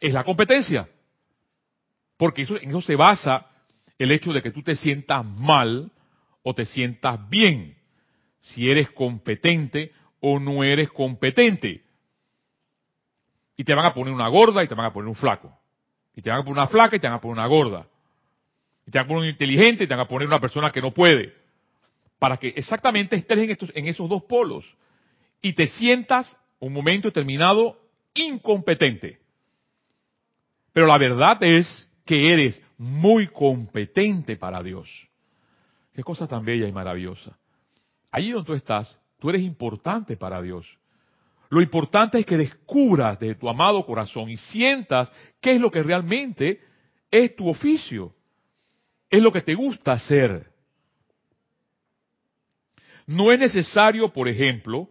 es 0.00 0.12
la 0.12 0.24
competencia. 0.24 0.88
Porque 2.16 2.42
eso, 2.42 2.60
en 2.60 2.70
eso 2.70 2.82
se 2.82 2.96
basa 2.96 3.46
el 3.96 4.10
hecho 4.10 4.32
de 4.32 4.42
que 4.42 4.50
tú 4.50 4.60
te 4.60 4.74
sientas 4.74 5.24
mal 5.24 5.92
o 6.42 6.52
te 6.52 6.66
sientas 6.66 7.30
bien. 7.30 7.76
Si 8.40 8.68
eres 8.68 8.90
competente 8.90 9.92
o 10.18 10.40
no 10.40 10.64
eres 10.64 10.90
competente. 10.90 11.84
Y 13.56 13.62
te 13.62 13.72
van 13.72 13.86
a 13.86 13.94
poner 13.94 14.12
una 14.12 14.26
gorda 14.26 14.64
y 14.64 14.68
te 14.68 14.74
van 14.74 14.86
a 14.86 14.92
poner 14.92 15.08
un 15.08 15.14
flaco. 15.14 15.59
Y 16.20 16.22
te 16.22 16.28
van 16.28 16.40
a 16.40 16.42
poner 16.42 16.58
una 16.58 16.68
flaca 16.68 16.96
y 16.96 17.00
te 17.00 17.06
van 17.06 17.16
a 17.16 17.20
poner 17.22 17.38
una 17.38 17.46
gorda. 17.46 17.86
Y 18.86 18.90
te 18.90 18.98
van 18.98 19.06
a 19.06 19.08
poner 19.08 19.22
un 19.22 19.28
inteligente 19.30 19.84
y 19.84 19.86
te 19.86 19.94
van 19.94 20.04
a 20.04 20.08
poner 20.08 20.28
una 20.28 20.38
persona 20.38 20.70
que 20.70 20.82
no 20.82 20.92
puede. 20.92 21.32
Para 22.18 22.36
que 22.36 22.48
exactamente 22.48 23.16
estés 23.16 23.38
en, 23.38 23.50
estos, 23.50 23.72
en 23.74 23.86
esos 23.86 24.06
dos 24.06 24.24
polos. 24.24 24.66
Y 25.40 25.54
te 25.54 25.66
sientas 25.66 26.36
un 26.58 26.74
momento 26.74 27.08
determinado 27.08 27.80
incompetente. 28.12 29.18
Pero 30.74 30.86
la 30.86 30.98
verdad 30.98 31.42
es 31.42 31.90
que 32.04 32.34
eres 32.34 32.62
muy 32.76 33.28
competente 33.28 34.36
para 34.36 34.62
Dios. 34.62 35.08
Qué 35.94 36.02
cosa 36.02 36.28
tan 36.28 36.44
bella 36.44 36.68
y 36.68 36.72
maravillosa. 36.72 37.38
Allí 38.10 38.30
donde 38.30 38.46
tú 38.46 38.52
estás, 38.52 39.00
Tú 39.20 39.28
eres 39.28 39.42
importante 39.42 40.16
para 40.16 40.42
Dios. 40.42 40.66
Lo 41.50 41.60
importante 41.60 42.20
es 42.20 42.26
que 42.26 42.36
descubras 42.36 43.18
de 43.18 43.34
tu 43.34 43.48
amado 43.48 43.84
corazón 43.84 44.30
y 44.30 44.36
sientas 44.36 45.10
qué 45.40 45.52
es 45.52 45.60
lo 45.60 45.70
que 45.70 45.82
realmente 45.82 46.60
es 47.10 47.34
tu 47.36 47.48
oficio. 47.48 48.14
es 49.10 49.20
lo 49.20 49.32
que 49.32 49.42
te 49.42 49.56
gusta 49.56 49.90
hacer. 49.90 50.46
No 53.06 53.32
es 53.32 53.40
necesario, 53.40 54.12
por 54.12 54.28
ejemplo, 54.28 54.88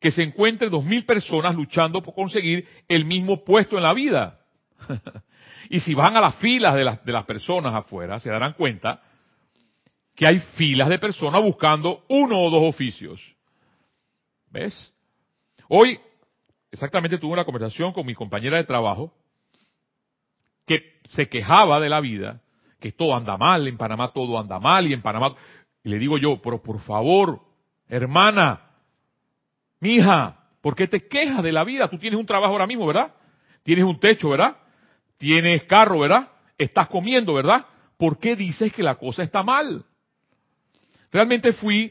que 0.00 0.10
se 0.10 0.24
encuentren 0.24 0.68
dos 0.68 0.84
mil 0.84 1.04
personas 1.04 1.54
luchando 1.54 2.02
por 2.02 2.12
conseguir 2.12 2.66
el 2.88 3.04
mismo 3.04 3.44
puesto 3.44 3.76
en 3.76 3.84
la 3.84 3.94
vida. 3.94 4.40
y 5.70 5.78
si 5.78 5.94
van 5.94 6.16
a 6.16 6.20
las 6.20 6.34
filas 6.36 6.74
de 6.74 6.82
las, 6.82 7.04
de 7.04 7.12
las 7.12 7.24
personas 7.24 7.72
afuera, 7.72 8.18
se 8.18 8.30
darán 8.30 8.54
cuenta 8.54 9.00
que 10.16 10.26
hay 10.26 10.40
filas 10.56 10.88
de 10.88 10.98
personas 10.98 11.40
buscando 11.40 12.04
uno 12.08 12.40
o 12.40 12.50
dos 12.50 12.62
oficios. 12.64 13.22
¿Ves? 14.50 14.92
Hoy, 15.74 15.98
exactamente 16.70 17.16
tuve 17.16 17.32
una 17.32 17.46
conversación 17.46 17.94
con 17.94 18.04
mi 18.04 18.14
compañera 18.14 18.58
de 18.58 18.64
trabajo 18.64 19.10
que 20.66 21.00
se 21.08 21.30
quejaba 21.30 21.80
de 21.80 21.88
la 21.88 22.00
vida, 22.00 22.42
que 22.78 22.92
todo 22.92 23.16
anda 23.16 23.38
mal, 23.38 23.66
en 23.66 23.78
Panamá 23.78 24.12
todo 24.12 24.38
anda 24.38 24.60
mal 24.60 24.86
y 24.86 24.92
en 24.92 25.00
Panamá... 25.00 25.34
Y 25.82 25.88
le 25.88 25.98
digo 25.98 26.18
yo, 26.18 26.42
pero 26.42 26.62
por 26.62 26.78
favor, 26.80 27.40
hermana, 27.88 28.60
mija, 29.80 30.44
¿por 30.60 30.76
qué 30.76 30.86
te 30.88 31.08
quejas 31.08 31.42
de 31.42 31.52
la 31.52 31.64
vida? 31.64 31.88
Tú 31.88 31.96
tienes 31.96 32.20
un 32.20 32.26
trabajo 32.26 32.52
ahora 32.52 32.66
mismo, 32.66 32.86
¿verdad? 32.86 33.14
Tienes 33.62 33.86
un 33.86 33.98
techo, 33.98 34.28
¿verdad? 34.28 34.58
Tienes 35.16 35.64
carro, 35.64 36.00
¿verdad? 36.00 36.32
Estás 36.58 36.86
comiendo, 36.90 37.32
¿verdad? 37.32 37.64
¿Por 37.96 38.18
qué 38.18 38.36
dices 38.36 38.74
que 38.74 38.82
la 38.82 38.96
cosa 38.96 39.22
está 39.22 39.42
mal? 39.42 39.86
Realmente 41.10 41.54
fui 41.54 41.90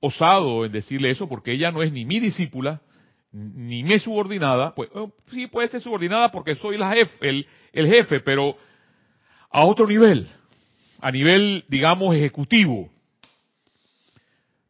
osado 0.00 0.64
en 0.64 0.72
decirle 0.72 1.10
eso 1.10 1.28
porque 1.28 1.52
ella 1.52 1.70
no 1.70 1.82
es 1.82 1.92
ni 1.92 2.04
mi 2.04 2.20
discípula, 2.20 2.80
ni 3.32 3.82
mi 3.82 3.98
subordinada. 3.98 4.74
Pues 4.74 4.90
oh, 4.94 5.12
sí 5.30 5.46
puede 5.46 5.68
ser 5.68 5.80
subordinada 5.80 6.30
porque 6.30 6.54
soy 6.54 6.78
la 6.78 6.92
jefe, 6.92 7.28
el, 7.72 7.86
jefe, 7.86 8.20
pero 8.20 8.56
a 9.50 9.64
otro 9.64 9.86
nivel, 9.86 10.28
a 11.00 11.10
nivel, 11.10 11.64
digamos, 11.68 12.14
ejecutivo. 12.14 12.90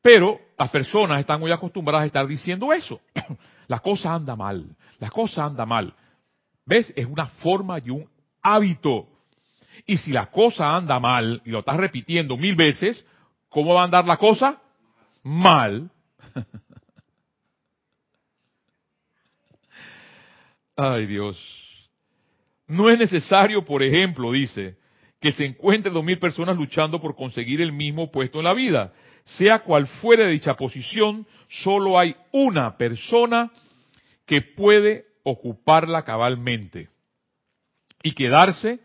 Pero 0.02 0.40
las 0.58 0.70
personas 0.70 1.20
están 1.20 1.40
muy 1.40 1.52
acostumbradas 1.52 2.04
a 2.04 2.06
estar 2.06 2.26
diciendo 2.26 2.72
eso. 2.72 3.00
La 3.68 3.80
cosa 3.80 4.14
anda 4.14 4.34
mal, 4.34 4.64
la 4.98 5.10
cosa 5.10 5.44
anda 5.44 5.66
mal. 5.66 5.92
¿Ves? 6.64 6.90
Es 6.96 7.04
una 7.04 7.26
forma 7.26 7.78
y 7.84 7.90
un 7.90 8.08
hábito. 8.40 9.06
Y 9.86 9.98
si 9.98 10.10
la 10.10 10.30
cosa 10.30 10.74
anda 10.74 10.98
mal, 10.98 11.42
y 11.44 11.50
lo 11.50 11.58
estás 11.58 11.76
repitiendo 11.76 12.38
mil 12.38 12.56
veces, 12.56 13.04
¿cómo 13.50 13.74
va 13.74 13.82
a 13.82 13.84
andar 13.84 14.06
la 14.06 14.16
cosa? 14.16 14.58
Mal. 15.22 15.90
Ay 20.76 21.06
Dios. 21.06 21.38
No 22.66 22.90
es 22.90 22.98
necesario, 22.98 23.64
por 23.64 23.82
ejemplo, 23.82 24.32
dice, 24.32 24.76
que 25.20 25.32
se 25.32 25.44
encuentren 25.44 25.92
dos 25.94 26.04
mil 26.04 26.18
personas 26.18 26.56
luchando 26.56 27.00
por 27.00 27.16
conseguir 27.16 27.60
el 27.60 27.72
mismo 27.72 28.12
puesto 28.12 28.38
en 28.38 28.44
la 28.44 28.54
vida. 28.54 28.92
Sea 29.24 29.58
cual 29.60 29.86
fuere 29.86 30.28
dicha 30.28 30.54
posición, 30.54 31.26
solo 31.48 31.98
hay 31.98 32.14
una 32.30 32.76
persona 32.76 33.50
que 34.26 34.42
puede 34.42 35.06
ocuparla 35.24 36.04
cabalmente 36.04 36.88
y 38.02 38.12
quedarse 38.12 38.80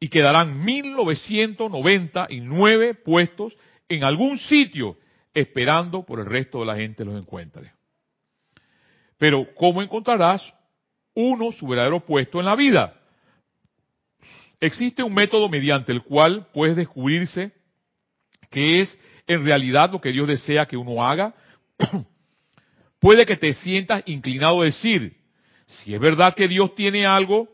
y 0.00 0.08
quedarán 0.08 0.64
1999 0.64 2.94
puestos 2.94 3.54
en 3.88 4.04
algún 4.04 4.38
sitio 4.38 4.96
esperando 5.34 6.04
por 6.04 6.20
el 6.20 6.26
resto 6.26 6.60
de 6.60 6.66
la 6.66 6.76
gente 6.76 7.04
los 7.04 7.14
encuentre. 7.14 7.72
Pero 9.18 9.46
¿cómo 9.54 9.82
encontrarás 9.82 10.42
uno 11.14 11.52
su 11.52 11.66
verdadero 11.66 12.00
puesto 12.00 12.40
en 12.40 12.46
la 12.46 12.56
vida? 12.56 12.94
Existe 14.60 15.02
un 15.02 15.14
método 15.14 15.48
mediante 15.48 15.92
el 15.92 16.02
cual 16.02 16.48
puedes 16.52 16.76
descubrirse 16.76 17.52
qué 18.50 18.80
es 18.80 18.98
en 19.26 19.44
realidad 19.44 19.90
lo 19.90 20.00
que 20.00 20.12
Dios 20.12 20.28
desea 20.28 20.66
que 20.66 20.76
uno 20.76 21.04
haga. 21.04 21.34
Puede 23.00 23.26
que 23.26 23.36
te 23.36 23.52
sientas 23.54 24.02
inclinado 24.06 24.62
a 24.62 24.66
decir, 24.66 25.16
si 25.66 25.94
es 25.94 26.00
verdad 26.00 26.34
que 26.34 26.46
Dios 26.46 26.74
tiene 26.74 27.06
algo 27.06 27.48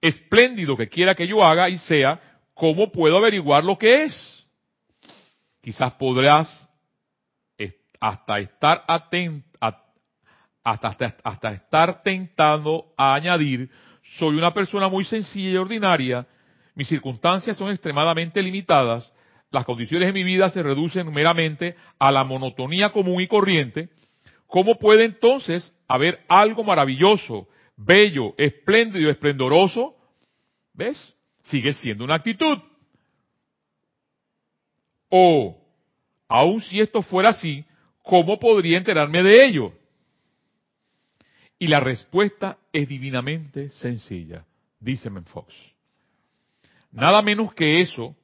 espléndido 0.00 0.76
que 0.76 0.88
quiera 0.88 1.14
que 1.14 1.26
yo 1.26 1.42
haga 1.42 1.68
y 1.68 1.78
sea, 1.78 2.20
¿cómo 2.52 2.92
puedo 2.92 3.16
averiguar 3.16 3.64
lo 3.64 3.78
que 3.78 4.04
es? 4.04 4.43
Quizás 5.64 5.92
podrás 5.94 6.68
hasta 7.98 8.38
estar 8.38 8.84
atento, 8.86 9.48
hasta, 10.62 10.88
hasta, 10.88 11.16
hasta 11.24 11.52
estar 11.52 12.02
tentando 12.02 12.92
a 12.98 13.14
añadir, 13.14 13.70
soy 14.18 14.36
una 14.36 14.52
persona 14.52 14.88
muy 14.88 15.04
sencilla 15.04 15.52
y 15.52 15.56
ordinaria, 15.56 16.26
mis 16.74 16.86
circunstancias 16.86 17.56
son 17.56 17.70
extremadamente 17.70 18.42
limitadas, 18.42 19.10
las 19.50 19.64
condiciones 19.64 20.08
de 20.08 20.12
mi 20.12 20.22
vida 20.22 20.50
se 20.50 20.62
reducen 20.62 21.10
meramente 21.10 21.76
a 21.98 22.12
la 22.12 22.24
monotonía 22.24 22.92
común 22.92 23.22
y 23.22 23.26
corriente, 23.26 23.88
¿cómo 24.46 24.78
puede 24.78 25.06
entonces 25.06 25.74
haber 25.88 26.20
algo 26.28 26.62
maravilloso, 26.62 27.48
bello, 27.74 28.34
espléndido, 28.36 29.08
esplendoroso? 29.08 29.94
¿Ves? 30.74 31.14
Sigue 31.44 31.72
siendo 31.72 32.04
una 32.04 32.16
actitud. 32.16 32.58
O, 35.16 35.56
aun 36.26 36.60
si 36.60 36.80
esto 36.80 37.00
fuera 37.00 37.28
así, 37.28 37.64
¿cómo 38.02 38.36
podría 38.40 38.78
enterarme 38.78 39.22
de 39.22 39.46
ello? 39.46 39.72
Y 41.56 41.68
la 41.68 41.78
respuesta 41.78 42.58
es 42.72 42.88
divinamente 42.88 43.70
sencilla, 43.70 44.44
dice 44.80 45.08
Fox. 45.26 45.54
Nada 46.90 47.22
menos 47.22 47.54
que 47.54 47.80
eso, 47.80 48.16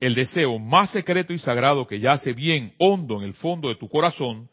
el 0.00 0.16
deseo 0.16 0.58
más 0.58 0.90
secreto 0.90 1.32
y 1.32 1.38
sagrado 1.38 1.86
que 1.86 2.00
yace 2.00 2.32
bien 2.32 2.74
hondo 2.76 3.18
en 3.18 3.22
el 3.22 3.34
fondo 3.34 3.68
de 3.68 3.76
tu 3.76 3.88
corazón, 3.88 4.48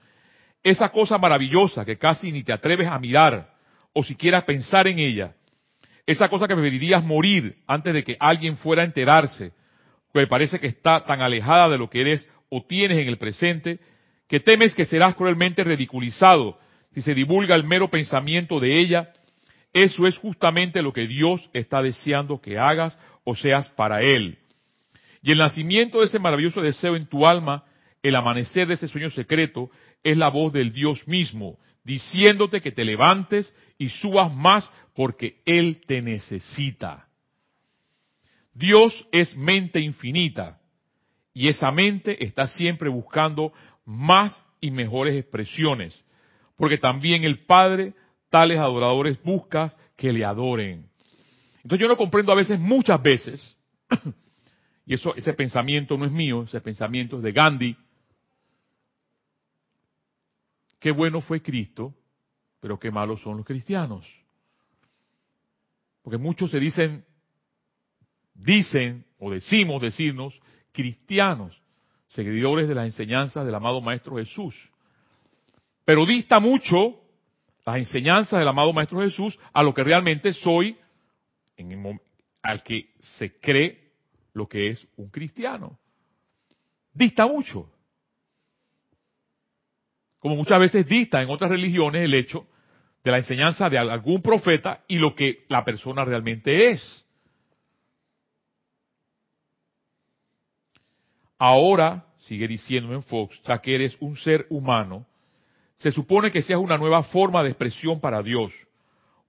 esa 0.62 0.90
cosa 0.90 1.18
maravillosa 1.18 1.86
que 1.86 1.98
casi 1.98 2.32
ni 2.32 2.44
te 2.44 2.54
atreves 2.54 2.88
a 2.88 3.00
mirar 3.00 3.52
o 3.94 4.04
siquiera 4.04 4.46
pensar 4.46 4.88
en 4.88 5.00
ella, 5.00 5.34
esa 6.06 6.30
cosa 6.30 6.48
que 6.48 6.54
preferirías 6.54 7.04
morir 7.04 7.58
antes 7.66 7.96
de 7.96 8.04
que 8.04 8.16
alguien 8.20 8.58
fuera 8.58 8.84
a 8.84 8.86
enterarse, 8.86 9.54
que 10.14 10.28
parece 10.28 10.60
que 10.60 10.68
está 10.68 11.06
tan 11.06 11.22
alejada 11.22 11.70
de 11.70 11.78
lo 11.78 11.90
que 11.90 12.02
eres 12.02 12.30
o 12.50 12.64
tienes 12.64 12.98
en 12.98 13.08
el 13.08 13.18
presente, 13.18 13.80
que 14.28 14.40
temes 14.40 14.76
que 14.76 14.86
serás 14.86 15.16
cruelmente 15.16 15.64
ridiculizado 15.64 16.58
si 16.94 17.02
se 17.02 17.14
divulga 17.14 17.56
el 17.56 17.64
mero 17.64 17.90
pensamiento 17.90 18.60
de 18.60 18.80
ella, 18.80 19.14
eso 19.74 20.08
es 20.08 20.18
justamente 20.18 20.82
lo 20.82 20.92
que 20.92 21.08
Dios 21.08 21.50
está 21.54 21.82
deseando 21.82 22.42
que 22.42 22.58
hagas 22.58 22.98
o 23.24 23.36
seas 23.36 23.70
para 23.70 24.02
Él. 24.02 24.40
Y 25.22 25.32
el 25.32 25.38
nacimiento 25.38 26.00
de 26.00 26.06
ese 26.06 26.20
maravilloso 26.20 26.62
deseo 26.62 26.96
en 26.96 27.06
tu 27.06 27.28
alma, 27.28 27.66
el 28.02 28.16
amanecer 28.16 28.68
de 28.68 28.76
ese 28.76 28.88
sueño 28.88 29.10
secreto, 29.12 29.70
es 30.04 30.18
la 30.18 30.30
voz 30.30 30.54
del 30.54 30.72
Dios 30.72 31.08
mismo, 31.08 31.60
diciéndote 31.84 32.62
que 32.62 32.72
te 32.72 32.86
levantes 32.86 33.54
y 33.78 33.90
subas 33.90 34.34
más 34.34 34.70
porque 34.96 35.42
Él 35.46 35.82
te 35.86 36.02
necesita. 36.02 37.09
Dios 38.54 39.08
es 39.12 39.36
mente 39.36 39.80
infinita 39.80 40.60
y 41.34 41.48
esa 41.48 41.72
mente 41.72 42.24
está 42.24 42.48
siempre 42.48 42.90
buscando 42.90 43.54
más 43.86 44.44
y 44.62 44.72
mejores 44.72 45.16
expresiones, 45.16 46.04
porque 46.58 46.78
también 46.78 47.24
el 47.24 47.46
Padre 47.46 47.94
tales 48.30 48.60
adoradores 48.60 49.22
busca 49.24 49.74
que 49.96 50.12
le 50.12 50.26
adoren. 50.26 50.90
Entonces 51.64 51.80
yo 51.80 51.88
no 51.88 51.98
comprendo 51.98 52.32
a 52.32 52.36
veces, 52.36 52.60
muchas 52.60 53.02
veces, 53.02 53.58
y 54.86 54.94
eso, 54.94 55.16
ese 55.16 55.34
pensamiento 55.34 55.98
no 55.98 56.06
es 56.06 56.12
mío, 56.12 56.44
ese 56.44 56.62
pensamiento 56.62 57.18
es 57.18 57.24
de 57.24 57.32
Gandhi, 57.32 57.78
qué 60.80 60.92
bueno 60.92 61.22
fue 61.22 61.42
Cristo, 61.42 61.94
pero 62.60 62.80
qué 62.80 62.92
malos 62.92 63.22
son 63.22 63.38
los 63.38 63.46
cristianos. 63.46 64.06
Porque 66.02 66.18
muchos 66.18 66.52
se 66.52 66.60
dicen 66.60 67.06
dicen 68.40 69.06
o 69.20 69.32
decimos 69.32 69.82
decirnos 69.82 70.40
cristianos, 70.72 71.62
seguidores 72.10 72.68
de 72.68 72.76
las 72.76 72.86
enseñanzas 72.86 73.46
del 73.46 73.56
amado 73.56 73.82
Maestro 73.82 74.18
Jesús. 74.18 74.56
Pero 75.86 76.06
dista 76.06 76.40
mucho 76.40 76.96
las 77.66 77.78
enseñanzas 77.78 78.40
del 78.40 78.48
amado 78.48 78.74
Maestro 78.74 79.02
Jesús 79.02 79.38
a 79.54 79.64
lo 79.64 79.74
que 79.74 79.84
realmente 79.84 80.34
soy, 80.34 80.78
en 81.58 82.00
al 82.42 82.64
que 82.64 82.94
se 83.00 83.40
cree 83.40 83.92
lo 84.34 84.48
que 84.48 84.70
es 84.70 84.88
un 84.96 85.10
cristiano. 85.10 85.78
Dista 86.94 87.28
mucho. 87.28 87.70
Como 90.20 90.36
muchas 90.36 90.60
veces 90.60 90.88
dista 90.88 91.22
en 91.22 91.30
otras 91.30 91.52
religiones 91.52 92.04
el 92.04 92.14
hecho 92.14 92.48
de 93.04 93.12
la 93.12 93.18
enseñanza 93.18 93.70
de 93.70 93.78
algún 93.78 94.22
profeta 94.22 94.84
y 94.88 94.98
lo 94.98 95.16
que 95.16 95.46
la 95.50 95.64
persona 95.64 96.04
realmente 96.06 96.72
es. 96.72 97.06
Ahora, 101.40 102.06
sigue 102.20 102.50
diciendo 102.50 102.94
en 102.94 103.02
Fox, 103.02 103.42
ya 103.44 103.60
que 103.60 103.74
eres 103.74 103.96
un 104.02 104.18
ser 104.18 104.46
humano, 104.50 105.06
se 105.78 105.92
supone 105.92 106.32
que 106.32 106.42
seas 106.42 106.60
una 106.60 106.78
nueva 106.78 107.04
forma 107.04 107.42
de 107.42 107.50
expresión 107.50 108.02
para 108.02 108.22
Dios, 108.22 108.52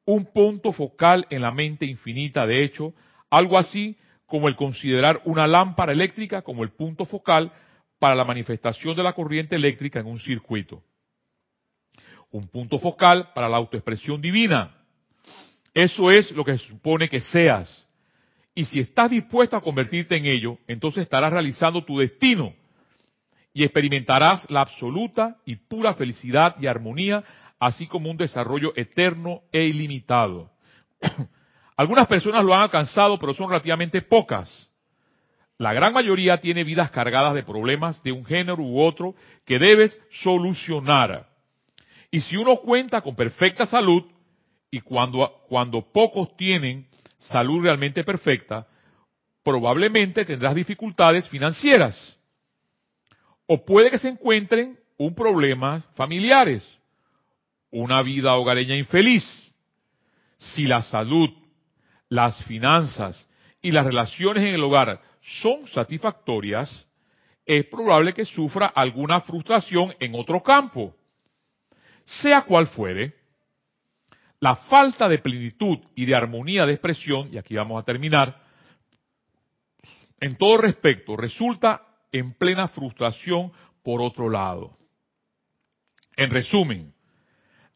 un 0.05 0.27
punto 0.27 0.73
focal 0.73 1.25
en 1.31 1.41
la 1.43 1.53
mente 1.53 1.87
infinita, 1.87 2.45
de 2.47 2.65
hecho, 2.65 2.93
algo 3.31 3.57
así 3.57 3.97
como 4.27 4.49
el 4.49 4.57
considerar 4.57 5.23
una 5.25 5.47
lámpara 5.47 5.93
eléctrica 5.93 6.43
como 6.43 6.65
el 6.65 6.71
punto 6.71 7.05
focal 7.05 7.53
para 8.01 8.17
la 8.17 8.25
manifestación 8.25 8.97
de 8.97 9.05
la 9.05 9.13
corriente 9.13 9.55
eléctrica 9.55 10.01
en 10.01 10.07
un 10.07 10.19
circuito. 10.19 10.83
Un 12.33 12.49
punto 12.49 12.81
focal 12.81 13.31
para 13.35 13.49
la 13.49 13.57
autoexpresión 13.59 14.21
divina. 14.21 14.75
Eso 15.73 16.11
es 16.11 16.33
lo 16.33 16.45
que 16.45 16.59
se 16.59 16.67
supone 16.67 17.09
que 17.09 17.21
seas. 17.21 17.87
Y 18.55 18.64
si 18.64 18.80
estás 18.80 19.11
dispuesto 19.11 19.57
a 19.57 19.61
convertirte 19.61 20.16
en 20.16 20.26
ello, 20.26 20.59
entonces 20.66 21.05
estarás 21.05 21.32
realizando 21.32 21.84
tu 21.84 21.98
destino 21.98 22.53
y 23.53 23.64
experimentarás 23.64 24.48
la 24.51 24.61
absoluta 24.61 25.36
y 25.44 25.57
pura 25.57 25.94
felicidad 25.94 26.57
y 26.61 26.66
armonía, 26.66 27.22
así 27.59 27.86
como 27.86 28.11
un 28.11 28.16
desarrollo 28.16 28.72
eterno 28.76 29.42
e 29.53 29.64
ilimitado. 29.64 30.51
Algunas 31.76 32.07
personas 32.07 32.44
lo 32.44 32.55
han 32.55 32.62
alcanzado, 32.62 33.18
pero 33.18 33.34
son 33.34 33.48
relativamente 33.48 34.03
pocas. 34.03 34.68
La 35.59 35.72
gran 35.72 35.92
mayoría 35.92 36.40
tiene 36.40 36.64
vidas 36.64 36.90
cargadas 36.90 37.34
de 37.34 37.42
problemas 37.42 38.03
de 38.03 38.12
un 38.12 38.24
género 38.24 38.62
u 38.62 38.80
otro 38.80 39.14
que 39.44 39.59
debes 39.59 39.98
solucionar. 40.11 41.28
Y 42.11 42.20
si 42.20 42.36
uno 42.36 42.57
cuenta 42.57 43.01
con 43.03 43.14
perfecta 43.14 43.66
salud, 43.66 44.05
y 44.70 44.80
cuando, 44.80 45.42
cuando 45.48 45.82
pocos 45.92 46.36
tienen 46.36 46.86
salud 47.21 47.62
realmente 47.62 48.03
perfecta, 48.03 48.66
probablemente 49.45 50.25
tendrás 50.25 50.55
dificultades 50.55 51.29
financieras. 51.29 52.18
O 53.47 53.64
puede 53.64 53.91
que 53.91 53.99
se 53.99 54.09
encuentren 54.09 54.79
un 54.97 55.14
problema 55.14 55.83
familiares, 55.95 56.66
una 57.71 58.03
vida 58.03 58.35
hogareña 58.35 58.77
infeliz. 58.77 59.25
Si 60.39 60.64
la 60.64 60.83
salud, 60.83 61.31
las 62.09 62.43
finanzas 62.45 63.29
y 63.61 63.71
las 63.71 63.85
relaciones 63.85 64.43
en 64.45 64.55
el 64.55 64.62
hogar 64.62 65.01
son 65.21 65.66
satisfactorias, 65.68 66.87
es 67.45 67.66
probable 67.66 68.14
que 68.14 68.25
sufra 68.25 68.66
alguna 68.66 69.21
frustración 69.21 69.95
en 70.01 70.14
otro 70.14 70.43
campo. 70.43 70.95
Sea 72.05 72.43
cual 72.43 72.68
fuere, 72.68 73.14
la 74.41 74.57
falta 74.57 75.09
de 75.09 75.18
plenitud 75.18 75.78
y 75.95 76.07
de 76.07 76.14
armonía 76.14 76.66
de 76.66 76.72
expresión, 76.72 77.28
y 77.32 77.38
aquí 77.38 77.55
vamos 77.55 77.80
a 77.80 77.84
terminar, 77.84 78.43
en 80.18 80.36
todo 80.36 80.57
respecto 80.59 81.16
resulta 81.16 81.82
en 82.12 82.32
plena 82.32 82.68
frustración 82.68 83.53
por 83.82 84.01
otro 84.01 84.28
lado. 84.28 84.76
En 86.16 86.30
resumen, 86.30 86.93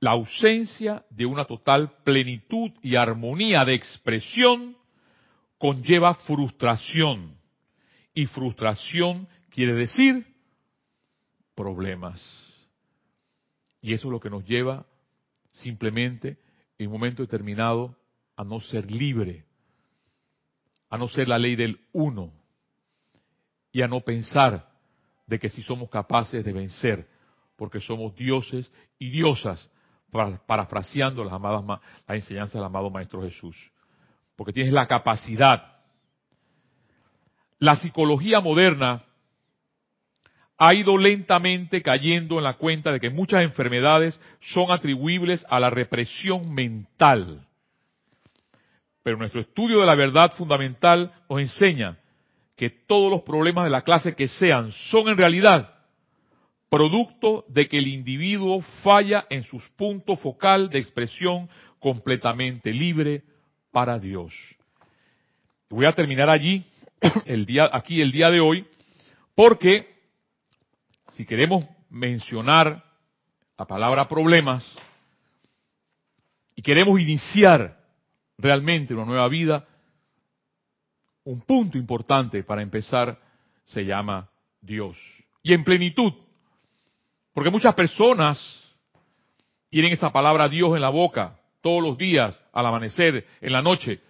la 0.00 0.10
ausencia 0.12 1.04
de 1.10 1.24
una 1.24 1.44
total 1.44 1.92
plenitud 2.02 2.70
y 2.82 2.96
armonía 2.96 3.64
de 3.64 3.74
expresión 3.74 4.76
conlleva 5.58 6.14
frustración. 6.14 7.38
Y 8.12 8.26
frustración 8.26 9.26
quiere 9.50 9.72
decir 9.72 10.26
problemas. 11.54 12.20
Y 13.80 13.94
eso 13.94 14.08
es 14.08 14.12
lo 14.12 14.20
que 14.20 14.30
nos 14.30 14.44
lleva 14.44 14.84
simplemente 15.52 16.43
en 16.78 16.86
un 16.86 16.92
momento 16.92 17.22
determinado 17.22 17.96
a 18.36 18.44
no 18.44 18.60
ser 18.60 18.90
libre, 18.90 19.44
a 20.90 20.98
no 20.98 21.08
ser 21.08 21.28
la 21.28 21.38
ley 21.38 21.56
del 21.56 21.80
uno 21.92 22.32
y 23.72 23.82
a 23.82 23.88
no 23.88 24.00
pensar 24.00 24.70
de 25.26 25.38
que 25.38 25.48
si 25.48 25.62
somos 25.62 25.88
capaces 25.88 26.44
de 26.44 26.52
vencer, 26.52 27.08
porque 27.56 27.80
somos 27.80 28.14
dioses 28.14 28.70
y 28.98 29.10
diosas, 29.10 29.70
parafraseando 30.46 31.24
las, 31.24 31.32
amadas, 31.32 31.80
las 32.06 32.16
enseñanzas 32.16 32.54
del 32.54 32.64
amado 32.64 32.90
Maestro 32.90 33.22
Jesús 33.22 33.56
porque 34.36 34.52
tienes 34.52 34.72
la 34.72 34.86
capacidad. 34.86 35.74
La 37.58 37.76
psicología 37.76 38.40
moderna 38.40 39.04
ha 40.59 40.74
ido 40.74 40.96
lentamente 40.96 41.82
cayendo 41.82 42.38
en 42.38 42.44
la 42.44 42.55
cuenta 42.55 42.92
de 42.92 43.00
que 43.00 43.11
muchas 43.11 43.42
enfermedades 43.42 44.20
son 44.40 44.70
atribuibles 44.70 45.44
a 45.48 45.59
la 45.61 45.70
represión 45.70 46.55
mental. 46.55 47.46
Pero 49.02 49.16
nuestro 49.16 49.40
estudio 49.40 49.80
de 49.80 49.86
la 49.86 49.94
verdad 49.94 50.32
fundamental 50.32 51.12
nos 51.28 51.40
enseña 51.40 51.98
que 52.57 52.70
todos 52.70 53.11
los 53.11 53.22
problemas 53.22 53.64
de 53.64 53.70
la 53.70 53.82
clase 53.82 54.14
que 54.14 54.28
sean 54.28 54.70
son 54.72 55.09
en 55.09 55.16
realidad 55.16 55.74
producto 56.70 57.44
de 57.48 57.68
que 57.68 57.78
el 57.78 57.86
individuo 57.86 58.61
falla 58.82 59.26
en 59.30 59.44
sus 59.44 59.68
puntos 59.70 60.18
focal 60.20 60.70
de 60.70 60.80
expresión 60.80 61.48
completamente 61.78 62.72
libre, 62.72 63.22
para 63.74 63.98
Dios. 63.98 64.32
Voy 65.68 65.84
a 65.84 65.92
terminar 65.92 66.30
allí, 66.30 66.64
el 67.26 67.44
día, 67.44 67.68
aquí 67.72 68.00
el 68.00 68.12
día 68.12 68.30
de 68.30 68.40
hoy, 68.40 68.64
porque 69.34 69.93
si 71.14 71.24
queremos 71.24 71.64
mencionar 71.90 72.84
la 73.56 73.66
palabra 73.66 74.08
problemas 74.08 74.68
y 76.56 76.62
queremos 76.62 77.00
iniciar 77.00 77.80
realmente 78.36 78.94
una 78.94 79.04
nueva 79.04 79.28
vida, 79.28 79.66
un 81.24 81.40
punto 81.42 81.78
importante 81.78 82.42
para 82.42 82.62
empezar 82.62 83.18
se 83.66 83.84
llama 83.84 84.28
Dios. 84.60 84.96
Y 85.42 85.52
en 85.52 85.62
plenitud. 85.62 86.12
Porque 87.32 87.50
muchas 87.50 87.74
personas 87.74 88.38
tienen 89.70 89.92
esa 89.92 90.12
palabra 90.12 90.48
Dios 90.48 90.74
en 90.74 90.82
la 90.82 90.90
boca, 90.90 91.38
todos 91.60 91.82
los 91.82 91.96
días, 91.96 92.38
al 92.52 92.66
amanecer, 92.66 93.26
en 93.40 93.52
la 93.52 93.62
noche. 93.62 94.00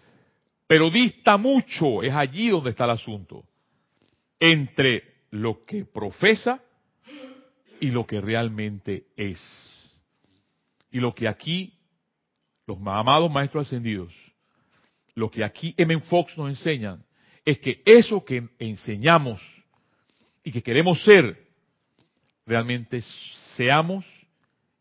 Pero 0.66 0.90
dista 0.90 1.36
mucho, 1.36 2.02
es 2.02 2.12
allí 2.12 2.48
donde 2.48 2.70
está 2.70 2.84
el 2.84 2.90
asunto, 2.90 3.44
entre 4.40 5.26
lo 5.30 5.64
que 5.64 5.84
profesa 5.84 6.61
y 7.85 7.91
lo 7.91 8.07
que 8.07 8.18
realmente 8.18 9.09
es. 9.14 9.39
Y 10.91 11.01
lo 11.01 11.14
que 11.14 11.28
aquí, 11.28 11.74
los 12.66 12.78
amados 12.78 13.30
maestros 13.30 13.66
ascendidos, 13.66 14.11
lo 15.14 15.30
que 15.30 15.45
aquí 15.45 15.74
M. 15.76 16.01
Fox 16.01 16.39
nos 16.39 16.49
enseñan, 16.49 17.05
es 17.45 17.59
que 17.59 17.82
eso 17.85 18.24
que 18.24 18.49
enseñamos 18.59 19.43
y 20.43 20.51
que 20.51 20.62
queremos 20.62 21.05
ser, 21.05 21.47
realmente 22.47 23.03
seamos 23.55 24.07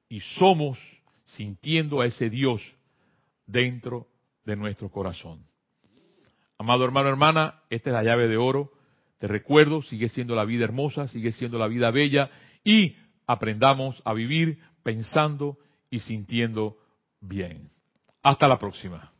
y 0.07 0.21
somos 0.21 0.79
sintiendo 1.25 1.99
a 1.99 2.05
ese 2.05 2.29
Dios 2.29 2.61
dentro 3.45 4.07
de 4.45 4.55
nuestro 4.55 4.89
corazón. 4.89 5.45
Amado 6.57 6.85
hermano, 6.85 7.09
hermana, 7.09 7.63
esta 7.69 7.89
es 7.89 7.93
la 7.95 8.03
llave 8.03 8.29
de 8.29 8.37
oro. 8.37 8.71
Te 9.17 9.27
recuerdo, 9.27 9.81
sigue 9.81 10.07
siendo 10.07 10.35
la 10.35 10.45
vida 10.45 10.63
hermosa, 10.63 11.09
sigue 11.09 11.33
siendo 11.33 11.59
la 11.59 11.67
vida 11.67 11.91
bella 11.91 12.31
y 12.63 12.95
aprendamos 13.27 14.01
a 14.05 14.13
vivir 14.13 14.59
pensando 14.83 15.57
y 15.89 15.99
sintiendo 15.99 16.77
bien. 17.21 17.69
Hasta 18.21 18.47
la 18.47 18.59
próxima. 18.59 19.12